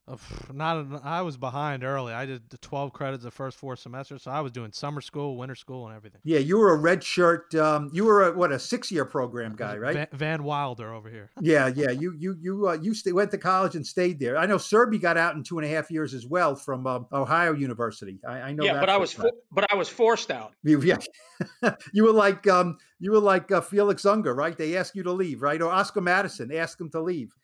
not. 0.53 1.05
I 1.05 1.23
was 1.23 1.37
behind 1.37 1.85
early. 1.85 2.13
I 2.13 2.27
did 2.27 2.51
the 2.51 2.59
twelve 2.59 2.93
credits 2.93 3.25
the 3.25 3.31
first 3.31 3.57
four 3.57 3.77
semesters, 3.77 4.23
so 4.23 4.31
I 4.31 4.41
was 4.41 4.53
doing 4.53 4.73
summer 4.73 4.98
summer 4.99 5.03
school, 5.03 5.37
winter 5.37 5.55
school, 5.55 5.87
and 5.87 5.97
everything. 5.97 6.21
Yeah, 6.25 6.39
you 6.39 6.59
were 6.59 6.73
a 6.73 6.77
red 6.77 7.03
shirt. 7.03 7.55
Um, 7.55 7.91
you 7.93 8.05
were 8.05 8.29
a, 8.29 8.33
what 8.33 8.53
a 8.53 8.59
six 8.59 8.91
year 8.91 9.05
program 9.05 9.55
guy, 9.55 9.77
right? 9.77 9.95
Van, 9.95 10.09
Van, 10.13 10.43
Wilder 10.43 10.93
over 10.93 11.09
here. 11.09 11.31
Yeah, 11.41 11.69
yeah. 11.69 11.91
You 11.91 12.15
you 12.19 12.37
you 12.41 12.69
uh, 12.69 12.75
you 12.75 12.93
stay, 12.95 13.13
went 13.13 13.31
to 13.31 13.39
college 13.39 13.75
and 13.75 13.87
stayed 13.87 14.19
there. 14.19 14.37
I 14.37 14.45
know 14.45 14.57
Serby 14.57 15.01
got 15.01 15.17
out 15.17 15.35
in 15.35 15.43
two 15.43 15.59
and 15.59 15.67
a 15.67 15.71
half 15.71 15.91
years 15.91 16.13
as 16.13 16.27
well 16.27 16.57
from 16.57 16.87
um, 16.87 17.07
Ohio 17.13 17.55
University. 17.55 18.19
I, 18.27 18.41
I 18.41 18.53
know. 18.53 18.65
Yeah, 18.65 18.81
but 18.81 18.91
I 18.91 18.97
was 18.97 19.13
fo- 19.13 19.31
but 19.51 19.73
I 19.73 19.77
was 19.77 19.89
forced 19.89 20.31
out. 20.31 20.53
You, 20.63 20.83
yeah, 20.83 20.99
you 21.93 22.05
were 22.05 22.13
like 22.13 22.47
um, 22.49 22.77
you 22.99 23.13
were 23.13 23.21
like 23.21 23.51
uh, 23.51 23.61
Felix 23.61 24.05
Unger, 24.05 24.35
right? 24.35 24.57
They 24.57 24.77
asked 24.77 24.95
you 24.95 25.05
to 25.05 25.13
leave, 25.13 25.41
right? 25.43 25.61
Or 25.63 25.71
Oscar 25.71 26.01
Madison 26.01 26.53
asked 26.53 26.81
him 26.81 26.91
to 26.91 27.01
leave. 27.01 27.35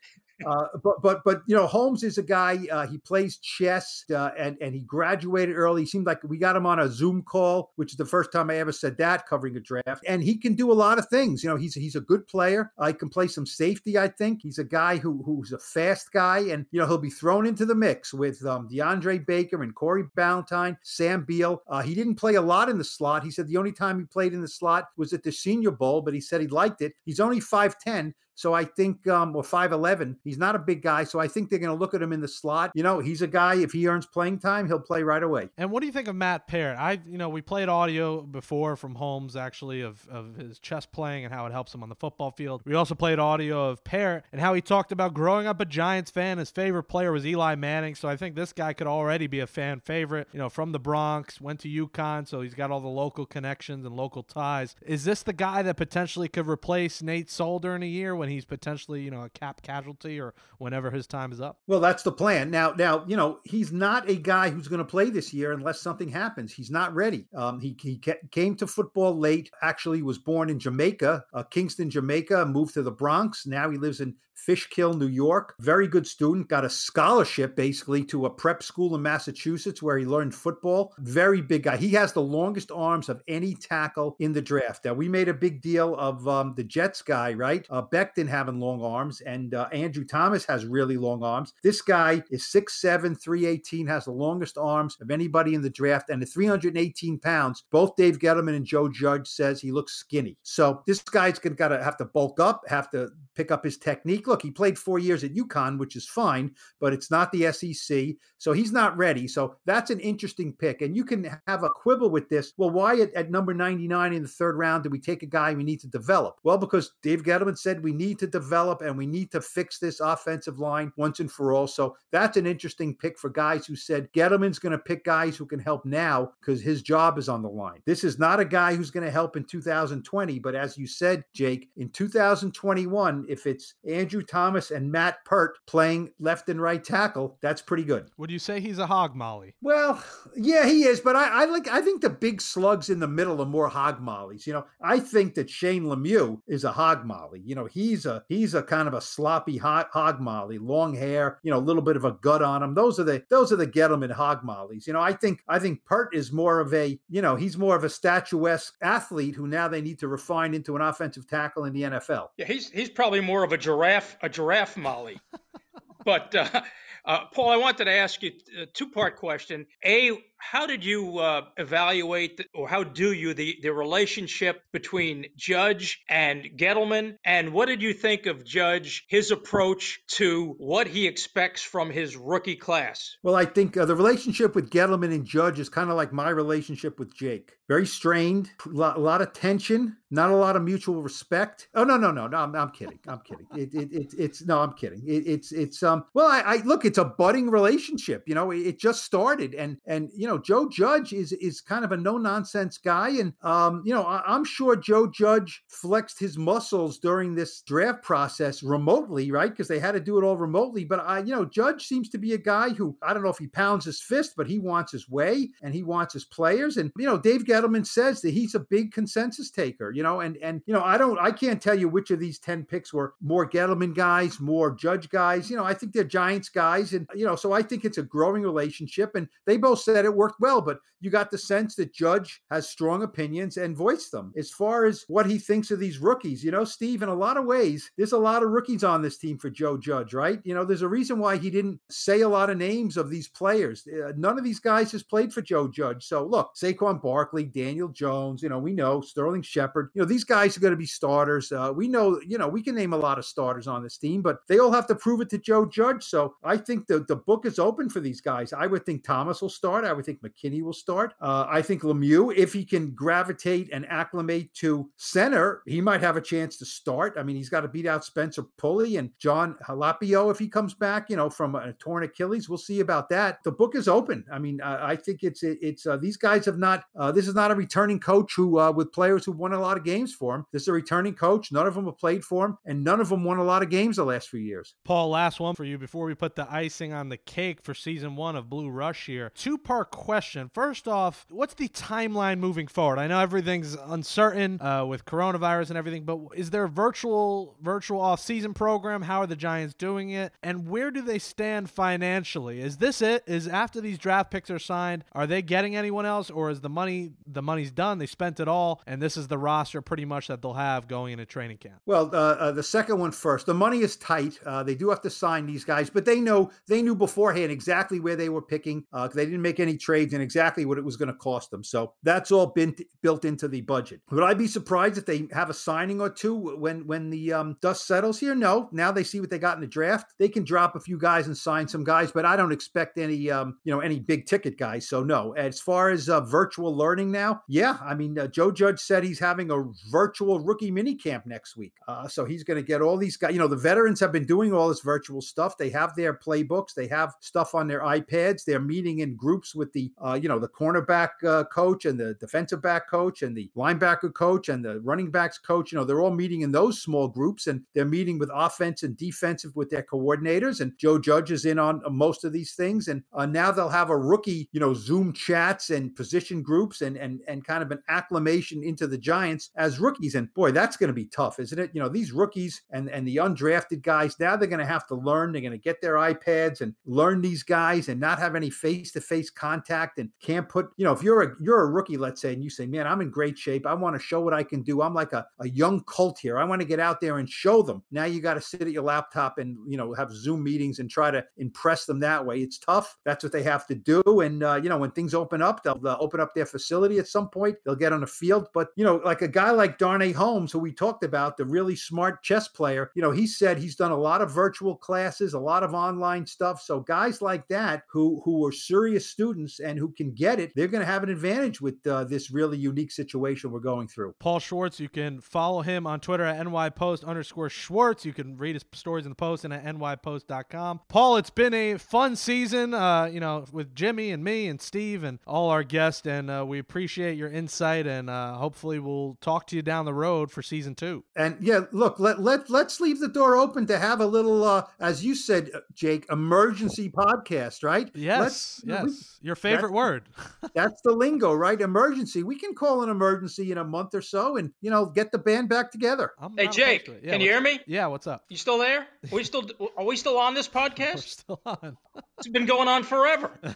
Uh, 0.47 0.66
but 0.83 1.01
but 1.03 1.23
but 1.25 1.42
you 1.47 1.55
know 1.55 1.66
Holmes 1.66 2.03
is 2.03 2.18
a 2.18 2.23
guy. 2.23 2.59
Uh, 2.70 2.87
he 2.87 2.99
plays 2.99 3.38
chess 3.38 4.05
uh, 4.11 4.31
and 4.37 4.57
and 4.61 4.75
he 4.75 4.83
graduated 4.83 5.57
early. 5.57 5.83
He 5.83 5.87
seemed 5.87 6.07
like 6.07 6.23
we 6.25 6.38
got 6.38 6.57
him 6.57 6.66
on 6.66 6.81
a 6.81 6.88
Zoom 6.88 7.23
call, 7.23 7.73
which 7.77 7.92
is 7.92 7.97
the 7.97 8.05
first 8.05 8.33
time 8.33 8.51
I 8.51 8.57
ever 8.57 8.73
said 8.73 8.97
that 8.99 9.27
covering 9.27 9.57
a 9.57 9.61
draft. 9.61 10.05
And 10.07 10.23
he 10.23 10.37
can 10.37 10.55
do 10.55 10.73
a 10.73 10.75
lot 10.75 10.99
of 10.99 11.09
things. 11.09 11.44
You 11.44 11.51
know, 11.51 11.57
he's 11.57 11.75
he's 11.75 11.97
a 11.97 12.01
good 12.01 12.27
player. 12.27 12.73
Uh, 12.79 12.88
he 12.88 12.94
can 12.94 13.09
play 13.09 13.29
some 13.29 13.47
safety. 13.47 13.97
I 13.99 14.09
think 14.09 14.40
he's 14.42 14.59
a 14.59 14.64
guy 14.64 14.97
who 14.97 15.23
who's 15.25 15.53
a 15.53 15.59
fast 15.59 16.12
guy, 16.12 16.38
and 16.38 16.66
you 16.70 16.81
know 16.81 16.87
he'll 16.87 16.99
be 16.99 17.11
thrown 17.11 17.47
into 17.47 17.64
the 17.64 17.75
mix 17.75 18.12
with 18.12 18.44
um, 18.44 18.68
DeAndre 18.68 19.25
Baker 19.27 19.62
and 19.62 19.75
Corey 19.75 20.05
Ballentine, 20.16 20.77
Sam 20.83 21.25
Beal. 21.25 21.62
Uh, 21.68 21.83
he 21.83 21.94
didn't 21.94 22.16
play 22.16 22.35
a 22.35 22.42
lot 22.42 22.68
in 22.68 22.79
the 22.79 22.85
slot. 22.85 23.25
He 23.25 23.31
said 23.31 23.47
the 23.47 23.57
only 23.57 23.73
time 23.73 23.99
he 23.99 24.05
played 24.05 24.35
in 24.35 24.40
the 24.40 24.49
slot 24.49 24.88
was 24.97 25.12
at 25.12 25.23
the 25.23 25.33
Senior 25.33 25.70
Bowl, 25.70 26.03
but 26.03 26.14
he 26.14 26.20
said 26.20 26.40
he 26.40 26.49
liked 26.49 26.83
it. 26.83 26.92
He's 27.05 27.20
only 27.20 27.40
five 27.40 27.79
ten, 27.79 28.14
so 28.35 28.53
I 28.53 28.64
think, 28.64 29.07
um, 29.07 29.35
or 29.37 29.42
5'11, 29.42 30.16
he's 30.25 30.38
not 30.38 30.57
a 30.57 30.59
big 30.59 30.83
guy. 30.83 31.05
So 31.05 31.18
I 31.18 31.29
think 31.29 31.51
they're 31.51 31.59
going 31.59 31.75
to 31.75 31.79
look 31.79 31.94
at 31.94 32.03
him 32.03 32.12
in 32.12 32.20
the 32.20 32.29
slot. 32.29 32.73
You 32.75 32.83
know, 32.83 32.99
he's 32.99 33.23
a 33.23 33.27
guy, 33.27 33.57
if 33.57 33.73
he 33.73 33.87
earns 33.87 34.07
playing 34.07 34.40
time, 34.40 34.66
he'll 34.66 34.81
play 34.81 35.03
right 35.03 35.23
away. 35.23 35.49
And 35.57 35.70
what 35.70 35.81
do 35.81 35.87
you 35.87 35.92
think 35.92 36.09
of 36.09 36.16
Matt 36.16 36.49
Peart? 36.49 36.77
I, 36.79 37.01
you 37.07 37.18
know, 37.18 37.29
we 37.29 37.42
played 37.42 37.68
audio 37.68 38.23
before 38.23 38.77
from 38.77 38.94
Holmes, 38.97 39.37
actually, 39.37 39.83
of, 39.83 40.07
of 40.09 40.37
his 40.37 40.59
chess 40.59 40.87
playing 40.87 41.25
and 41.25 41.33
how 41.33 41.47
it 41.47 41.53
helps 41.53 41.75
him 41.75 41.83
on 41.83 41.88
the 41.88 41.94
football 41.94 42.31
field. 42.31 42.62
We 42.64 42.75
also 42.75 42.94
played 42.94 43.18
audio 43.18 43.70
of 43.70 43.85
Peart 43.85 44.25
and 44.33 44.40
how 44.40 44.55
he 44.55 44.61
talked 44.61 44.92
about 44.92 45.14
growing 45.14 45.47
up 45.47 45.61
a 45.61 45.64
Giants 45.64 46.11
fan. 46.11 46.38
His 46.38 46.51
favorite 46.51 46.85
player 46.85 47.12
was 47.12 47.25
Eli 47.25 47.55
Manning. 47.55 47.94
So 47.94 48.09
I 48.09 48.16
think 48.16 48.35
this 48.35 48.53
guy 48.53 48.73
could 48.73 48.87
already 48.87 49.27
be 49.27 49.40
a 49.40 49.47
fan 49.47 49.81
favorite, 49.81 50.29
you 50.33 50.38
know, 50.38 50.49
from 50.49 50.73
the 50.73 50.79
Bronx, 50.79 51.40
went 51.40 51.61
to 51.61 51.68
UConn. 51.68 52.27
So 52.27 52.40
he's 52.40 52.55
got 52.55 52.70
all 52.70 52.81
the 52.81 52.88
local 52.88 53.27
connections 53.27 53.87
and 53.87 53.94
local 53.94 54.23
ties. 54.23 54.75
Is 54.85 55.05
this 55.05 55.23
the 55.23 55.33
guy 55.33 55.62
that 55.62 55.77
potentially 55.77 56.29
could 56.29 56.49
replace 56.49 57.03
Nate 57.03 57.31
Solder 57.31 57.77
in 57.77 57.83
a 57.83 57.87
year? 57.87 58.16
When 58.25 58.33
he's 58.33 58.47
potentially, 58.47 59.03
you 59.03 59.11
know, 59.11 59.23
a 59.23 59.29
cap 59.29 59.61
casualty 59.61 60.19
or 60.19 60.33
whenever 60.57 60.91
his 60.91 61.07
time 61.07 61.31
is 61.31 61.43
up? 61.43 61.59
Well, 61.67 61.81
that's 61.81 62.03
the 62.03 62.11
plan. 62.11 62.51
Now, 62.51 62.71
now, 62.71 63.05
you 63.07 63.17
know, 63.17 63.41
he's 63.45 63.71
not 63.71 64.09
a 64.09 64.17
guy 64.17 64.49
who's 64.49 64.67
going 64.67 64.79
to 64.79 64.85
play 64.85 65.11
this 65.11 65.35
year 65.35 65.53
unless 65.53 65.83
something 65.83 66.09
happens. 66.09 66.51
He's 66.51 66.71
not 66.71 66.95
ready. 66.95 67.27
Um, 67.35 67.61
he, 67.61 67.77
he 67.83 68.01
came 68.31 68.57
to 68.57 68.67
football 68.67 69.19
late. 69.19 69.51
Actually, 69.61 70.01
was 70.01 70.19
born 70.19 70.49
in 70.49 70.59
Jamaica, 70.59 71.25
uh, 71.35 71.43
Kingston, 71.43 71.91
Jamaica, 71.91 72.47
moved 72.47 72.73
to 72.75 72.83
the 72.83 72.91
Bronx. 72.91 73.47
Now 73.47 73.71
he 73.71 73.77
lives 73.77 74.01
in 74.01 74.15
Fishkill, 74.35 74.95
New 74.95 75.07
York. 75.07 75.55
Very 75.61 75.89
good 75.89 76.07
student. 76.07 76.49
Got 76.49 76.65
a 76.65 76.71
scholarship 76.71 77.57
basically 77.57 78.05
to 78.07 78.27
a 78.27 78.31
prep 78.31 78.63
school 78.63 78.95
in 78.95 79.03
Massachusetts 79.03 79.83
where 79.83 79.97
he 79.97 80.05
learned 80.05 80.35
football. 80.35 80.93
Very 80.99 81.41
big 81.41 81.63
guy. 81.63 81.77
He 81.77 81.91
has 81.91 82.13
the 82.13 82.23
longest 82.23 82.71
arms 82.71 83.09
of 83.09 83.23
any 83.29 83.55
tackle 83.55 84.17
in 84.19 84.33
the 84.33 84.43
draft. 84.43 84.85
Now, 84.85 84.95
we 84.95 85.09
made 85.09 85.29
a 85.29 85.35
big 85.35 85.63
deal 85.63 85.95
of 85.97 86.27
um, 86.29 86.55
the 86.57 86.65
Jets 86.65 87.01
guy, 87.01 87.33
right? 87.33 87.67
Uh, 87.71 87.83
Beck 87.83 88.13
Becton 88.14 88.29
having 88.29 88.61
long 88.61 88.83
arms, 88.83 89.20
and 89.20 89.55
uh, 89.55 89.68
Andrew 89.72 90.05
Thomas 90.05 90.44
has 90.46 90.66
really 90.66 90.96
long 90.96 91.22
arms. 91.22 91.53
This 91.62 91.81
guy 91.81 92.22
is 92.31 92.44
6'7, 92.44 93.20
318, 93.20 93.87
has 93.87 94.05
the 94.05 94.12
longest 94.12 94.59
arms 94.59 94.96
of 95.00 95.11
anybody 95.11 95.55
in 95.55 95.62
the 95.62 95.70
draft, 95.70 96.11
and 96.11 96.22
at 96.22 96.29
318 96.29 97.18
pounds, 97.18 97.64
both 97.70 97.96
Dave 97.96 98.18
Gettleman 98.18 98.57
and 98.57 98.66
Joe 98.66 98.88
Judge 98.88 99.29
says 99.29 99.61
he 99.61 99.72
looks 99.72 99.94
skinny. 99.94 100.37
So 100.42 100.83
this 100.87 101.00
guy's 101.03 101.38
gonna 101.38 101.83
have 101.83 101.96
to 101.98 102.05
bulk 102.05 102.40
up, 102.40 102.62
have 102.68 102.90
to 102.90 103.11
pick 103.35 103.50
up 103.50 103.64
his 103.64 103.79
technique. 103.79 104.27
Look, 104.27 104.42
he 104.42 104.50
played 104.50 104.79
four 104.79 104.98
years 104.98 105.24
at 105.24 105.35
UConn, 105.35 105.79
which 105.79 105.96
is 105.96 106.07
fine, 106.07 106.55
but 106.81 106.92
it's 106.92 107.11
not 107.11 107.33
the 107.33 107.53
SEC, 107.53 108.16
so 108.38 108.53
he's 108.53 108.72
not 108.72 108.96
ready. 108.96 109.27
So 109.27 109.57
that's 109.64 109.90
an 109.90 110.00
interesting 110.00 110.53
pick, 110.53 110.83
and 110.83 110.96
you 110.96 111.05
can 111.05 111.31
have 111.46 111.62
a 111.64 111.70
quibble 111.70 112.11
with 112.11 112.29
this. 112.29 112.53
Well, 112.57 112.70
why 112.70 113.00
at, 113.00 113.12
at 113.14 113.31
number 113.31 113.55
99 113.55 114.12
in 114.12 114.22
the 114.22 114.29
third 114.29 114.57
round 114.57 114.85
do 114.85 114.90
we 114.90 115.00
take 115.00 115.22
a 115.22 115.27
guy 115.27 115.53
we 115.55 115.64
need 115.64 115.81
to 115.81 115.88
develop? 115.88 116.37
Well, 116.42 116.59
because 116.59 116.92
Dave 117.03 117.22
Gettleman 117.22 117.59
said 117.59 117.83
we 117.83 117.92
need 117.92 118.04
to 118.12 118.27
develop 118.27 118.83
and 118.83 118.99
we 118.99 119.07
need 119.07 119.31
to 119.31 119.40
fix 119.40 119.79
this 119.79 120.01
offensive 120.01 120.59
line 120.59 120.93
once 120.97 121.21
and 121.21 121.31
for 121.31 121.53
all. 121.53 121.67
So 121.67 121.97
that's 122.11 122.37
an 122.37 122.47
interesting 122.47 122.95
pick 122.95 123.19
for 123.19 123.31
guys 123.31 123.67
who 123.67 123.77
said 123.77 124.12
Gettleman's 124.12 124.59
going 124.59 124.73
to 124.73 124.79
pick 124.79 125.05
guys 125.05 125.37
who 125.37 125.47
can 125.47 125.61
help 125.61 125.85
now 125.85 126.33
because 126.40 126.61
his 126.61 126.83
job 126.83 127.19
is 127.19 127.29
on 127.29 127.43
the 127.43 127.49
line. 127.49 127.81
This 127.87 128.05
is 128.05 128.19
not 128.19 128.40
a 128.40 128.45
guy 128.45 128.75
who's 128.75 128.90
going 128.90 129.07
to 129.07 129.11
help 129.12 129.37
in 129.37 129.45
2020, 129.45 130.38
but 130.40 130.55
as 130.55 130.77
you 130.77 130.87
said, 130.87 131.25
Jake, 131.33 131.71
in 131.77 131.88
2021, 131.90 133.27
if 133.29 133.47
it's 133.47 133.75
Andrew 133.88 134.23
Thomas 134.23 134.71
and 134.71 134.90
Matt 134.90 135.25
Peart 135.25 135.57
playing 135.67 136.11
left 136.19 136.49
and 136.49 136.61
right 136.61 136.83
tackle, 136.83 137.38
that's 137.40 137.62
pretty 137.62 137.85
good. 137.85 138.09
Would 138.19 138.31
you 138.31 138.38
say 138.38 138.61
he's 138.61 138.79
a 138.79 138.87
hog 138.87 139.14
molly? 139.14 139.55
Well, 139.62 140.03
yeah, 140.37 140.67
he 140.67 140.85
is, 140.85 141.01
but 141.01 141.17
I, 141.17 141.43
I 141.43 141.45
like 141.47 141.69
I 141.69 141.81
think 141.81 142.01
the 142.01 142.11
big 142.11 142.40
slugs 142.40 142.90
in 142.90 143.01
the 143.01 143.09
middle 143.09 143.40
are 143.40 143.47
more 143.47 143.69
hog 143.69 144.01
mollies. 144.01 144.47
You 144.47 144.55
know, 144.55 144.67
I 144.83 144.99
think 144.99 145.35
that 145.35 145.51
Shane 145.51 145.85
Lemieux 145.85 146.40
is 146.47 146.64
a 146.64 146.73
hog 146.73 147.05
molly. 147.05 147.40
You 147.45 147.55
know, 147.55 147.67
he's 147.95 148.07
a 148.07 148.25
he's 148.29 148.55
a 148.55 148.63
kind 148.63 148.89
of 148.89 148.95
a 148.95 149.01
sloppy 149.01 149.57
hog, 149.57 149.87
hog 149.93 150.21
molly, 150.21 150.59
long 150.59 150.95
hair, 150.95 151.39
you 151.43 151.51
know, 151.51 151.59
a 151.59 151.61
little 151.61 151.83
bit 151.83 151.97
of 151.97 152.05
a 152.05 152.13
gut 152.13 152.43
on 152.43 152.63
him. 152.63 152.75
Those 152.75 152.99
are 152.99 153.05
the 153.05 153.23
those 153.31 153.53
are 153.53 153.57
the 153.57 153.67
Gettleman 153.67 154.11
hog 154.11 154.43
mollies. 154.43 154.87
You 154.87 154.93
know, 154.93 155.01
I 155.01 155.13
think 155.13 155.43
I 155.49 155.59
think 155.59 155.85
Peart 155.85 156.15
is 156.15 156.33
more 156.33 156.61
of 156.61 156.75
a 156.75 156.99
you 157.09 157.23
know 157.23 157.37
he's 157.37 157.57
more 157.57 157.77
of 157.77 157.85
a 157.85 157.89
statuesque 157.89 158.75
athlete 158.83 159.35
who 159.35 159.47
now 159.47 159.69
they 159.69 159.81
need 159.81 159.99
to 160.01 160.09
refine 160.09 160.55
into 160.55 160.75
an 160.77 160.83
offensive 160.83 161.29
tackle 161.29 161.65
in 161.65 161.73
the 161.73 161.83
NFL. 161.83 162.29
Yeah, 162.37 162.47
he's 162.47 162.71
he's 162.71 162.91
probably 162.91 163.21
more 163.21 163.45
of 163.45 163.53
a 163.53 163.59
giraffe 163.59 164.17
a 164.23 164.29
giraffe 164.29 164.77
molly. 164.77 165.21
but 166.05 166.35
uh, 166.35 166.63
uh, 167.05 167.27
Paul, 167.33 167.51
I 167.51 167.57
wanted 167.57 167.85
to 167.85 167.93
ask 167.93 168.23
you 168.23 168.33
a 168.61 168.67
two 168.67 168.88
part 168.88 169.17
question. 169.17 169.67
A, 169.85 170.12
how 170.38 170.67
did 170.67 170.85
you 170.85 171.19
uh, 171.19 171.43
evaluate, 171.57 172.38
the, 172.38 172.45
or 172.55 172.69
how 172.69 172.85
do 172.85 173.12
you, 173.12 173.35
the, 173.35 173.57
the 173.62 173.71
relationship 173.71 174.62
between 174.73 175.27
Judge 175.37 176.03
and 176.09 176.45
Gettleman? 176.57 177.17
And 177.25 177.53
what 177.53 177.67
did 177.67 177.83
you 177.83 177.93
think 177.93 178.27
of 178.27 178.45
Judge, 178.45 179.05
his 179.09 179.31
approach 179.31 180.01
to 180.12 180.55
what 180.59 180.87
he 180.87 181.07
expects 181.07 181.62
from 181.62 181.90
his 181.90 182.17
rookie 182.17 182.57
class? 182.57 183.17
Well, 183.23 183.35
I 183.35 183.45
think 183.45 183.77
uh, 183.77 183.85
the 183.85 183.97
relationship 183.97 184.55
with 184.55 184.71
Gettleman 184.71 185.14
and 185.14 185.25
Judge 185.25 185.59
is 185.59 185.69
kind 185.69 185.90
of 185.90 185.97
like 185.97 186.12
my 186.12 186.31
relationship 186.31 186.99
with 186.99 187.14
Jake. 187.14 187.53
Very 187.66 187.87
strained, 187.87 188.50
a 188.66 188.70
lot, 188.70 189.22
of 189.22 189.33
tension, 189.33 189.96
not 190.11 190.31
a 190.31 190.37
lot 190.37 190.55
of 190.55 190.62
mutual 190.62 191.03
respect. 191.03 191.68
Oh 191.74 191.83
no, 191.83 191.96
no, 191.96 192.11
no, 192.11 192.27
no! 192.27 192.37
I'm, 192.37 192.55
I'm 192.55 192.70
kidding. 192.70 192.98
I'm 193.09 193.20
kidding. 193.20 193.46
It, 193.57 193.74
it, 193.74 193.90
it, 193.90 194.14
it's 194.18 194.44
no, 194.44 194.61
I'm 194.61 194.74
kidding. 194.74 195.03
It, 195.07 195.27
it's 195.27 195.50
it's 195.50 195.83
um. 195.83 196.05
Well, 196.12 196.29
I, 196.29 196.40
I 196.40 196.57
look. 196.64 196.85
It's 196.85 196.98
a 196.98 197.07
budding 197.07 197.48
relationship. 197.48 198.24
You 198.27 198.35
know, 198.35 198.50
it, 198.50 198.79
just 198.79 199.05
started, 199.05 199.55
and 199.55 199.79
and 199.87 200.11
you 200.14 200.27
know, 200.27 200.37
Joe 200.37 200.68
Judge 200.68 201.14
is 201.14 201.33
is 201.33 201.62
kind 201.62 201.87
of 201.87 201.92
a 201.92 201.96
no 201.96 202.18
nonsense 202.18 202.77
guy, 202.77 203.09
and 203.09 203.33
um, 203.40 203.83
you 203.87 203.94
know, 203.94 204.03
I, 204.03 204.22
I'm 204.27 204.44
sure 204.44 204.77
Joe 204.77 205.07
Judge 205.07 205.62
flexed 205.68 206.20
his 206.20 206.37
muscles 206.37 206.98
during 206.98 207.35
this 207.35 207.62
draft 207.62 208.03
process 208.03 208.62
remotely, 208.62 209.33
right? 209.33 209.50
Because 209.50 209.68
they 209.68 209.79
had 209.79 209.92
to 209.92 210.00
do 210.00 210.18
it 210.18 210.24
all 210.24 210.37
remotely. 210.37 210.85
But 210.85 211.00
I, 211.00 211.20
you 211.20 211.35
know, 211.35 211.46
Judge 211.46 211.87
seems 211.87 212.11
to 212.11 212.18
be 212.18 212.35
a 212.35 212.38
guy 212.38 212.68
who 212.68 212.94
I 213.03 213.14
don't 213.14 213.22
know 213.22 213.31
if 213.31 213.38
he 213.38 213.46
pounds 213.46 213.87
his 213.87 214.03
fist, 214.03 214.35
but 214.37 214.46
he 214.46 214.59
wants 214.59 214.92
his 214.92 215.09
way 215.09 215.48
and 215.62 215.72
he 215.72 215.83
wants 215.83 216.12
his 216.12 216.27
players, 216.27 216.77
and 216.77 216.92
you 216.98 217.07
know, 217.07 217.16
Dave 217.16 217.46
Gettleman 217.55 217.87
says 217.87 218.21
that 218.23 218.33
he's 218.33 218.55
a 218.55 218.61
big 218.61 218.93
consensus 218.93 219.51
taker, 219.51 219.93
you 219.93 220.03
know, 220.03 220.21
and 220.21 220.37
and 220.38 220.61
you 220.67 220.75
know, 220.75 220.83
I 220.83 220.99
don't 220.99 221.19
I 221.19 221.31
can't 221.31 221.62
tell 221.62 221.79
you 221.79 221.88
which 221.88 222.11
of 222.11 222.19
these 222.19 222.38
10 222.38 222.64
picks 222.64 222.93
were 222.93 223.14
more 223.23 223.49
Gettleman 223.49 223.95
guys, 223.95 224.40
more 224.40 224.75
Judge 224.75 225.09
guys. 225.09 225.51
You 225.51 225.57
know, 225.57 225.64
I 225.64 225.75
think 225.75 225.93
they're 225.93 226.05
Giants 226.05 226.49
guys 226.49 226.93
and 226.93 227.09
you 227.14 227.25
know, 227.25 227.37
so 227.37 227.53
I 227.53 227.62
think 227.62 227.85
it's 227.85 227.99
a 227.99 228.03
growing 228.03 228.43
relationship 228.43 229.14
and 229.14 229.29
they 229.47 229.57
both 229.57 229.81
said 229.81 230.05
it 230.05 230.14
worked 230.14 230.40
well, 230.40 230.61
but 230.61 230.79
you 231.05 231.11
got 231.11 231.31
the 231.31 231.37
sense 231.37 231.75
that 231.75 231.93
Judge 231.93 232.40
has 232.51 232.67
strong 232.67 233.03
opinions 233.03 233.59
and 233.59 233.77
voiced 233.77 234.11
them. 234.11 234.33
As 234.38 234.51
far 234.51 234.87
as 234.87 235.05
what 235.07 235.27
he 235.27 235.38
thinks 235.38 235.71
of 235.71 235.79
these 235.79 235.99
rookies, 235.99 236.43
you 236.43 236.51
know, 236.51 236.64
Steve, 236.64 237.03
in 237.03 237.11
a 237.11 237.14
lot 237.14 237.37
of 237.37 237.45
ways, 237.45 237.90
there's 237.99 238.12
a 238.12 238.19
lot 238.19 238.43
of 238.43 238.49
rookies 238.49 238.83
on 238.83 239.03
this 239.03 239.19
team 239.19 239.37
for 239.37 239.51
Joe 239.51 239.77
Judge, 239.77 240.14
right? 240.14 240.40
You 240.45 240.55
know, 240.55 240.64
there's 240.64 240.81
a 240.81 240.88
reason 240.88 241.19
why 241.19 241.37
he 241.37 241.51
didn't 241.51 241.79
say 241.90 242.23
a 242.23 242.29
lot 242.29 242.49
of 242.49 242.57
names 242.57 242.97
of 242.97 243.11
these 243.11 243.29
players. 243.29 243.87
Uh, 243.87 244.12
none 244.17 244.38
of 244.38 244.45
these 244.45 244.61
guys 244.61 244.93
has 244.93 245.03
played 245.03 245.31
for 245.31 245.43
Joe 245.43 245.69
Judge. 245.69 246.07
So 246.07 246.25
look, 246.25 246.55
Saquon 246.57 247.03
Barkley, 247.03 247.44
Daniel 247.51 247.89
Jones, 247.89 248.43
you 248.43 248.49
know, 248.49 248.59
we 248.59 248.73
know 248.73 249.01
Sterling 249.01 249.43
Shepard, 249.43 249.91
you 249.95 250.03
know, 250.03 250.07
these 250.07 250.25
guys 250.25 250.57
are 250.57 250.61
going 250.61 250.73
to 250.73 250.77
be 250.77 250.87
starters. 250.87 251.53
Uh, 251.53 251.73
we 251.75 251.89
know, 251.89 252.21
you 252.27 252.39
know, 252.39 252.49
we 252.49 252.63
can 252.63 252.75
name 252.75 252.93
a 252.93 252.97
lot 252.99 253.19
of 253.19 253.25
starters 253.25 253.67
on 253.67 253.83
this 253.83 253.99
team, 253.99 254.23
but 254.23 254.39
they 254.49 254.59
all 254.59 254.73
have 254.73 254.87
to 254.87 254.95
prove 254.95 255.21
it 255.21 255.31
to 255.31 255.39
Joe 255.39 255.67
Judge. 255.67 256.05
So 256.05 256.35
I 256.43 256.57
think 256.57 256.87
the, 256.87 257.01
the 257.01 257.17
book 257.17 257.47
is 257.47 257.59
open 257.59 257.89
for 257.89 258.01
these 258.01 258.21
guys. 258.21 258.53
I 258.53 258.67
would 258.67 258.87
think 258.87 259.05
Thomas 259.05 259.43
will 259.43 259.49
start. 259.49 259.85
I 259.85 259.93
would 259.93 260.05
think 260.05 260.23
McKinney 260.23 260.63
will 260.63 260.73
start. 260.73 261.15
Uh, 261.21 261.47
I 261.49 261.63
think 261.63 261.83
Lemieux, 261.83 262.35
if 262.37 262.53
he 262.53 262.65
can 262.65 262.91
gravitate 262.93 263.71
and 263.73 263.87
acclimate 263.89 264.53
to 264.55 264.91
center, 264.97 265.63
he 265.67 265.81
might 265.81 266.01
have 266.01 266.17
a 266.17 266.21
chance 266.21 266.57
to 266.59 266.67
start. 266.67 267.15
I 267.19 267.23
mean, 267.23 267.37
he's 267.37 267.49
got 267.49 267.61
to 267.61 267.69
beat 267.69 267.87
out 267.87 268.05
Spencer 268.05 268.45
Pulley 268.59 268.97
and 268.97 269.11
Jon 269.19 269.57
Halapio 269.67 270.31
if 270.31 270.39
he 270.39 270.49
comes 270.49 270.75
back, 270.75 271.11
you 271.11 271.17
know, 271.17 271.31
from 271.31 271.55
a 271.55 271.73
torn 271.75 272.05
Achilles. 272.05 272.49
We'll 272.49 272.59
see 272.59 272.81
about 272.81 273.09
that. 273.11 273.39
The 273.45 273.53
book 273.53 273.75
is 273.75 273.89
open. 273.89 274.25
I 274.33 274.39
mean, 274.39 274.61
I, 274.61 274.93
I 274.93 274.97
think 274.97 275.23
it's 275.23 275.43
it's 275.43 275.87
uh, 275.87 275.97
these 275.97 276.17
guys 276.17 276.47
have 276.47 276.59
not. 276.59 276.85
Uh, 276.99 277.13
this 277.13 277.29
is 277.29 277.34
not 277.35 277.51
a 277.51 277.55
returning 277.55 278.01
coach 278.01 278.35
who 278.37 278.59
uh, 278.59 278.73
with 278.73 278.92
players 278.92 279.25
who 279.25 279.33
won 279.33 279.53
a 279.53 279.61
lot 279.61 279.77
of 279.77 279.85
games 279.85 280.14
for 280.14 280.35
him. 280.35 280.47
This 280.53 280.62
is 280.62 280.68
a 280.68 280.73
returning 280.73 281.14
coach. 281.14 281.53
None 281.53 281.66
of 281.66 281.75
them 281.75 281.87
have 281.87 281.99
played 281.99 282.25
for 282.25 282.47
him, 282.47 282.59
and 282.64 282.83
none 282.85 283.01
of 283.01 283.09
them 283.09 283.25
won 283.25 283.38
a 283.38 283.44
lot 283.44 283.62
of 283.62 283.70
games 283.70 283.97
the 283.97 284.05
last 284.05 284.29
few 284.29 284.40
years. 284.40 284.75
Paul, 284.85 285.11
last 285.11 285.40
one 285.40 285.55
for 285.55 285.64
you 285.64 285.79
before 285.79 286.07
we 286.07 286.14
put 286.14 286.37
the 286.37 286.51
icing 286.53 286.92
on 286.92 287.09
the 287.09 287.16
cake 287.16 287.62
for 287.62 287.75
season 287.75 288.16
one 288.16 288.37
of 288.37 288.49
Blue 288.49 288.68
Rush 288.68 289.07
here. 289.07 289.31
Two 289.35 289.59
part 289.59 289.90
question. 289.90 290.51
First 290.55 290.88
off, 290.88 291.27
what's 291.31 291.55
the 291.55 291.68
timeline 291.68 292.38
moving 292.38 292.66
forward? 292.66 292.99
I 292.99 293.07
know 293.07 293.20
everything's 293.20 293.75
uncertain 293.75 294.61
uh, 294.61 294.85
with 294.85 295.05
coronavirus 295.05 295.70
and 295.70 295.79
everything, 295.79 296.05
but 296.05 296.18
is 296.35 296.51
there 296.51 296.64
a 296.64 296.68
virtual 296.68 297.57
virtual 297.61 298.01
off 298.01 298.20
season 298.20 298.55
program? 298.55 299.03
How 299.03 299.20
are 299.20 299.27
the 299.27 299.37
Giants 299.37 299.75
doing 299.75 300.11
it? 300.11 300.33
And 300.42 300.68
where 300.68 300.90
do 300.90 301.03
they 301.03 301.18
stand 301.18 301.70
financially? 301.70 302.61
Is 302.61 302.79
this 302.79 303.03
it? 303.03 303.25
Is 303.27 303.49
after 303.49 303.81
these 303.81 303.99
draft 303.99 304.31
picks 304.31 304.51
are 304.51 304.59
signed, 304.59 305.05
are 305.12 305.27
they 305.27 305.42
getting 305.42 305.77
anyone 305.77 306.07
else, 306.07 306.31
or 306.31 306.51
is 306.51 306.61
the 306.61 306.68
money 306.68 307.12
the 307.27 307.43
money's 307.43 307.71
done? 307.71 307.99
They 307.99 308.07
spent 308.07 308.41
it 308.41 308.49
all, 308.49 308.83
and 308.87 309.01
this 309.01 309.17
is 309.17 309.29
the 309.29 309.39
roster 309.39 309.83
pretty 309.83 310.05
much 310.05 310.29
that 310.29 310.43
they'll 310.43 310.53
have 310.53 310.89
going 310.89 311.13
into 311.13 311.27
training 311.27 311.59
camp. 311.59 311.81
Well, 311.87 312.11
uh, 312.13 312.35
uh, 312.35 312.53
the 312.53 312.63
second 312.63 312.99
one 312.99 313.13
first. 313.13 313.47
The 313.47 313.55
money 313.55 313.81
is 313.81 313.97
tight. 313.97 314.39
Uh, 314.45 314.63
they 314.63 314.75
do 314.75 314.91
have 314.91 315.01
to 315.03 315.11
sign 315.11 315.47
these 315.47 315.65
guys, 315.65 315.91
but 315.91 316.05
they 316.05 316.21
know 316.21 316.51
they 316.69 316.83
knew 316.83 316.95
beforehand 316.95 317.51
exactly 317.51 318.01
where 318.01 318.17
they 318.17 318.29
were 318.29 318.43
picking. 318.43 318.85
Uh, 318.93 319.09
they 319.09 319.25
didn't 319.25 319.43
make 319.43 319.61
any 319.61 319.77
trades 319.77 320.13
and 320.13 320.23
exactly 320.23 320.65
what 320.65 320.79
it 320.79 320.85
was 320.85 320.97
going 320.97 321.09
to 321.09 321.15
cost 321.15 321.51
them. 321.51 321.65
So 321.65 321.95
that's 322.03 322.31
all 322.31 322.47
been 322.47 322.75
t- 322.75 322.87
built 323.03 323.25
into 323.25 323.49
the 323.49 323.63
budget. 323.63 324.01
Would 324.11 324.23
I 324.23 324.35
be 324.35 324.47
surprised 324.47 324.99
if 324.99 325.07
they 325.07 325.27
have 325.33 325.51
a 325.51 325.55
signing 325.55 326.01
or 326.01 326.11
two 326.11 326.57
when 326.59 326.87
when 326.87 327.11
the 327.11 327.33
um, 327.33 327.57
dust 327.61 327.87
settles 327.87 328.21
here? 328.21 328.35
No. 328.35 328.69
Now 328.73 328.93
they 328.93 329.05
see 329.05 329.21
what 329.21 329.31
they 329.31 329.39
got 329.39 329.57
in 329.57 329.61
the 329.61 329.67
draft. 329.67 330.15
They 330.19 330.29
can 330.29 330.45
drop 330.45 330.77
a 330.77 330.81
few 330.81 330.99
guys 330.99 331.27
and 331.27 331.37
sign 331.37 331.69
some 331.69 331.85
guys, 331.85 332.13
but 332.13 332.25
I 332.25 332.37
don't 332.37 332.53
expect 332.53 332.99
any 332.99 333.31
um, 333.31 333.59
you 333.65 333.73
know 333.73 333.81
any 333.81 333.99
big 334.01 334.27
ticket 334.27 334.59
guys. 334.59 334.89
So 334.89 335.03
no. 335.03 335.33
As 335.33 335.61
far 335.61 335.91
as 335.91 336.09
uh, 336.09 336.21
virtual 336.21 336.77
learning 336.77 337.13
now, 337.14 337.42
yeah, 337.48 337.79
I 337.81 337.94
mean 337.94 338.18
uh, 338.18 338.27
Joe 338.27 338.50
Judge 338.50 338.81
said 338.81 339.05
he's 339.05 339.20
having 339.20 339.50
a 339.50 339.64
virtual 339.90 340.40
rookie 340.40 340.70
mini 340.70 340.94
camp 340.94 341.24
next 341.24 341.57
week. 341.57 341.72
Uh, 341.87 342.09
so 342.09 342.24
he's 342.24 342.44
going 342.44 342.57
to 342.57 342.66
get 342.66 342.83
all 342.83 342.96
these 342.96 343.16
guys. 343.16 343.33
You 343.33 343.38
know, 343.38 343.46
the 343.46 343.57
veterans 343.57 344.00
have 344.00 344.12
been 344.12 344.27
doing 344.27 344.53
all 344.53 344.68
this 344.68 344.81
virtual 344.81 345.22
stuff. 345.22 345.57
They 345.57 345.70
have 345.70 345.94
their 345.94 346.12
playbooks. 346.12 346.74
They 346.74 346.88
have 346.88 347.14
stuff 347.20 347.55
on 347.55 347.68
their 347.68 347.81
iPads. 347.81 348.44
They're 348.44 348.61
meeting 348.61 348.98
in 348.98 349.16
groups 349.16 349.55
with 349.55 349.72
the, 349.72 349.92
uh, 350.05 350.18
you 350.20 350.29
know, 350.29 350.38
the 350.38 350.48
cornerback 350.48 351.11
uh, 351.27 351.44
coach 351.44 351.85
and 351.85 351.98
the 351.98 352.14
defensive 352.14 352.61
back 352.61 352.90
coach 352.90 353.22
and 353.22 353.37
the 353.37 353.50
linebacker 353.57 354.12
coach 354.12 354.48
and 354.48 354.64
the 354.64 354.81
running 354.81 355.11
backs 355.11 355.38
coach. 355.38 355.70
You 355.70 355.79
know, 355.79 355.85
they're 355.85 356.00
all 356.00 356.11
meeting 356.11 356.40
in 356.40 356.50
those 356.50 356.83
small 356.83 357.07
groups 357.07 357.46
and 357.46 357.62
they're 357.74 357.85
meeting 357.85 358.18
with 358.18 358.31
offense 358.35 358.83
and 358.83 358.96
defensive 358.96 359.55
with 359.55 359.70
their 359.70 359.85
coordinators. 359.85 360.61
And 360.61 360.77
Joe 360.77 360.98
Judge 360.98 361.31
is 361.31 361.44
in 361.44 361.61
on 361.61 361.81
most 361.90 362.24
of 362.24 362.33
these 362.33 362.55
things. 362.55 362.88
And 362.88 363.05
uh, 363.12 363.27
now 363.27 363.53
they'll 363.53 363.68
have 363.68 363.90
a 363.90 363.96
rookie, 363.96 364.48
you 364.53 364.59
know, 364.59 364.74
Zoom 364.74 365.12
chats 365.12 365.70
and 365.70 365.94
position 365.94 366.42
groups 366.42 366.83
and 366.83 366.96
and 367.05 367.21
and 367.29 367.45
kind 367.45 367.62
of 367.62 367.71
an 367.71 367.83
acclimation 367.88 368.64
into 368.64 368.87
the 368.87 368.99
Giants 368.99 369.51
as 369.57 369.79
rookies. 369.79 370.14
And 370.14 370.33
boy, 370.35 370.51
that's 370.51 370.77
going 370.77 370.88
to 370.88 370.95
be 370.95 371.07
tough, 371.07 371.38
isn't 371.38 371.59
it? 371.59 371.71
You 371.75 371.81
know, 371.81 371.88
these 371.88 372.12
rookies 372.12 372.62
and 372.71 372.88
and 372.88 373.07
the 373.07 373.17
undrafted 373.17 373.83
guys 373.83 374.19
now 374.19 374.37
they're 374.37 374.49
going 374.49 374.59
to 374.59 374.67
have 374.67 374.87
to 374.88 374.95
learn. 374.95 375.33
They're 375.33 375.43
going 375.43 375.53
to 375.53 375.59
get 375.59 375.81
their 375.81 375.95
iPads 375.95 376.61
and 376.61 376.75
learn 376.87 377.21
these 377.21 377.43
guys 377.43 377.88
and 377.88 378.01
not 378.01 378.19
have 378.19 378.35
any 378.35 378.51
face 378.51 378.93
to 378.93 379.01
face 379.01 379.31
contact 379.31 379.99
and 379.99 380.11
can't 380.21 380.49
put. 380.49 380.69
You 380.77 380.85
know, 380.85 380.93
if 380.93 381.03
you're 381.03 381.23
a 381.23 381.35
you're 381.40 381.61
a 381.61 381.71
rookie, 381.71 381.97
let's 381.97 382.21
say, 382.21 382.33
and 382.33 382.43
you 382.43 382.51
say, 382.51 382.67
"Man, 382.67 382.87
I'm 382.87 383.01
in 383.01 383.11
great 383.11 383.38
shape. 383.38 383.67
I 383.67 383.75
want 383.75 383.95
to 383.97 384.03
show 384.03 384.21
what 384.21 384.35
I 384.35 384.43
can 384.43 384.62
do. 384.62 384.83
I'm 384.83 384.95
like 384.95 385.12
a, 385.12 385.27
a 385.40 385.49
young 385.49 385.85
cult 385.85 386.19
here. 386.19 386.38
I 386.38 386.45
want 386.45 386.61
to 386.62 386.67
get 386.67 386.81
out 386.81 387.01
there 387.01 387.19
and 387.19 387.29
show 387.29 387.62
them." 387.62 387.83
Now 387.90 388.05
you 388.05 388.21
got 388.21 388.35
to 388.35 388.40
sit 388.40 388.62
at 388.62 388.73
your 388.73 388.83
laptop 388.83 389.38
and 389.38 389.57
you 389.67 389.77
know 389.77 389.93
have 389.95 390.12
Zoom 390.12 390.43
meetings 390.43 390.79
and 390.79 390.90
try 390.90 391.11
to 391.11 391.25
impress 391.37 391.85
them 391.85 392.01
that 392.01 392.25
way. 392.25 392.40
It's 392.40 392.59
tough. 392.59 392.97
That's 393.05 393.23
what 393.23 393.33
they 393.33 393.43
have 393.43 393.67
to 393.67 393.75
do. 393.75 394.03
And 394.21 394.43
uh, 394.43 394.61
you 394.62 394.69
know, 394.69 394.79
when 394.79 394.90
things 394.93 395.14
open 395.14 395.43
up, 395.43 395.62
they'll, 395.62 395.79
they'll 395.79 395.99
open 396.01 396.21
up 396.21 396.35
their 396.35 396.47
facility 396.47 396.94
at 396.99 397.09
some 397.09 397.29
point. 397.29 397.57
They'll 397.65 397.75
get 397.75 397.93
on 397.93 398.01
the 398.01 398.07
field. 398.07 398.49
But 398.53 398.69
you 398.77 398.85
know, 398.85 399.01
like 399.05 399.23
a 399.23 399.29
guy 399.29 399.51
like 399.51 399.79
Darnay 399.79 400.13
Holmes, 400.13 400.53
who 400.53 400.59
we 400.59 400.73
talked 400.73 401.05
about, 401.05 401.37
the 401.37 401.45
really 401.45 401.77
smart 401.77 402.23
chess 402.23 402.49
player. 402.49 402.91
You 402.95 403.03
know, 403.03 403.11
he 403.11 403.27
said 403.27 403.59
he's 403.59 403.77
done 403.77 403.91
a 403.91 403.97
lot 403.97 404.23
of 404.23 404.31
virtual 404.31 404.77
classes, 404.77 405.35
a 405.35 405.39
lot 405.39 405.63
of 405.63 405.75
online 405.75 406.27
stuff. 406.27 406.63
So 406.63 406.81
guys 406.81 407.23
like 407.23 407.47
that 407.49 407.85
who 407.91 408.21
who 408.25 408.47
are 408.47 408.53
serious 408.53 409.09
students 409.11 409.61
and 409.61 409.79
who 409.79 409.93
can 409.93 410.13
get 410.13 410.41
it, 410.41 410.53
they're 410.55 410.69
going 410.69 410.85
to 410.85 410.91
have 410.91 411.03
an 411.03 411.11
advantage 411.11 411.61
with 411.61 411.85
uh, 411.87 412.05
this 412.05 412.31
really 412.31 412.59
unique 412.59 412.92
situation 412.92 413.51
we're 413.51 413.61
going 413.61 413.88
through. 413.88 414.15
Paul 414.19 414.38
Schwartz, 414.38 414.81
you 414.81 414.88
can 414.88 415.21
follow 415.21 415.63
him 415.63 415.87
on 415.87 416.01
Twitter 416.01 416.25
at 416.25 416.45
nypost 416.45 417.05
underscore 417.05 417.49
Schwartz. 417.49 418.05
You 418.05 418.13
can 418.13 418.37
read 418.37 418.55
his 418.55 418.65
stories 418.73 419.05
in 419.05 419.11
the 419.11 419.17
post 419.17 419.45
and 419.45 419.53
at 419.53 419.65
nypost.com. 419.65 420.81
Paul, 420.88 421.17
it's 421.17 421.31
been 421.31 421.55
a 421.55 421.79
fun 421.79 422.17
season, 422.17 422.75
uh, 422.75 423.07
you 423.07 423.21
know, 423.21 423.45
with 423.53 423.75
Jimmy 423.75 424.11
and 424.11 424.23
me 424.23 424.49
and 424.49 424.61
Steve 424.61 425.05
and 425.05 425.19
all 425.27 425.51
our 425.51 425.63
guests, 425.63 426.07
and 426.07 426.31
uh, 426.31 426.45
we 426.47 426.59
appreciate 426.59 426.84
your 426.87 427.31
insight. 427.31 427.87
And 427.87 428.09
uh, 428.11 428.35
hopefully, 428.35 428.79
we'll 428.79 429.17
talk 429.21 429.47
to 429.49 429.57
you 429.57 429.63
down 429.63 429.85
the 429.85 429.95
road 429.95 430.31
for 430.31 430.43
season 430.43 430.75
two. 430.75 431.05
And 431.17 431.37
yeah, 431.41 431.61
look, 431.73 431.99
let 431.99 432.21
let 432.21 432.51
let's 432.51 432.81
leave 432.81 433.01
the 433.01 433.09
door 433.09 433.37
open 433.37 433.67
to 433.67 433.79
have 433.79 434.01
a 434.01 434.07
little, 434.07 434.45
uh, 434.45 434.65
as 434.81 435.05
you 435.05 435.15
said, 435.15 435.51
uh, 435.55 435.61
Jake, 435.75 436.07
emergency 436.11 436.91
podcast, 436.91 437.63
right? 437.65 437.91
Yes, 437.95 438.21
Let's- 438.21 438.63
yes, 438.67 438.85
we- 439.23 439.27
your 439.29 439.37
favorite 439.37 439.69
that- 439.69 439.75
word. 439.75 440.09
That's 440.55 440.81
the 440.83 440.93
lingo, 440.93 441.33
right? 441.33 441.61
Emergency. 441.61 442.23
We 442.23 442.37
can 442.39 442.55
call 442.55 442.83
an 442.83 442.89
emergency 442.91 443.51
in 443.53 443.59
a 443.59 443.65
month 443.65 443.95
or 443.95 444.03
so, 444.03 444.37
and 444.37 444.53
you 444.61 444.71
know, 444.71 444.87
get 444.87 445.13
the 445.13 445.19
band 445.19 445.49
back 445.49 445.71
together. 445.71 446.13
I'm 446.21 446.37
Hey 446.37 446.49
Jake. 446.49 446.89
Yeah, 447.03 447.13
can 447.13 447.21
you 447.21 447.31
hear 447.31 447.41
me? 447.41 447.61
Yeah, 447.67 447.87
what's 447.87 448.07
up? 448.07 448.25
You 448.29 448.37
still 448.37 448.59
there? 448.59 448.81
Are 448.81 448.87
we 449.13 449.25
still 449.25 449.49
are 449.77 449.85
we 449.85 449.97
still 449.97 450.19
on 450.19 450.35
this 450.35 450.53
We're 450.53 450.61
podcast? 450.63 450.99
still 451.01 451.41
on. 451.47 451.77
It's 452.19 452.29
been 452.29 452.47
going 452.47 452.69
on 452.69 452.83
forever. 452.83 453.31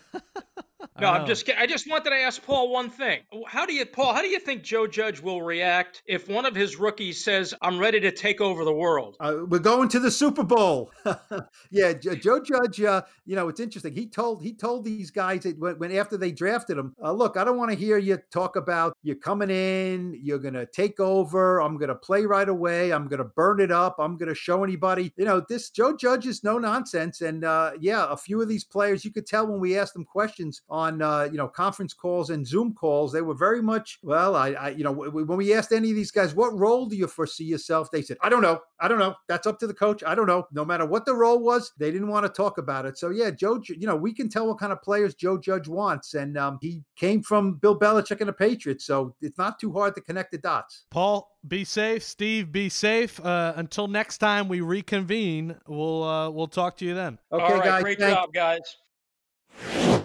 I 0.81 1.01
No, 1.01 1.09
I'm 1.09 1.27
just 1.27 1.47
ki- 1.47 1.55
I 1.59 1.67
just 1.67 1.89
wanted 1.89 2.11
to 2.11 2.17
ask 2.17 2.43
Paul 2.45 2.71
one 2.71 2.91
thing. 2.91 3.21
How 3.47 3.67
do 3.67 3.73
you 3.73 3.85
Paul, 3.87 4.15
how 4.15 4.23
do 4.23 4.29
you 4.29 4.39
think 4.39 4.63
Joe 4.63 4.87
Judge 4.87 5.21
will 5.21 5.43
react 5.43 6.03
if 6.07 6.29
one 6.29 6.47
of 6.47 6.55
his 6.55 6.79
rookies 6.79 7.23
says, 7.25 7.55
"I'm 7.63 7.79
ready 7.79 8.01
to 8.01 8.13
take 8.13 8.41
over 8.41 8.65
the 8.65 8.73
world"? 8.73 9.17
Uh, 9.21 9.39
we're 9.47 9.59
going 9.59 9.89
to 9.91 9.99
the 9.99 10.11
Super 10.11 10.45
Bowl. 10.45 10.91
yeah, 11.71 11.93
Joe 11.93 12.41
Judge. 12.41 12.81
Uh, 12.81 13.03
you 13.27 13.37
know, 13.37 13.49
it's 13.49 13.61
interesting. 13.61 13.95
He 13.95 14.07
told 14.07 14.43
he 14.43 14.55
told 14.55 14.85
these 14.85 15.11
guys 15.11 15.43
that 15.43 15.59
when, 15.59 15.79
when 15.79 15.93
after 15.93 16.17
they 16.17 16.33
drafted 16.33 16.79
him, 16.79 16.95
uh, 17.03 17.13
look, 17.13 17.37
I 17.37 17.45
don't 17.45 17.59
want 17.59 17.71
to 17.71 17.77
hear 17.77 17.99
you 17.99 18.19
talk 18.31 18.57
about 18.57 18.97
you're 19.03 19.17
coming 19.17 19.51
in, 19.51 20.19
you're 20.23 20.39
gonna 20.39 20.67
take 20.67 21.01
over. 21.01 21.61
I'm 21.61 21.77
gonna 21.77 21.95
play 21.95 22.25
right 22.25 22.49
away. 22.49 22.93
I'm 22.93 23.09
gonna 23.09 23.25
burn 23.25 23.61
it 23.61 23.73
up. 23.73 23.97
I'm 23.99 24.17
gonna 24.17 24.35
show 24.35 24.65
anybody. 24.65 25.13
You 25.17 25.25
know, 25.25 25.43
this 25.49 25.71
Joe 25.71 25.97
Judge 25.97 26.27
is 26.27 26.45
no 26.45 26.59
nonsense. 26.59 27.21
And 27.21 27.45
uh, 27.45 27.73
yeah, 27.81 28.07
a 28.11 28.17
few 28.17 28.41
of 28.41 28.49
these 28.49 28.65
players, 28.65 29.05
you 29.05 29.11
could 29.11 29.27
tell 29.27 29.47
when 29.47 29.61
we 29.61 29.77
asked 29.77 29.95
them 29.95 30.05
questions 30.05 30.63
on 30.71 31.01
uh, 31.01 31.25
you 31.31 31.37
know 31.39 31.49
conference 31.49 31.95
calls 31.95 32.31
and 32.31 32.47
Zoom 32.47 32.75
calls, 32.75 33.13
they 33.13 33.23
were 33.23 33.35
very 33.35 33.63
much 33.63 33.99
well. 34.03 34.37
I, 34.37 34.51
I 34.51 34.69
you 34.71 34.85
know 34.85 34.91
w- 34.93 35.11
w- 35.11 35.27
when 35.27 35.39
we 35.39 35.55
asked 35.55 35.73
any 35.73 35.91
of 35.91 35.97
these 35.97 36.11
guys, 36.11 36.35
what 36.35 36.53
role 36.59 36.87
do 36.87 36.97
you 36.97 37.07
foresee 37.07 37.45
yourself? 37.45 37.91
They 37.91 38.03
said, 38.03 38.19
I 38.23 38.29
don't 38.29 38.43
know. 38.43 38.61
I 38.81 38.89
don't 38.89 38.99
know. 38.99 39.15
That's 39.29 39.47
up 39.47 39.59
to 39.61 39.67
the 39.67 39.75
coach. 39.75 40.03
I 40.07 40.15
don't 40.15 40.27
know. 40.27 40.47
No 40.53 40.65
matter 40.65 40.85
what 40.87 41.07
the 41.07 41.15
role 41.15 41.39
was, 41.41 41.73
they 41.79 41.91
didn't 41.91 42.09
want 42.09 42.27
to 42.27 42.29
talk 42.33 42.59
about 42.59 42.85
it. 42.87 42.99
So 42.99 43.11
yeah, 43.11 43.31
Joe, 43.31 43.61
you 43.69 43.87
know, 43.87 43.97
we 43.97 44.13
can 44.13 44.29
tell 44.29 44.47
what 44.47 44.59
kind 44.59 44.73
of 44.73 44.83
players 44.83 45.15
Joe 45.15 45.39
Judge 45.39 45.69
wants, 45.69 46.15
and 46.15 46.37
um, 46.37 46.59
he 46.61 46.83
came 46.97 47.23
from 47.23 47.55
Bill 47.55 47.79
Belichick 47.79 48.21
and 48.21 48.29
the 48.29 48.33
Patriots, 48.33 48.85
so 48.85 49.15
it's 49.21 49.39
not 49.39 49.59
too 49.59 49.73
hard 49.73 49.95
to 49.95 50.01
connect 50.01 50.33
the 50.33 50.39
dots. 50.39 50.85
Paul, 50.91 51.31
be 51.47 51.65
safe. 51.65 52.03
Steve, 52.03 52.53
be 52.53 52.69
safe. 52.69 53.19
Uh, 53.25 53.55
until 53.57 53.89
next 53.89 54.19
time 54.19 54.49
we 54.49 54.61
reconvene, 54.61 55.57
we'll 55.67 56.03
uh, 56.05 56.31
we'll 56.31 56.47
talk 56.49 56.77
to 56.79 56.85
you 56.85 56.95
then. 56.95 57.19
Okay, 57.33 57.43
All 57.43 57.53
right, 57.55 57.65
guys. 57.65 57.83
great 57.83 57.99
thank- 57.99 58.15
job, 58.15 58.33
guys. 58.33 60.05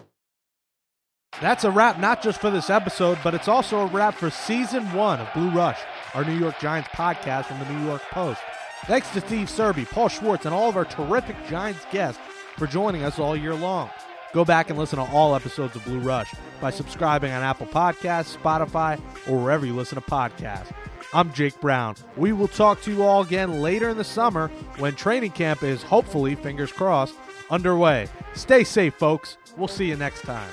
That's 1.41 1.63
a 1.63 1.71
wrap, 1.71 1.99
not 1.99 2.21
just 2.21 2.39
for 2.39 2.51
this 2.51 2.69
episode, 2.69 3.17
but 3.23 3.33
it's 3.33 3.47
also 3.47 3.79
a 3.79 3.85
wrap 3.87 4.15
for 4.15 4.29
season 4.29 4.91
one 4.93 5.19
of 5.19 5.33
Blue 5.33 5.49
Rush, 5.49 5.79
our 6.13 6.23
New 6.23 6.37
York 6.37 6.59
Giants 6.59 6.89
podcast 6.89 7.45
from 7.45 7.59
the 7.59 7.69
New 7.73 7.85
York 7.85 8.01
Post. 8.11 8.39
Thanks 8.85 9.09
to 9.11 9.21
Steve 9.21 9.47
Serby, 9.47 9.89
Paul 9.89 10.09
Schwartz, 10.09 10.45
and 10.45 10.53
all 10.53 10.69
of 10.69 10.77
our 10.77 10.85
terrific 10.85 11.35
Giants 11.47 11.85
guests 11.91 12.21
for 12.57 12.67
joining 12.67 13.03
us 13.03 13.19
all 13.19 13.35
year 13.35 13.55
long. 13.55 13.89
Go 14.33 14.45
back 14.45 14.69
and 14.69 14.79
listen 14.79 14.99
to 14.99 15.05
all 15.11 15.35
episodes 15.35 15.75
of 15.75 15.83
Blue 15.85 15.99
Rush 15.99 16.33
by 16.59 16.69
subscribing 16.69 17.31
on 17.31 17.43
Apple 17.43 17.67
Podcasts, 17.67 18.35
Spotify, 18.37 18.99
or 19.27 19.41
wherever 19.41 19.65
you 19.65 19.73
listen 19.75 19.95
to 20.01 20.09
podcasts. 20.09 20.71
I'm 21.13 21.31
Jake 21.33 21.59
Brown. 21.61 21.95
We 22.17 22.33
will 22.33 22.47
talk 22.47 22.81
to 22.83 22.91
you 22.91 23.03
all 23.03 23.21
again 23.21 23.61
later 23.61 23.89
in 23.89 23.97
the 23.97 24.03
summer 24.03 24.47
when 24.77 24.95
training 24.95 25.31
camp 25.31 25.61
is 25.61 25.83
hopefully, 25.83 26.35
fingers 26.35 26.71
crossed, 26.71 27.15
underway. 27.51 28.07
Stay 28.33 28.63
safe, 28.63 28.95
folks. 28.95 29.37
We'll 29.55 29.67
see 29.67 29.85
you 29.85 29.95
next 29.95 30.21
time. 30.21 30.49